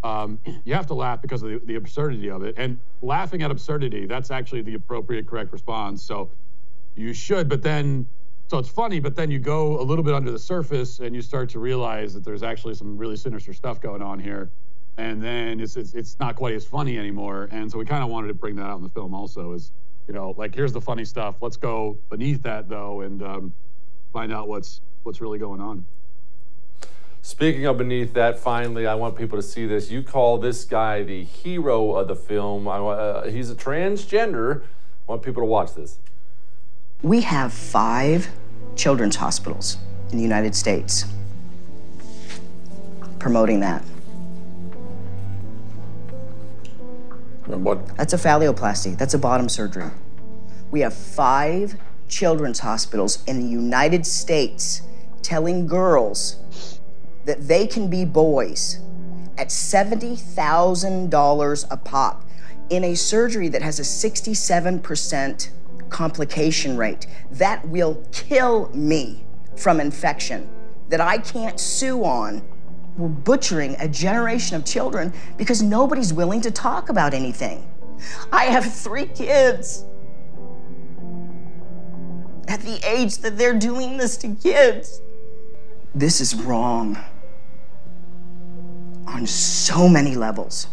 um, 0.03 0.39
you 0.63 0.73
have 0.73 0.87
to 0.87 0.93
laugh 0.93 1.21
because 1.21 1.43
of 1.43 1.49
the, 1.49 1.61
the, 1.65 1.75
absurdity 1.75 2.29
of 2.29 2.43
it. 2.43 2.55
And 2.57 2.79
laughing 3.01 3.43
at 3.43 3.51
absurdity, 3.51 4.05
that's 4.05 4.31
actually 4.31 4.61
the 4.61 4.75
appropriate, 4.75 5.27
correct 5.27 5.51
response. 5.51 6.01
So 6.01 6.29
you 6.95 7.13
should, 7.13 7.49
but 7.49 7.61
then, 7.61 8.07
so 8.47 8.57
it's 8.57 8.69
funny, 8.69 8.99
but 8.99 9.15
then 9.15 9.29
you 9.29 9.39
go 9.39 9.79
a 9.79 9.83
little 9.83 10.03
bit 10.03 10.13
under 10.13 10.31
the 10.31 10.39
surface 10.39 10.99
and 10.99 11.13
you 11.13 11.21
start 11.21 11.49
to 11.49 11.59
realize 11.59 12.13
that 12.13 12.23
there's 12.23 12.43
actually 12.43 12.75
some 12.75 12.97
really 12.97 13.17
sinister 13.17 13.53
stuff 13.53 13.81
going 13.81 14.01
on 14.01 14.19
here. 14.19 14.49
And 14.97 15.21
then 15.21 15.59
it's, 15.59 15.75
it's, 15.75 15.93
it's 15.93 16.17
not 16.19 16.35
quite 16.35 16.55
as 16.55 16.65
funny 16.65 16.97
anymore. 16.97 17.47
And 17.51 17.71
so 17.71 17.77
we 17.77 17.85
kind 17.85 18.03
of 18.03 18.09
wanted 18.09 18.27
to 18.29 18.33
bring 18.33 18.55
that 18.55 18.65
out 18.65 18.77
in 18.77 18.83
the 18.83 18.89
film 18.89 19.13
also 19.13 19.53
is, 19.53 19.71
you 20.07 20.13
know, 20.13 20.33
like 20.37 20.55
here's 20.55 20.73
the 20.73 20.81
funny 20.81 21.05
stuff. 21.05 21.35
Let's 21.41 21.57
go 21.57 21.97
beneath 22.09 22.41
that 22.43 22.67
though 22.67 23.01
and 23.01 23.21
um, 23.21 23.53
find 24.11 24.33
out 24.33 24.47
what's 24.47 24.81
what's 25.03 25.21
really 25.21 25.39
going 25.39 25.61
on. 25.61 25.85
Speaking 27.21 27.65
of 27.65 27.77
beneath 27.77 28.13
that, 28.13 28.39
finally, 28.39 28.87
I 28.87 28.95
want 28.95 29.17
people 29.17 29.37
to 29.37 29.43
see 29.43 29.65
this. 29.65 29.91
You 29.91 30.03
call 30.03 30.37
this 30.37 30.63
guy 30.65 31.03
the 31.03 31.23
hero 31.23 31.95
of 31.95 32.07
the 32.07 32.15
film. 32.15 32.67
I, 32.67 32.77
uh, 32.77 33.29
he's 33.29 33.49
a 33.49 33.55
transgender. 33.55 34.61
I 34.61 35.11
want 35.11 35.23
people 35.23 35.41
to 35.41 35.47
watch 35.47 35.73
this. 35.75 35.99
We 37.01 37.21
have 37.21 37.53
five 37.53 38.29
children's 38.75 39.17
hospitals 39.17 39.77
in 40.11 40.17
the 40.17 40.23
United 40.23 40.55
States 40.55 41.05
promoting 43.19 43.59
that. 43.59 43.83
What? 47.45 47.97
That's 47.97 48.13
a 48.13 48.17
phalloplasty. 48.17 48.97
That's 48.97 49.13
a 49.13 49.17
bottom 49.17 49.49
surgery. 49.49 49.89
We 50.71 50.81
have 50.81 50.93
five 50.93 51.75
children's 52.07 52.59
hospitals 52.59 53.23
in 53.25 53.39
the 53.39 53.47
United 53.47 54.05
States 54.05 54.81
telling 55.21 55.67
girls 55.67 56.78
that 57.29 57.47
they 57.47 57.65
can 57.67 57.87
be 57.87 58.03
boys 58.05 58.79
at 59.37 59.49
$70,000 59.49 61.67
a 61.69 61.77
pop 61.77 62.25
in 62.71 62.83
a 62.85 62.95
surgery 62.95 63.49
that 63.49 63.61
has 63.61 63.79
a 63.79 63.83
67% 63.83 65.49
complication 65.89 66.75
rate. 66.75 67.05
That 67.29 67.67
will 67.67 68.03
kill 68.11 68.71
me 68.73 69.23
from 69.55 69.79
infection 69.79 70.49
that 70.87 71.01
I 71.01 71.19
can't 71.19 71.59
sue 71.59 72.03
on. 72.03 72.41
We're 72.97 73.09
butchering 73.09 73.75
a 73.77 73.87
generation 73.87 74.55
of 74.55 74.65
children 74.65 75.13
because 75.37 75.61
nobody's 75.61 76.11
willing 76.11 76.41
to 76.41 76.49
talk 76.49 76.89
about 76.89 77.13
anything. 77.13 77.71
I 78.31 78.45
have 78.45 78.73
three 78.73 79.05
kids. 79.05 79.85
At 82.47 82.61
the 82.61 82.79
age 82.83 83.17
that 83.17 83.37
they're 83.37 83.59
doing 83.59 83.97
this 83.97 84.17
to 84.17 84.29
kids, 84.29 85.03
this 85.93 86.21
is 86.21 86.33
wrong 86.33 86.97
on 89.09 89.25
so 89.25 89.87
many 89.87 90.15
levels. 90.15 90.67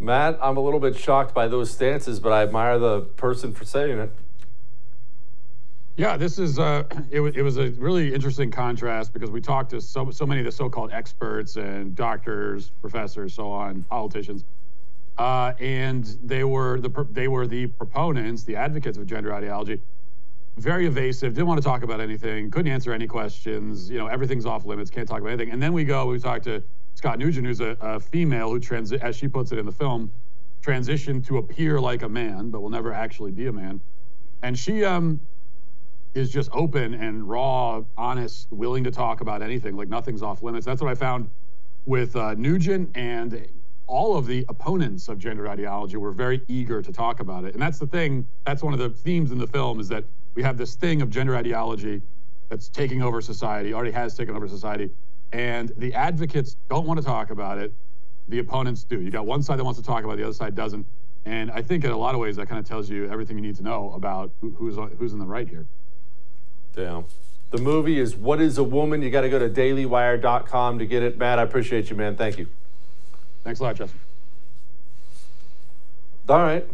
Matt, 0.00 0.38
I'm 0.42 0.56
a 0.56 0.60
little 0.60 0.80
bit 0.80 0.96
shocked 0.96 1.34
by 1.34 1.48
those 1.48 1.70
stances, 1.70 2.20
but 2.20 2.32
I 2.32 2.42
admire 2.42 2.78
the 2.78 3.02
person 3.02 3.52
for 3.52 3.64
saying 3.64 3.98
it. 3.98 4.10
Yeah, 5.96 6.16
this 6.16 6.40
is 6.40 6.58
uh, 6.58 6.82
it, 7.10 7.20
it 7.20 7.42
was 7.42 7.56
a 7.56 7.70
really 7.70 8.12
interesting 8.12 8.50
contrast 8.50 9.12
because 9.12 9.30
we 9.30 9.40
talked 9.40 9.70
to 9.70 9.80
so 9.80 10.10
so 10.10 10.26
many 10.26 10.40
of 10.40 10.46
the 10.46 10.52
so-called 10.52 10.90
experts 10.92 11.54
and 11.54 11.94
doctors, 11.94 12.72
professors, 12.80 13.34
so 13.34 13.48
on, 13.48 13.84
politicians, 13.84 14.42
uh, 15.18 15.52
and 15.60 16.04
they 16.24 16.42
were 16.42 16.80
the 16.80 17.06
they 17.12 17.28
were 17.28 17.46
the 17.46 17.68
proponents, 17.68 18.42
the 18.42 18.56
advocates 18.56 18.98
of 18.98 19.06
gender 19.06 19.32
ideology 19.32 19.80
very 20.56 20.86
evasive, 20.86 21.34
didn't 21.34 21.48
want 21.48 21.60
to 21.60 21.64
talk 21.66 21.82
about 21.82 22.00
anything, 22.00 22.50
couldn't 22.50 22.70
answer 22.70 22.92
any 22.92 23.06
questions. 23.06 23.90
You 23.90 23.98
know, 23.98 24.06
everything's 24.06 24.46
off 24.46 24.64
limits, 24.64 24.90
can't 24.90 25.08
talk 25.08 25.20
about 25.20 25.32
anything. 25.32 25.52
And 25.52 25.62
then 25.62 25.72
we 25.72 25.84
go, 25.84 26.06
we 26.06 26.18
talk 26.18 26.42
to 26.42 26.62
Scott 26.94 27.18
Newgent, 27.18 27.46
who's 27.46 27.60
a, 27.60 27.76
a 27.80 27.98
female 27.98 28.50
who, 28.50 28.60
transi- 28.60 29.00
as 29.00 29.16
she 29.16 29.26
puts 29.26 29.50
it 29.50 29.58
in 29.58 29.66
the 29.66 29.72
film, 29.72 30.12
transitioned 30.62 31.26
to 31.26 31.38
appear 31.38 31.80
like 31.80 32.02
a 32.02 32.08
man, 32.08 32.50
but 32.50 32.60
will 32.60 32.70
never 32.70 32.92
actually 32.92 33.32
be 33.32 33.48
a 33.48 33.52
man. 33.52 33.80
And 34.42 34.56
she 34.58 34.84
um, 34.84 35.20
is 36.14 36.30
just 36.30 36.50
open 36.52 36.94
and 36.94 37.28
raw, 37.28 37.82
honest, 37.96 38.46
willing 38.52 38.84
to 38.84 38.90
talk 38.90 39.20
about 39.20 39.42
anything, 39.42 39.76
like 39.76 39.88
nothing's 39.88 40.22
off 40.22 40.42
limits. 40.42 40.64
That's 40.64 40.80
what 40.80 40.90
I 40.90 40.94
found 40.94 41.28
with 41.86 42.14
uh, 42.14 42.34
Newgent 42.34 42.90
and 42.94 43.46
all 43.86 44.16
of 44.16 44.26
the 44.26 44.46
opponents 44.48 45.08
of 45.08 45.18
gender 45.18 45.48
ideology 45.48 45.96
were 45.96 46.12
very 46.12 46.40
eager 46.48 46.80
to 46.80 46.92
talk 46.92 47.20
about 47.20 47.44
it. 47.44 47.52
And 47.54 47.62
that's 47.62 47.78
the 47.78 47.86
thing, 47.86 48.26
that's 48.46 48.62
one 48.62 48.72
of 48.72 48.78
the 48.78 48.88
themes 48.88 49.32
in 49.32 49.38
the 49.38 49.46
film 49.46 49.80
is 49.80 49.88
that 49.88 50.04
we 50.34 50.42
have 50.42 50.56
this 50.56 50.74
thing 50.74 51.02
of 51.02 51.10
gender 51.10 51.36
ideology 51.36 52.02
that's 52.48 52.68
taking 52.68 53.02
over 53.02 53.20
society, 53.20 53.72
already 53.72 53.90
has 53.92 54.14
taken 54.14 54.36
over 54.36 54.48
society, 54.48 54.90
and 55.32 55.72
the 55.76 55.94
advocates 55.94 56.56
don't 56.68 56.86
want 56.86 57.00
to 57.00 57.04
talk 57.04 57.30
about 57.30 57.58
it. 57.58 57.72
The 58.28 58.38
opponents 58.38 58.84
do. 58.84 59.00
You 59.00 59.10
got 59.10 59.26
one 59.26 59.42
side 59.42 59.58
that 59.58 59.64
wants 59.64 59.78
to 59.78 59.84
talk 59.86 60.04
about 60.04 60.14
it, 60.14 60.16
the 60.18 60.24
other 60.24 60.34
side 60.34 60.54
doesn't. 60.54 60.86
And 61.26 61.50
I 61.50 61.62
think 61.62 61.84
in 61.84 61.90
a 61.90 61.96
lot 61.96 62.14
of 62.14 62.20
ways 62.20 62.36
that 62.36 62.48
kind 62.48 62.58
of 62.58 62.66
tells 62.66 62.88
you 62.90 63.10
everything 63.10 63.36
you 63.36 63.42
need 63.42 63.56
to 63.56 63.62
know 63.62 63.92
about 63.94 64.30
who's 64.40 64.76
who's 64.98 65.12
in 65.12 65.18
the 65.18 65.24
right 65.24 65.48
here. 65.48 65.66
Damn. 66.74 67.06
The 67.50 67.58
movie 67.58 67.98
is 67.98 68.16
What 68.16 68.40
is 68.40 68.58
a 68.58 68.64
Woman? 68.64 69.00
You 69.00 69.10
got 69.10 69.22
to 69.22 69.28
go 69.28 69.38
to 69.38 69.48
dailywire.com 69.48 70.78
to 70.78 70.86
get 70.86 71.02
it. 71.02 71.16
Matt, 71.16 71.38
I 71.38 71.42
appreciate 71.42 71.88
you, 71.88 71.96
man. 71.96 72.16
Thank 72.16 72.38
you. 72.38 72.48
Thanks 73.42 73.60
a 73.60 73.62
lot, 73.62 73.76
Justin. 73.76 74.00
All 76.28 76.38
right. 76.38 76.66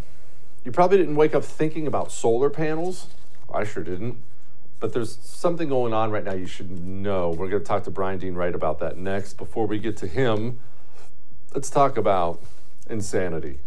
You 0.64 0.72
probably 0.72 0.98
didn't 0.98 1.16
wake 1.16 1.34
up 1.34 1.44
thinking 1.44 1.86
about 1.86 2.12
solar 2.12 2.50
panels 2.50 3.08
I 3.52 3.64
sure 3.64 3.82
didn't. 3.82 4.18
but 4.80 4.94
there's 4.94 5.18
something 5.22 5.68
going 5.68 5.92
on 5.92 6.10
right 6.10 6.24
now 6.24 6.32
you 6.32 6.46
should 6.46 6.70
know. 6.70 7.28
We're 7.30 7.48
going 7.48 7.62
to 7.62 7.68
talk 7.68 7.84
to 7.84 7.90
Bryan 7.90 8.18
Dean 8.18 8.34
Wright 8.34 8.54
about 8.54 8.80
that 8.80 8.96
next. 8.96 9.34
Before 9.34 9.66
we 9.66 9.78
get 9.78 9.98
to 9.98 10.06
him, 10.06 10.58
let's 11.54 11.68
talk 11.68 11.98
about 11.98 12.42
insanity. 12.88 13.58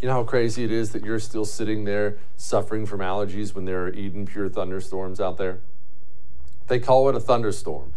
You 0.00 0.08
know 0.08 0.14
how 0.14 0.24
crazy 0.24 0.62
it 0.62 0.70
is 0.70 0.92
that 0.92 1.04
you're 1.04 1.18
still 1.18 1.44
sitting 1.44 1.84
there 1.84 2.18
suffering 2.36 2.86
from 2.86 3.00
allergies 3.00 3.54
when 3.54 3.64
there 3.64 3.86
are 3.86 3.92
EdenPure 3.92 4.52
thunderstorms 4.52 5.20
out 5.20 5.38
there? 5.38 5.58
They 6.68 6.78
call 6.78 7.08
it 7.08 7.16
a 7.16 7.20
thunderstorm. 7.20 7.92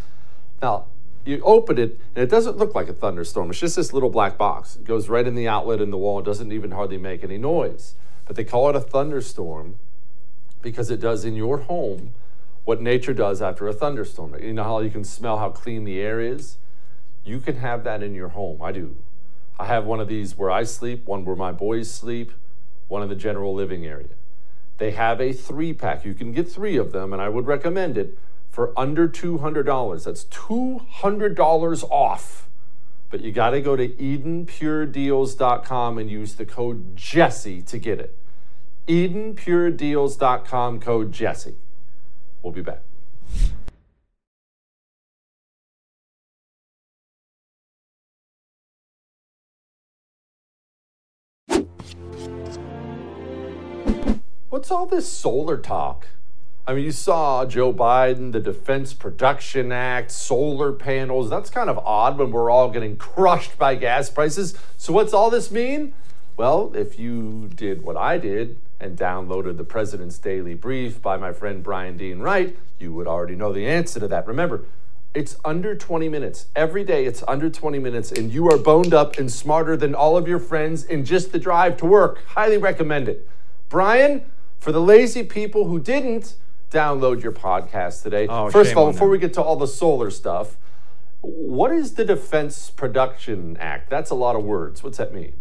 Now, 0.61 0.85
you 1.25 1.41
open 1.43 1.77
it 1.77 1.99
and 2.15 2.23
it 2.23 2.29
doesn't 2.29 2.57
look 2.57 2.73
like 2.73 2.89
a 2.89 2.93
thunderstorm. 2.93 3.51
It's 3.51 3.59
just 3.59 3.75
this 3.75 3.93
little 3.93 4.09
black 4.09 4.37
box. 4.37 4.77
It 4.77 4.85
goes 4.85 5.09
right 5.09 5.27
in 5.27 5.35
the 5.35 5.47
outlet 5.47 5.79
in 5.79 5.91
the 5.91 5.97
wall. 5.97 6.19
It 6.19 6.25
doesn't 6.25 6.51
even 6.51 6.71
hardly 6.71 6.97
make 6.97 7.23
any 7.23 7.37
noise. 7.37 7.95
But 8.25 8.35
they 8.35 8.43
call 8.43 8.69
it 8.69 8.75
a 8.75 8.81
thunderstorm 8.81 9.77
because 10.61 10.89
it 10.89 10.99
does 10.99 11.25
in 11.25 11.35
your 11.35 11.59
home 11.59 12.13
what 12.65 12.81
nature 12.81 13.13
does 13.13 13.41
after 13.41 13.67
a 13.67 13.73
thunderstorm. 13.73 14.35
You 14.39 14.53
know 14.53 14.63
how 14.63 14.79
you 14.79 14.91
can 14.91 15.03
smell 15.03 15.37
how 15.37 15.49
clean 15.49 15.85
the 15.85 15.99
air 15.99 16.21
is? 16.21 16.57
You 17.23 17.39
can 17.39 17.57
have 17.57 17.83
that 17.83 18.03
in 18.03 18.13
your 18.13 18.29
home. 18.29 18.61
I 18.61 18.71
do. 18.71 18.97
I 19.57 19.65
have 19.65 19.85
one 19.85 19.99
of 19.99 20.07
these 20.07 20.37
where 20.37 20.51
I 20.51 20.63
sleep, 20.63 21.05
one 21.05 21.25
where 21.25 21.35
my 21.35 21.51
boys 21.51 21.91
sleep, 21.91 22.31
one 22.87 23.03
in 23.03 23.09
the 23.09 23.15
general 23.15 23.53
living 23.53 23.85
area. 23.85 24.07
They 24.77 24.91
have 24.91 25.19
a 25.19 25.33
three 25.33 25.73
pack. 25.73 26.05
You 26.05 26.13
can 26.13 26.31
get 26.31 26.49
three 26.49 26.77
of 26.77 26.91
them, 26.91 27.11
and 27.11 27.21
I 27.21 27.29
would 27.29 27.47
recommend 27.47 27.97
it 27.97 28.17
for 28.49 28.71
under 28.77 29.07
$200. 29.07 30.03
That's 30.03 30.25
$200 30.25 31.83
off. 31.89 32.47
But 33.09 33.21
you 33.21 33.31
got 33.31 33.51
to 33.51 33.61
go 33.61 33.75
to 33.75 33.87
EdenPureDeals.com 33.87 35.97
and 35.97 36.11
use 36.11 36.35
the 36.35 36.45
code 36.45 36.95
Jesse 36.95 37.61
to 37.63 37.79
get 37.79 37.99
it. 37.99 38.15
EdenPureDeals.com 38.89 40.79
code 40.79 41.11
Jesse. 41.11 41.55
We'll 42.41 42.51
be 42.51 42.63
back. 42.63 42.81
What's 54.49 54.71
all 54.71 54.87
this 54.87 55.07
solar 55.07 55.57
talk? 55.57 56.07
I 56.65 56.73
mean, 56.73 56.83
you 56.83 56.91
saw 56.91 57.45
Joe 57.45 57.71
Biden, 57.71 58.31
the 58.31 58.39
Defense 58.39 58.93
Production 58.93 59.71
Act, 59.71 60.09
solar 60.09 60.71
panels. 60.71 61.29
That's 61.29 61.51
kind 61.51 61.69
of 61.69 61.77
odd 61.77 62.17
when 62.17 62.31
we're 62.31 62.49
all 62.49 62.71
getting 62.71 62.97
crushed 62.97 63.59
by 63.59 63.75
gas 63.75 64.09
prices. 64.09 64.55
So, 64.77 64.93
what's 64.93 65.13
all 65.13 65.29
this 65.29 65.51
mean? 65.51 65.93
Well, 66.35 66.71
if 66.75 66.97
you 66.97 67.51
did 67.53 67.83
what 67.83 67.95
I 67.95 68.17
did 68.17 68.57
and 68.79 68.97
downloaded 68.97 69.57
the 69.57 69.63
President's 69.63 70.17
Daily 70.17 70.53
Brief 70.53 71.01
by 71.01 71.17
my 71.17 71.33
friend 71.33 71.61
Bryan 71.63 71.97
Dean 71.97 72.19
Wright, 72.19 72.55
you 72.79 72.93
would 72.93 73.07
already 73.07 73.35
know 73.35 73.51
the 73.51 73.67
answer 73.67 73.99
to 73.99 74.07
that. 74.07 74.25
Remember, 74.25 74.63
it's 75.13 75.35
under 75.43 75.75
20 75.75 76.07
minutes. 76.07 76.45
Every 76.55 76.83
day 76.83 77.05
it's 77.05 77.23
under 77.27 77.49
20 77.49 77.79
minutes, 77.79 78.11
and 78.11 78.31
you 78.31 78.49
are 78.49 78.57
boned 78.57 78.93
up 78.93 79.17
and 79.17 79.31
smarter 79.31 79.75
than 79.75 79.93
all 79.95 80.15
of 80.17 80.27
your 80.27 80.39
friends 80.39 80.83
in 80.85 81.03
just 81.03 81.31
the 81.31 81.39
drive 81.39 81.77
to 81.77 81.85
work. 81.85 82.23
Highly 82.27 82.57
recommend 82.57 83.09
it. 83.09 83.27
Bryan, 83.69 84.23
for 84.59 84.71
the 84.71 84.81
lazy 84.81 85.23
people 85.23 85.65
who 85.65 85.79
didn't 85.79 86.35
download 86.71 87.21
your 87.23 87.31
podcast 87.31 88.03
today, 88.03 88.27
Oh, 88.27 88.49
first 88.49 88.71
of 88.71 88.77
all, 88.77 88.91
before 88.91 89.07
them. 89.07 89.11
we 89.11 89.17
get 89.17 89.33
to 89.33 89.41
all 89.41 89.55
the 89.55 89.67
solar 89.67 90.09
stuff, 90.11 90.57
what 91.21 91.71
is 91.71 91.95
the 91.95 92.05
Defense 92.05 92.69
Production 92.69 93.57
Act? 93.59 93.89
That's 93.89 94.09
a 94.11 94.15
lot 94.15 94.35
of 94.35 94.45
words. 94.45 94.83
What's 94.83 94.99
that 94.99 95.13
mean? 95.13 95.33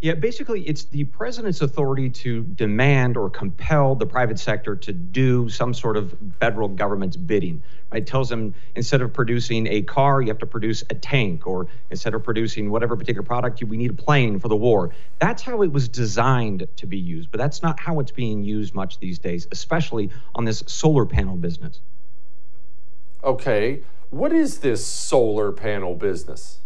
Yeah, 0.00 0.14
basically, 0.14 0.62
it's 0.62 0.84
the 0.84 1.04
president's 1.04 1.60
authority 1.60 2.08
to 2.10 2.44
demand 2.44 3.16
or 3.16 3.28
compel 3.30 3.96
the 3.96 4.06
private 4.06 4.38
sector 4.38 4.76
to 4.76 4.92
do 4.92 5.48
some 5.48 5.74
sort 5.74 5.96
of 5.96 6.16
federal 6.38 6.68
government's 6.68 7.16
bidding. 7.16 7.64
Right? 7.90 8.02
It 8.02 8.06
tells 8.06 8.28
them 8.28 8.54
instead 8.76 9.02
of 9.02 9.12
producing 9.12 9.66
a 9.66 9.82
car, 9.82 10.22
you 10.22 10.28
have 10.28 10.38
to 10.38 10.46
produce 10.46 10.82
a 10.88 10.94
tank, 10.94 11.48
or 11.48 11.66
instead 11.90 12.14
of 12.14 12.22
producing 12.22 12.70
whatever 12.70 12.96
particular 12.96 13.24
product, 13.24 13.60
we 13.64 13.76
need 13.76 13.90
a 13.90 13.94
plane 13.94 14.38
for 14.38 14.46
the 14.46 14.56
war. 14.56 14.94
That's 15.18 15.42
how 15.42 15.62
it 15.62 15.72
was 15.72 15.88
designed 15.88 16.68
to 16.76 16.86
be 16.86 16.98
used, 16.98 17.32
but 17.32 17.38
that's 17.38 17.60
not 17.60 17.80
how 17.80 17.98
it's 17.98 18.12
being 18.12 18.44
used 18.44 18.74
much 18.74 19.00
these 19.00 19.18
days, 19.18 19.48
especially 19.50 20.10
on 20.32 20.44
this 20.44 20.62
solar 20.68 21.06
panel 21.06 21.34
business. 21.34 21.80
Okay, 23.24 23.82
what 24.10 24.32
is 24.32 24.58
this 24.58 24.86
solar 24.86 25.50
panel 25.50 25.96
business? 25.96 26.60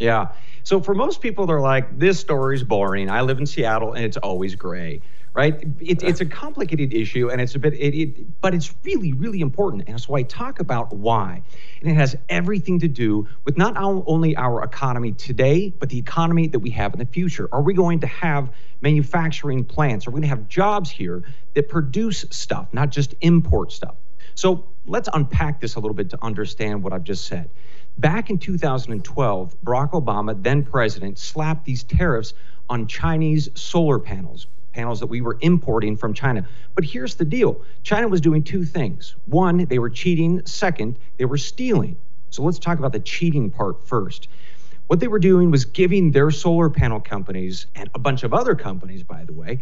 Yeah. 0.00 0.28
So 0.62 0.80
for 0.80 0.94
most 0.94 1.20
people, 1.20 1.46
they're 1.46 1.60
like, 1.60 1.98
this 1.98 2.18
story's 2.18 2.64
boring. 2.64 3.10
I 3.10 3.20
live 3.20 3.38
in 3.38 3.46
Seattle 3.46 3.92
and 3.92 4.04
it's 4.04 4.16
always 4.16 4.54
gray, 4.54 5.02
right? 5.34 5.62
It, 5.78 6.02
it's 6.02 6.22
a 6.22 6.26
complicated 6.26 6.94
issue 6.94 7.30
and 7.30 7.40
it's 7.40 7.54
a 7.54 7.58
bit, 7.58 7.74
it, 7.74 7.94
it, 7.94 8.40
but 8.40 8.54
it's 8.54 8.74
really, 8.82 9.12
really 9.12 9.42
important. 9.42 9.84
And 9.88 10.00
so 10.00 10.14
I 10.14 10.22
talk 10.22 10.58
about 10.58 10.94
why. 10.94 11.42
And 11.82 11.90
it 11.90 11.94
has 11.94 12.16
everything 12.30 12.78
to 12.78 12.88
do 12.88 13.28
with 13.44 13.58
not 13.58 13.76
only 13.76 14.34
our 14.36 14.64
economy 14.64 15.12
today, 15.12 15.72
but 15.78 15.90
the 15.90 15.98
economy 15.98 16.48
that 16.48 16.60
we 16.60 16.70
have 16.70 16.94
in 16.94 16.98
the 16.98 17.06
future. 17.06 17.48
Are 17.52 17.62
we 17.62 17.74
going 17.74 18.00
to 18.00 18.06
have 18.06 18.50
manufacturing 18.80 19.64
plants? 19.64 20.06
Are 20.06 20.10
we 20.10 20.20
going 20.20 20.22
to 20.22 20.28
have 20.28 20.48
jobs 20.48 20.90
here 20.90 21.24
that 21.52 21.68
produce 21.68 22.24
stuff, 22.30 22.68
not 22.72 22.88
just 22.88 23.14
import 23.20 23.72
stuff? 23.72 23.96
So 24.34 24.64
let's 24.86 25.08
unpack 25.12 25.60
this 25.60 25.74
a 25.74 25.80
little 25.80 25.94
bit 25.94 26.10
to 26.10 26.18
understand 26.22 26.82
what 26.82 26.94
I've 26.94 27.04
just 27.04 27.26
said. 27.26 27.50
Back 28.00 28.30
in 28.30 28.38
2012, 28.38 29.56
Barack 29.62 29.90
Obama, 29.90 30.42
then 30.42 30.64
president, 30.64 31.18
slapped 31.18 31.66
these 31.66 31.82
tariffs 31.82 32.32
on 32.70 32.86
Chinese 32.86 33.50
solar 33.52 33.98
panels, 33.98 34.46
panels 34.72 35.00
that 35.00 35.08
we 35.08 35.20
were 35.20 35.36
importing 35.42 35.98
from 35.98 36.14
China. 36.14 36.48
But 36.74 36.84
here's 36.84 37.16
the 37.16 37.26
deal 37.26 37.60
China 37.82 38.08
was 38.08 38.22
doing 38.22 38.42
two 38.42 38.64
things. 38.64 39.16
One, 39.26 39.66
they 39.66 39.78
were 39.78 39.90
cheating. 39.90 40.46
Second, 40.46 40.96
they 41.18 41.26
were 41.26 41.36
stealing. 41.36 41.98
So 42.30 42.42
let's 42.42 42.58
talk 42.58 42.78
about 42.78 42.94
the 42.94 43.00
cheating 43.00 43.50
part 43.50 43.86
first. 43.86 44.28
What 44.86 44.98
they 44.98 45.08
were 45.08 45.18
doing 45.18 45.50
was 45.50 45.66
giving 45.66 46.12
their 46.12 46.30
solar 46.30 46.70
panel 46.70 47.00
companies 47.00 47.66
and 47.74 47.90
a 47.94 47.98
bunch 47.98 48.22
of 48.22 48.32
other 48.32 48.54
companies, 48.54 49.02
by 49.02 49.26
the 49.26 49.34
way, 49.34 49.60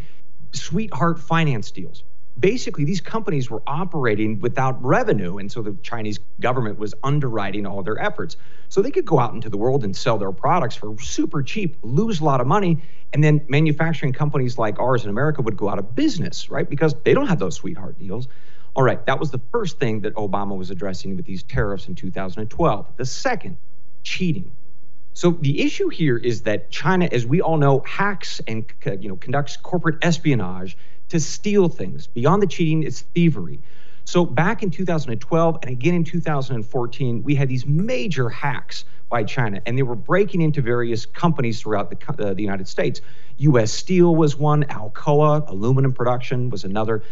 sweetheart 0.53 1.19
finance 1.19 1.73
deals. 1.73 2.05
Basically, 2.39 2.85
these 2.85 3.01
companies 3.01 3.51
were 3.51 3.63
operating 3.67 4.39
without 4.41 4.83
revenue, 4.85 5.39
and 5.39 5.51
so 5.51 5.63
the 5.63 5.77
Chinese 5.83 6.21
government 6.41 6.79
was 6.79 6.95
underwriting 7.03 7.67
all 7.67 7.83
their 7.83 7.99
efforts. 7.99 8.37
So 8.69 8.83
they 8.83 8.91
could 8.91 9.07
go 9.07 9.19
out 9.19 9.35
into 9.35 9.49
the 9.49 9.57
world 9.57 9.83
and 9.85 9.97
sell 9.97 10.19
their 10.19 10.31
products 10.31 10.77
for 10.77 10.97
super 11.01 11.43
cheap, 11.43 11.77
lose 11.83 12.21
a 12.21 12.25
lot 12.25 12.41
of 12.41 12.47
money, 12.47 12.83
and 13.13 13.25
then 13.25 13.45
manufacturing 13.49 14.13
companies 14.13 14.59
like 14.59 14.79
ours 14.79 15.05
in 15.05 15.11
America 15.11 15.43
would 15.43 15.57
go 15.57 15.69
out 15.69 15.79
of 15.79 15.95
business, 15.95 16.51
right? 16.51 16.69
Because 16.69 16.95
they 17.05 17.15
don't 17.15 17.27
have 17.27 17.39
those 17.39 17.57
sweetheart 17.57 17.99
deals. 17.99 18.29
All 18.77 18.85
right, 18.85 19.05
that 19.07 19.19
was 19.19 19.31
the 19.31 19.41
first 19.51 19.81
thing 19.81 20.03
that 20.03 20.15
Obama 20.15 20.57
was 20.57 20.71
addressing 20.71 21.17
with 21.17 21.25
these 21.25 21.43
tariffs 21.43 21.89
in 21.89 21.95
2012. 21.95 22.87
The 22.97 23.05
second, 23.05 23.57
cheating. 24.05 24.53
So 25.15 25.33
the 25.33 25.63
issue 25.63 25.89
here 25.89 26.17
is 26.17 26.43
that 26.43 26.71
China, 26.71 27.09
as 27.11 27.27
we 27.27 27.41
all 27.41 27.57
know, 27.57 27.81
hacks 27.81 28.41
and 28.47 28.65
you 29.01 29.09
know 29.09 29.17
conducts 29.17 29.57
corporate 29.57 29.97
espionage 30.03 30.77
to 31.09 31.21
steal 31.21 31.69
things. 31.69 32.07
Beyond 32.07 32.43
the 32.43 32.47
cheating, 32.47 32.83
it's 32.83 33.01
thievery. 33.01 33.61
So 34.05 34.25
back 34.25 34.63
in 34.63 34.71
2012 34.71 35.59
and 35.63 35.71
again 35.71 35.95
in 35.95 36.05
2014, 36.05 37.23
we 37.23 37.35
had 37.35 37.49
these 37.49 37.67
major 37.67 38.29
hacks 38.29 38.85
by 39.11 39.25
China, 39.25 39.61
and 39.67 39.77
they 39.77 39.83
were 39.83 39.95
breaking 39.95 40.43
into 40.43 40.63
various 40.63 41.07
companies 41.07 41.61
throughout 41.61 41.91
the, 41.91 42.27
uh, 42.27 42.35
the 42.35 42.43
United 42.43 42.69
States. 42.69 43.01
U.S. 43.39 43.73
Steel 43.73 44.15
was 44.15 44.37
one, 44.37 44.65
Alcoa, 44.65 45.49
aluminum 45.49 45.93
production 45.93 46.51
was 46.51 46.65
another. 46.65 47.03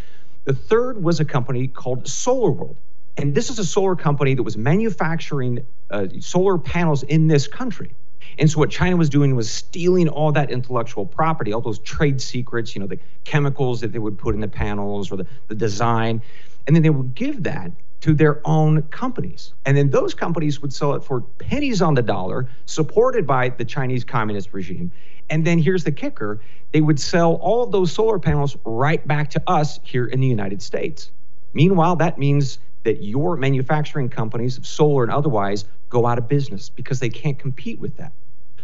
The 0.44 0.52
third 0.52 1.02
was 1.02 1.20
a 1.20 1.24
company 1.24 1.68
called 1.68 2.04
SolarWorld. 2.04 2.76
And 3.16 3.34
this 3.34 3.48
is 3.50 3.58
a 3.58 3.64
solar 3.64 3.96
company 3.96 4.34
that 4.34 4.42
was 4.42 4.56
manufacturing 4.56 5.66
uh, 5.90 6.06
solar 6.20 6.58
panels 6.58 7.02
in 7.02 7.28
this 7.28 7.46
country. 7.46 7.92
And 8.38 8.50
so 8.50 8.58
what 8.58 8.70
China 8.70 8.96
was 8.96 9.08
doing 9.08 9.34
was 9.34 9.50
stealing 9.50 10.08
all 10.08 10.32
that 10.32 10.50
intellectual 10.50 11.06
property, 11.06 11.52
all 11.52 11.60
those 11.60 11.78
trade 11.78 12.20
secrets, 12.20 12.74
you 12.74 12.80
know, 12.80 12.86
the 12.86 12.98
chemicals 13.24 13.80
that 13.80 13.92
they 13.92 13.98
would 13.98 14.18
put 14.18 14.34
in 14.34 14.40
the 14.40 14.48
panels 14.48 15.10
or 15.10 15.16
the, 15.16 15.26
the 15.48 15.54
design, 15.54 16.22
and 16.66 16.74
then 16.74 16.82
they 16.82 16.90
would 16.90 17.14
give 17.14 17.42
that 17.44 17.70
to 18.02 18.14
their 18.14 18.40
own 18.46 18.82
companies. 18.82 19.52
And 19.64 19.76
then 19.76 19.90
those 19.90 20.14
companies 20.14 20.60
would 20.60 20.72
sell 20.72 20.94
it 20.94 21.02
for 21.02 21.22
pennies 21.22 21.82
on 21.82 21.94
the 21.94 22.02
dollar, 22.02 22.48
supported 22.66 23.26
by 23.26 23.48
the 23.48 23.64
Chinese 23.64 24.04
communist 24.04 24.52
regime. 24.52 24.92
And 25.28 25.44
then 25.44 25.58
here's 25.58 25.84
the 25.84 25.92
kicker 25.92 26.40
they 26.72 26.80
would 26.80 27.00
sell 27.00 27.34
all 27.34 27.62
of 27.62 27.72
those 27.72 27.92
solar 27.92 28.18
panels 28.18 28.56
right 28.64 29.06
back 29.06 29.30
to 29.30 29.42
us 29.46 29.80
here 29.82 30.06
in 30.06 30.20
the 30.20 30.26
United 30.26 30.60
States. 30.60 31.10
Meanwhile, 31.54 31.96
that 31.96 32.18
means 32.18 32.58
that 32.86 33.02
your 33.02 33.36
manufacturing 33.36 34.08
companies, 34.08 34.56
of 34.58 34.66
solar 34.66 35.02
and 35.02 35.12
otherwise, 35.12 35.64
go 35.90 36.06
out 36.06 36.18
of 36.18 36.28
business 36.28 36.68
because 36.68 37.00
they 37.00 37.08
can't 37.08 37.38
compete 37.38 37.80
with 37.80 37.96
that. 37.96 38.12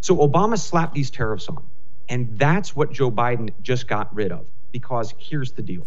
So 0.00 0.16
Obama 0.16 0.58
slapped 0.58 0.94
these 0.94 1.10
tariffs 1.10 1.48
on. 1.48 1.62
And 2.08 2.38
that's 2.38 2.74
what 2.76 2.92
Joe 2.92 3.10
Biden 3.10 3.50
just 3.62 3.88
got 3.88 4.14
rid 4.14 4.32
of. 4.32 4.46
Because 4.70 5.12
here's 5.18 5.52
the 5.52 5.62
deal 5.62 5.86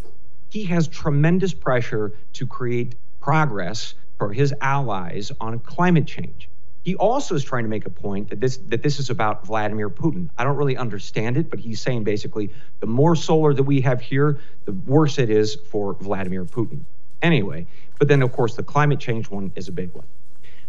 he 0.50 0.66
has 0.66 0.88
tremendous 0.88 1.54
pressure 1.54 2.14
to 2.34 2.46
create 2.46 2.96
progress 3.20 3.96
for 4.18 4.32
his 4.32 4.54
allies 4.62 5.32
on 5.42 5.60
climate 5.60 6.06
change. 6.06 6.50
He 6.84 6.96
also 6.96 7.36
is 7.36 7.44
trying 7.44 7.64
to 7.64 7.70
make 7.70 7.86
a 7.86 7.90
point 7.90 8.30
that 8.30 8.40
this 8.40 8.58
that 8.68 8.84
this 8.84 9.00
is 9.00 9.10
about 9.10 9.46
Vladimir 9.46 9.90
Putin. 9.90 10.30
I 10.38 10.44
don't 10.44 10.56
really 10.56 10.78
understand 10.78 11.38
it, 11.38 11.50
but 11.50 11.60
he's 11.60 11.82
saying 11.82 12.04
basically 12.04 12.52
the 12.80 12.86
more 12.86 13.16
solar 13.16 13.54
that 13.54 13.64
we 13.64 13.82
have 13.82 14.02
here, 14.02 14.40
the 14.66 14.72
worse 14.72 15.18
it 15.18 15.30
is 15.30 15.56
for 15.72 15.94
Vladimir 15.94 16.46
Putin. 16.46 16.82
Anyway. 17.26 17.66
But 18.00 18.08
then, 18.08 18.22
of 18.22 18.32
course, 18.32 18.56
the 18.56 18.64
climate 18.64 19.00
change 19.00 19.30
one 19.30 19.52
is 19.56 19.68
a 19.68 19.72
big 19.72 19.94
one. 19.94 20.06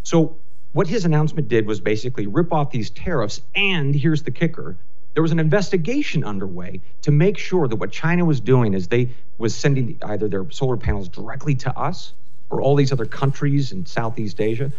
So, 0.03 0.37
what 0.73 0.87
his 0.87 1.05
announcement 1.05 1.49
did 1.49 1.67
was 1.67 1.81
basically 1.81 2.27
rip 2.27 2.53
off 2.53 2.71
these 2.71 2.91
tariffs. 2.91 3.41
And 3.55 3.95
here's 3.95 4.23
the 4.23 4.31
kicker 4.31 4.77
there 5.15 5.23
was 5.23 5.33
an 5.33 5.39
investigation 5.39 6.25
underway 6.25 6.83
to 7.01 7.11
make 7.11 7.39
sure 7.39 7.67
that 7.69 7.77
what 7.77 7.91
China 7.91 8.27
was 8.27 8.39
doing 8.39 8.75
is 8.75 8.89
they 8.89 9.09
was 9.39 9.55
sending 9.55 9.99
either 10.03 10.29
their 10.29 10.51
solar 10.51 10.77
panels 10.77 11.09
directly 11.09 11.55
to 11.55 11.79
us 11.79 12.13
or 12.51 12.61
all 12.61 12.77
these 12.77 12.93
other 12.93 13.07
countries 13.07 13.73
in 13.73 13.87
Southeast 13.87 14.43
Asia. 14.43 14.71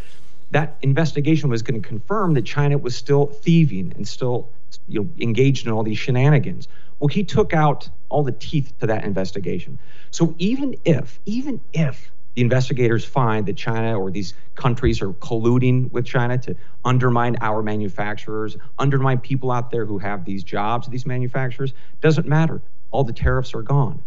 That 0.51 0.77
investigation 0.83 1.49
was 1.49 1.63
going 1.63 1.81
to 1.81 1.87
confirm 1.87 2.35
that 2.35 2.43
China 2.43 2.77
was 2.77 2.95
still 2.95 3.25
thieving 3.25 3.93
and 3.95 4.07
still 4.07 4.47
you 4.87 5.01
know, 5.01 5.09
engaged 5.19 5.65
in 5.65 5.71
all 5.71 5.83
these 5.83 5.97
shenanigans. 5.97 6.67
Well, 6.99 7.07
he 7.07 7.23
took 7.23 7.53
out 7.53 7.89
all 8.09 8.23
the 8.23 8.31
teeth 8.31 8.73
to 8.79 8.87
that 8.87 9.03
investigation. 9.03 9.79
So 10.11 10.35
even 10.37 10.75
if, 10.85 11.19
even 11.25 11.61
if 11.73 12.11
the 12.35 12.41
investigators 12.41 13.03
find 13.03 13.45
that 13.47 13.55
China 13.57 13.99
or 13.99 14.11
these 14.11 14.33
countries 14.55 15.01
are 15.01 15.13
colluding 15.13 15.91
with 15.91 16.05
China 16.05 16.37
to 16.37 16.55
undermine 16.85 17.37
our 17.41 17.61
manufacturers, 17.61 18.57
undermine 18.77 19.19
people 19.19 19.51
out 19.51 19.71
there 19.71 19.85
who 19.85 19.97
have 19.97 20.25
these 20.25 20.43
jobs, 20.43 20.87
these 20.87 21.05
manufacturers. 21.05 21.73
Doesn't 22.01 22.27
matter. 22.27 22.61
All 22.91 23.03
the 23.03 23.13
tariffs 23.13 23.53
are 23.53 23.61
gone. 23.61 24.03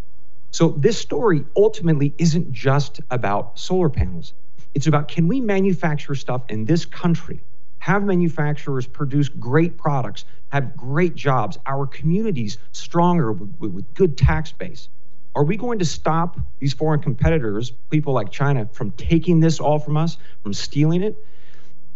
So 0.51 0.69
this 0.69 0.97
story 0.97 1.45
ultimately 1.55 2.13
isn't 2.17 2.51
just 2.51 2.99
about 3.09 3.57
solar 3.59 3.89
panels. 3.89 4.33
It's 4.73 4.87
about 4.87 5.07
can 5.07 5.27
we 5.27 5.41
manufacture 5.41 6.15
stuff 6.15 6.43
in 6.49 6.65
this 6.65 6.85
country, 6.85 7.41
have 7.81 8.03
manufacturers 8.03 8.85
produce 8.85 9.27
great 9.27 9.75
products, 9.75 10.23
have 10.49 10.77
great 10.77 11.15
jobs, 11.15 11.57
our 11.65 11.87
communities 11.87 12.59
stronger 12.71 13.31
with, 13.31 13.73
with 13.73 13.91
good 13.95 14.15
tax 14.15 14.51
base. 14.51 14.87
Are 15.33 15.43
we 15.43 15.57
going 15.57 15.79
to 15.79 15.85
stop 15.85 16.39
these 16.59 16.73
foreign 16.73 17.01
competitors, 17.01 17.71
people 17.89 18.13
like 18.13 18.29
China, 18.29 18.69
from 18.71 18.91
taking 18.91 19.39
this 19.39 19.59
all 19.59 19.79
from 19.79 19.97
us, 19.97 20.17
from 20.43 20.53
stealing 20.53 21.01
it? 21.01 21.25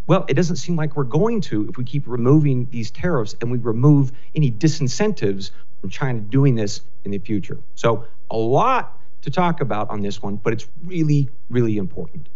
Well, 0.08 0.26
it 0.28 0.34
doesn't 0.34 0.56
seem 0.56 0.76
like 0.76 0.96
we're 0.96 1.04
going 1.04 1.40
to 1.42 1.70
if 1.70 1.78
we 1.78 1.84
keep 1.84 2.08
removing 2.08 2.68
these 2.72 2.90
tariffs 2.90 3.36
and 3.40 3.52
we 3.52 3.60
remove 3.60 4.12
any 4.34 4.50
disincentives 4.50 5.52
from 5.82 5.92
China 5.92 6.20
doing 6.20 6.56
this 6.56 6.82
in 7.04 7.12
the 7.12 7.20
future. 7.20 7.60
So, 7.76 8.08
a 8.32 8.38
lot 8.38 9.00
to 9.22 9.30
talk 9.30 9.62
about 9.62 9.92
on 9.92 10.02
this 10.02 10.20
one, 10.20 10.38
but 10.38 10.52
it's 10.52 10.68
really, 10.84 11.30
really 11.52 11.78
important. 11.78 12.28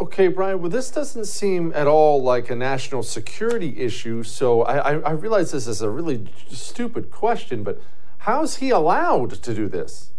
Okay, 0.00 0.28
Bryan, 0.28 0.60
well, 0.60 0.70
this 0.70 0.90
doesn't 0.90 1.26
seem 1.26 1.72
at 1.74 1.86
all 1.86 2.22
like 2.22 2.48
a 2.48 2.56
national 2.56 3.02
security 3.02 3.78
issue. 3.78 4.22
So 4.22 4.62
I, 4.62 4.92
I, 4.92 4.98
I 5.00 5.10
realize 5.10 5.52
this 5.52 5.66
is 5.66 5.82
a 5.82 5.90
really 5.90 6.26
stupid 6.48 7.10
question, 7.10 7.62
but 7.62 7.80
How's 8.24 8.56
he 8.56 8.68
allowed 8.68 9.30
to 9.30 9.54
do 9.54 9.66
this? 9.66 10.10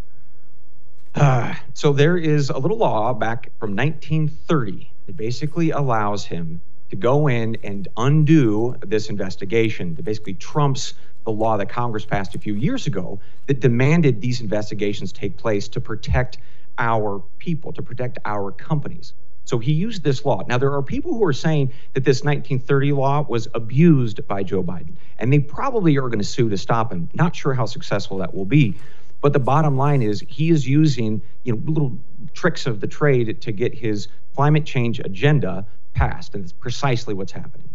Uh, 1.14 1.54
so 1.76 1.94
there 1.94 2.18
is 2.18 2.50
a 2.50 2.58
little 2.58 2.78
law 2.78 3.14
back 3.14 3.52
from 3.60 3.76
1930 3.76 4.90
that 5.06 5.16
basically 5.16 5.70
allows 5.70 6.26
him 6.26 6.62
to 6.90 6.96
go 6.96 7.28
in 7.28 7.58
and 7.64 7.88
undo 7.98 8.76
this 8.84 9.12
investigation 9.12 9.94
that 9.96 10.04
basically 10.04 10.34
trumps 10.34 10.96
the 11.26 11.32
law 11.32 11.58
that 11.58 11.70
Congress 11.70 12.04
passed 12.04 12.34
a 12.34 12.40
few 12.40 12.56
years 12.56 12.88
ago 12.88 13.20
that 13.46 13.60
demanded 13.60 14.20
these 14.20 14.42
investigations 14.42 15.12
take 15.12 15.38
place 15.38 15.68
to 15.68 15.80
protect 15.80 16.40
our 16.80 17.22
people, 17.38 17.72
to 17.72 17.84
protect 17.84 18.18
our 18.26 18.52
companies. 18.52 19.14
So 19.46 19.58
he 19.58 19.72
used 19.72 20.04
this 20.04 20.24
law. 20.24 20.44
Now, 20.48 20.58
there 20.58 20.74
are 20.74 20.82
people 20.82 21.14
who 21.14 21.24
are 21.26 21.34
saying 21.34 21.74
that 21.94 22.04
this 22.04 22.24
1930 22.24 22.92
law 22.94 23.26
was 23.28 23.48
abused 23.54 24.26
by 24.28 24.44
Joe 24.44 24.64
Biden, 24.64 24.94
and 25.18 25.34
they 25.34 25.40
probably 25.40 25.98
are 25.98 26.08
going 26.08 26.20
to 26.20 26.26
sue 26.26 26.50
to 26.50 26.58
stop 26.58 26.92
him. 26.92 27.10
Not 27.14 27.36
sure 27.36 27.54
how 27.54 27.66
successful 27.66 28.18
that 28.20 28.34
will 28.34 28.46
be. 28.46 28.76
But 29.22 29.34
the 29.34 29.40
bottom 29.40 29.78
line 29.78 30.02
is 30.02 30.24
he 30.28 30.50
is 30.50 30.68
using 30.68 31.22
you 31.44 31.54
know 31.54 31.62
little 31.66 31.98
tricks 32.34 32.66
of 32.66 32.82
the 32.82 32.88
trade 32.88 33.42
to 33.42 33.52
get 33.52 33.74
his 33.74 34.08
climate 34.36 34.66
change 34.66 35.00
agenda 35.00 35.66
passed, 35.94 36.34
and 36.34 36.44
it's 36.44 36.54
precisely 36.54 37.14
what's 37.14 37.32
happening. 37.32 37.70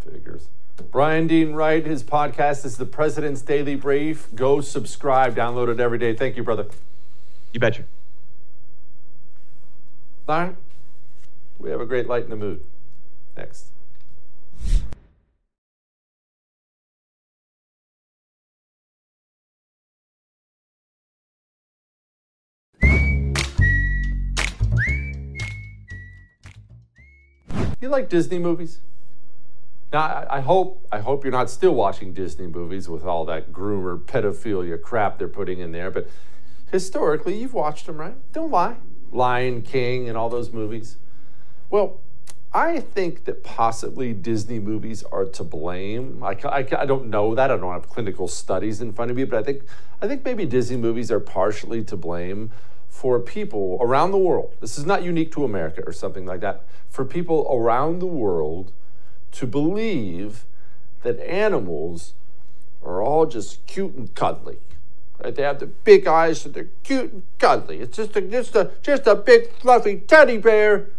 Figures. 0.00 0.48
Bryan 0.90 1.26
Dean 1.26 1.52
Wright, 1.52 1.86
his 1.86 2.02
podcast 2.02 2.64
is 2.64 2.76
the 2.76 2.86
President's 2.86 3.42
Daily 3.42 3.76
Brief. 3.76 4.34
Go 4.34 4.60
subscribe, 4.60 5.36
download 5.36 5.68
it 5.68 5.78
every 5.78 5.98
day. 5.98 6.14
Thank 6.14 6.36
you, 6.36 6.42
brother. 6.42 6.66
You 7.52 7.60
betcha. 7.60 7.84
Darn, 10.26 10.56
we 11.58 11.70
have 11.70 11.80
a 11.80 11.86
great 11.86 12.06
light 12.06 12.24
in 12.24 12.30
the 12.30 12.36
mood. 12.36 12.64
Next. 13.36 13.66
You 27.80 27.88
like 27.88 28.08
Disney 28.08 28.38
movies? 28.38 28.80
Now, 29.92 30.24
I 30.30 30.40
hope 30.40 30.86
I 30.92 31.00
hope 31.00 31.24
you're 31.24 31.32
not 31.32 31.50
still 31.50 31.74
watching 31.74 32.14
Disney 32.14 32.46
movies 32.46 32.88
with 32.88 33.04
all 33.04 33.24
that 33.24 33.52
groomer 33.52 33.98
pedophilia 33.98 34.80
crap 34.80 35.18
they're 35.18 35.26
putting 35.26 35.58
in 35.58 35.72
there. 35.72 35.90
But 35.90 36.08
historically, 36.70 37.36
you've 37.36 37.54
watched 37.54 37.86
them, 37.86 37.98
right? 37.98 38.14
Don't 38.32 38.52
lie. 38.52 38.76
Lion 39.12 39.62
King 39.62 40.08
and 40.08 40.16
all 40.16 40.28
those 40.28 40.52
movies? 40.52 40.96
Well, 41.70 42.00
I 42.54 42.80
think 42.80 43.24
that 43.24 43.42
possibly 43.42 44.12
Disney 44.12 44.58
movies 44.58 45.02
are 45.04 45.24
to 45.24 45.44
blame. 45.44 46.22
I, 46.22 46.36
I, 46.44 46.66
I, 46.78 46.84
don't 46.84 47.06
know 47.06 47.34
that. 47.34 47.50
I 47.50 47.56
don't 47.56 47.72
have 47.72 47.88
clinical 47.88 48.28
studies 48.28 48.82
in 48.82 48.92
front 48.92 49.10
of 49.10 49.16
me, 49.16 49.24
but 49.24 49.38
I 49.38 49.42
think, 49.42 49.62
I 50.02 50.06
think 50.06 50.22
maybe 50.24 50.44
Disney 50.44 50.76
movies 50.76 51.10
are 51.10 51.20
partially 51.20 51.82
to 51.84 51.96
blame 51.96 52.50
for 52.90 53.18
people 53.18 53.78
around 53.80 54.10
the 54.10 54.18
world. 54.18 54.54
This 54.60 54.76
is 54.76 54.84
not 54.84 55.02
unique 55.02 55.32
to 55.32 55.44
America 55.44 55.82
or 55.86 55.94
something 55.94 56.26
like 56.26 56.40
that. 56.40 56.64
For 56.90 57.06
people 57.06 57.48
around 57.50 58.00
the 58.00 58.06
world 58.06 58.72
to 59.32 59.46
believe 59.46 60.44
that 61.02 61.18
animals 61.20 62.12
are 62.84 63.02
all 63.02 63.24
just 63.24 63.66
cute 63.66 63.94
and 63.94 64.14
cuddly. 64.14 64.58
Right? 65.18 65.34
They 65.34 65.42
have 65.42 65.60
the 65.60 65.66
big 65.66 66.06
eyes 66.06 66.44
and 66.44 66.54
they're 66.54 66.68
cute 66.82 67.12
and 67.12 67.22
cuddly. 67.38 67.80
It's 67.80 67.96
just 67.96 68.16
a, 68.16 68.20
just 68.20 68.54
a, 68.54 68.70
just 68.82 69.06
a 69.06 69.14
big 69.14 69.52
fluffy 69.52 69.96
teddy 70.00 70.38
bear. 70.38 70.90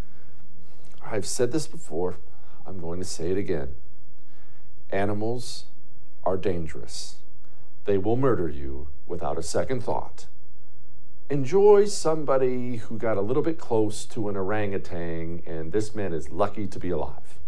I've 1.05 1.25
said 1.25 1.51
this 1.51 1.67
before. 1.67 2.17
I'm 2.65 2.79
going 2.79 2.99
to 2.99 3.05
say 3.05 3.31
it 3.31 3.37
again. 3.37 3.75
Animals 4.91 5.65
are 6.23 6.37
dangerous. 6.37 7.17
They 7.85 7.97
will 7.97 8.15
murder 8.15 8.47
you 8.47 8.87
without 9.07 9.37
a 9.37 9.43
second 9.43 9.83
thought. 9.83 10.27
Enjoy 11.29 11.85
somebody 11.85 12.77
who 12.77 12.97
got 12.97 13.17
a 13.17 13.21
little 13.21 13.43
bit 13.43 13.57
close 13.57 14.05
to 14.05 14.29
an 14.29 14.37
orangutan, 14.37 15.41
and 15.45 15.71
this 15.71 15.95
man 15.95 16.13
is 16.13 16.29
lucky 16.29 16.67
to 16.67 16.79
be 16.79 16.89
alive. 16.89 17.39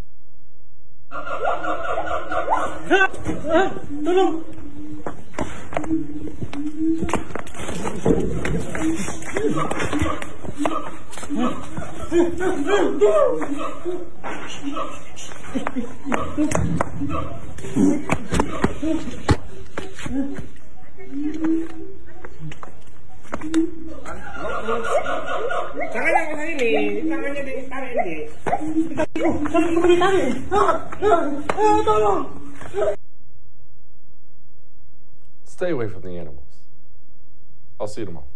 Tangannya 25.96 26.22
ke 26.24 26.36
sini, 26.40 27.04
tangannya 27.04 27.42
di, 27.44 27.54
tangannya 27.68 28.04
di. 28.08 28.16
Tangan, 28.48 28.72
tangan, 28.96 29.76
tangan, 29.76 30.24
tangan, 30.48 30.80
tangan, 30.96 31.36
tangan, 31.52 31.84
tangan, 31.84 33.05
Stay 35.56 35.70
away 35.70 35.88
from 35.88 36.02
the 36.02 36.18
animals. 36.18 36.44
I'll 37.80 37.88
see 37.88 38.02
you 38.02 38.08
tomorrow. 38.08 38.28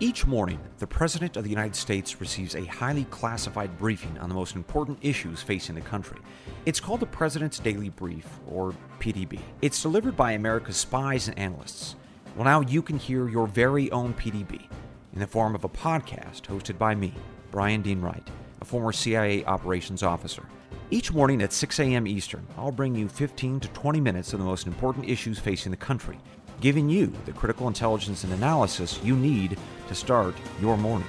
Each 0.00 0.26
morning, 0.26 0.58
the 0.78 0.88
President 0.88 1.36
of 1.36 1.44
the 1.44 1.50
United 1.50 1.76
States 1.76 2.20
receives 2.20 2.56
a 2.56 2.64
highly 2.64 3.04
classified 3.04 3.78
briefing 3.78 4.18
on 4.18 4.28
the 4.28 4.34
most 4.34 4.56
important 4.56 4.98
issues 5.02 5.40
facing 5.40 5.76
the 5.76 5.82
country. 5.82 6.18
It's 6.66 6.80
called 6.80 6.98
the 6.98 7.06
President's 7.06 7.60
Daily 7.60 7.90
Brief, 7.90 8.26
or 8.48 8.74
PDB. 8.98 9.38
It's 9.62 9.80
delivered 9.80 10.16
by 10.16 10.32
America's 10.32 10.78
spies 10.78 11.28
and 11.28 11.38
analysts. 11.38 11.94
Well, 12.34 12.46
now 12.46 12.62
you 12.62 12.82
can 12.82 12.98
hear 12.98 13.28
your 13.28 13.46
very 13.46 13.88
own 13.92 14.14
PDB 14.14 14.66
in 15.12 15.20
the 15.20 15.28
form 15.28 15.54
of 15.54 15.62
a 15.62 15.68
podcast 15.68 16.42
hosted 16.46 16.76
by 16.76 16.96
me, 16.96 17.14
Bryan 17.52 17.82
Dean 17.82 18.00
Wright, 18.00 18.28
a 18.60 18.64
former 18.64 18.92
CIA 18.92 19.44
operations 19.44 20.02
officer. 20.02 20.44
Each 20.90 21.12
morning 21.12 21.42
at 21.42 21.52
6 21.52 21.78
a.m. 21.80 22.06
Eastern, 22.06 22.46
I'll 22.56 22.72
bring 22.72 22.94
you 22.94 23.08
15 23.08 23.60
to 23.60 23.68
20 23.68 24.00
minutes 24.00 24.32
of 24.32 24.38
the 24.38 24.44
most 24.44 24.66
important 24.66 25.08
issues 25.08 25.38
facing 25.38 25.70
the 25.70 25.76
country 25.76 26.18
giving 26.60 26.88
you 26.88 27.12
the 27.24 27.32
critical 27.32 27.66
intelligence 27.66 28.24
and 28.24 28.32
analysis 28.32 29.00
you 29.02 29.16
need 29.16 29.58
to 29.88 29.94
start 29.94 30.34
your 30.60 30.76
morning. 30.76 31.08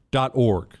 org. 0.35 0.80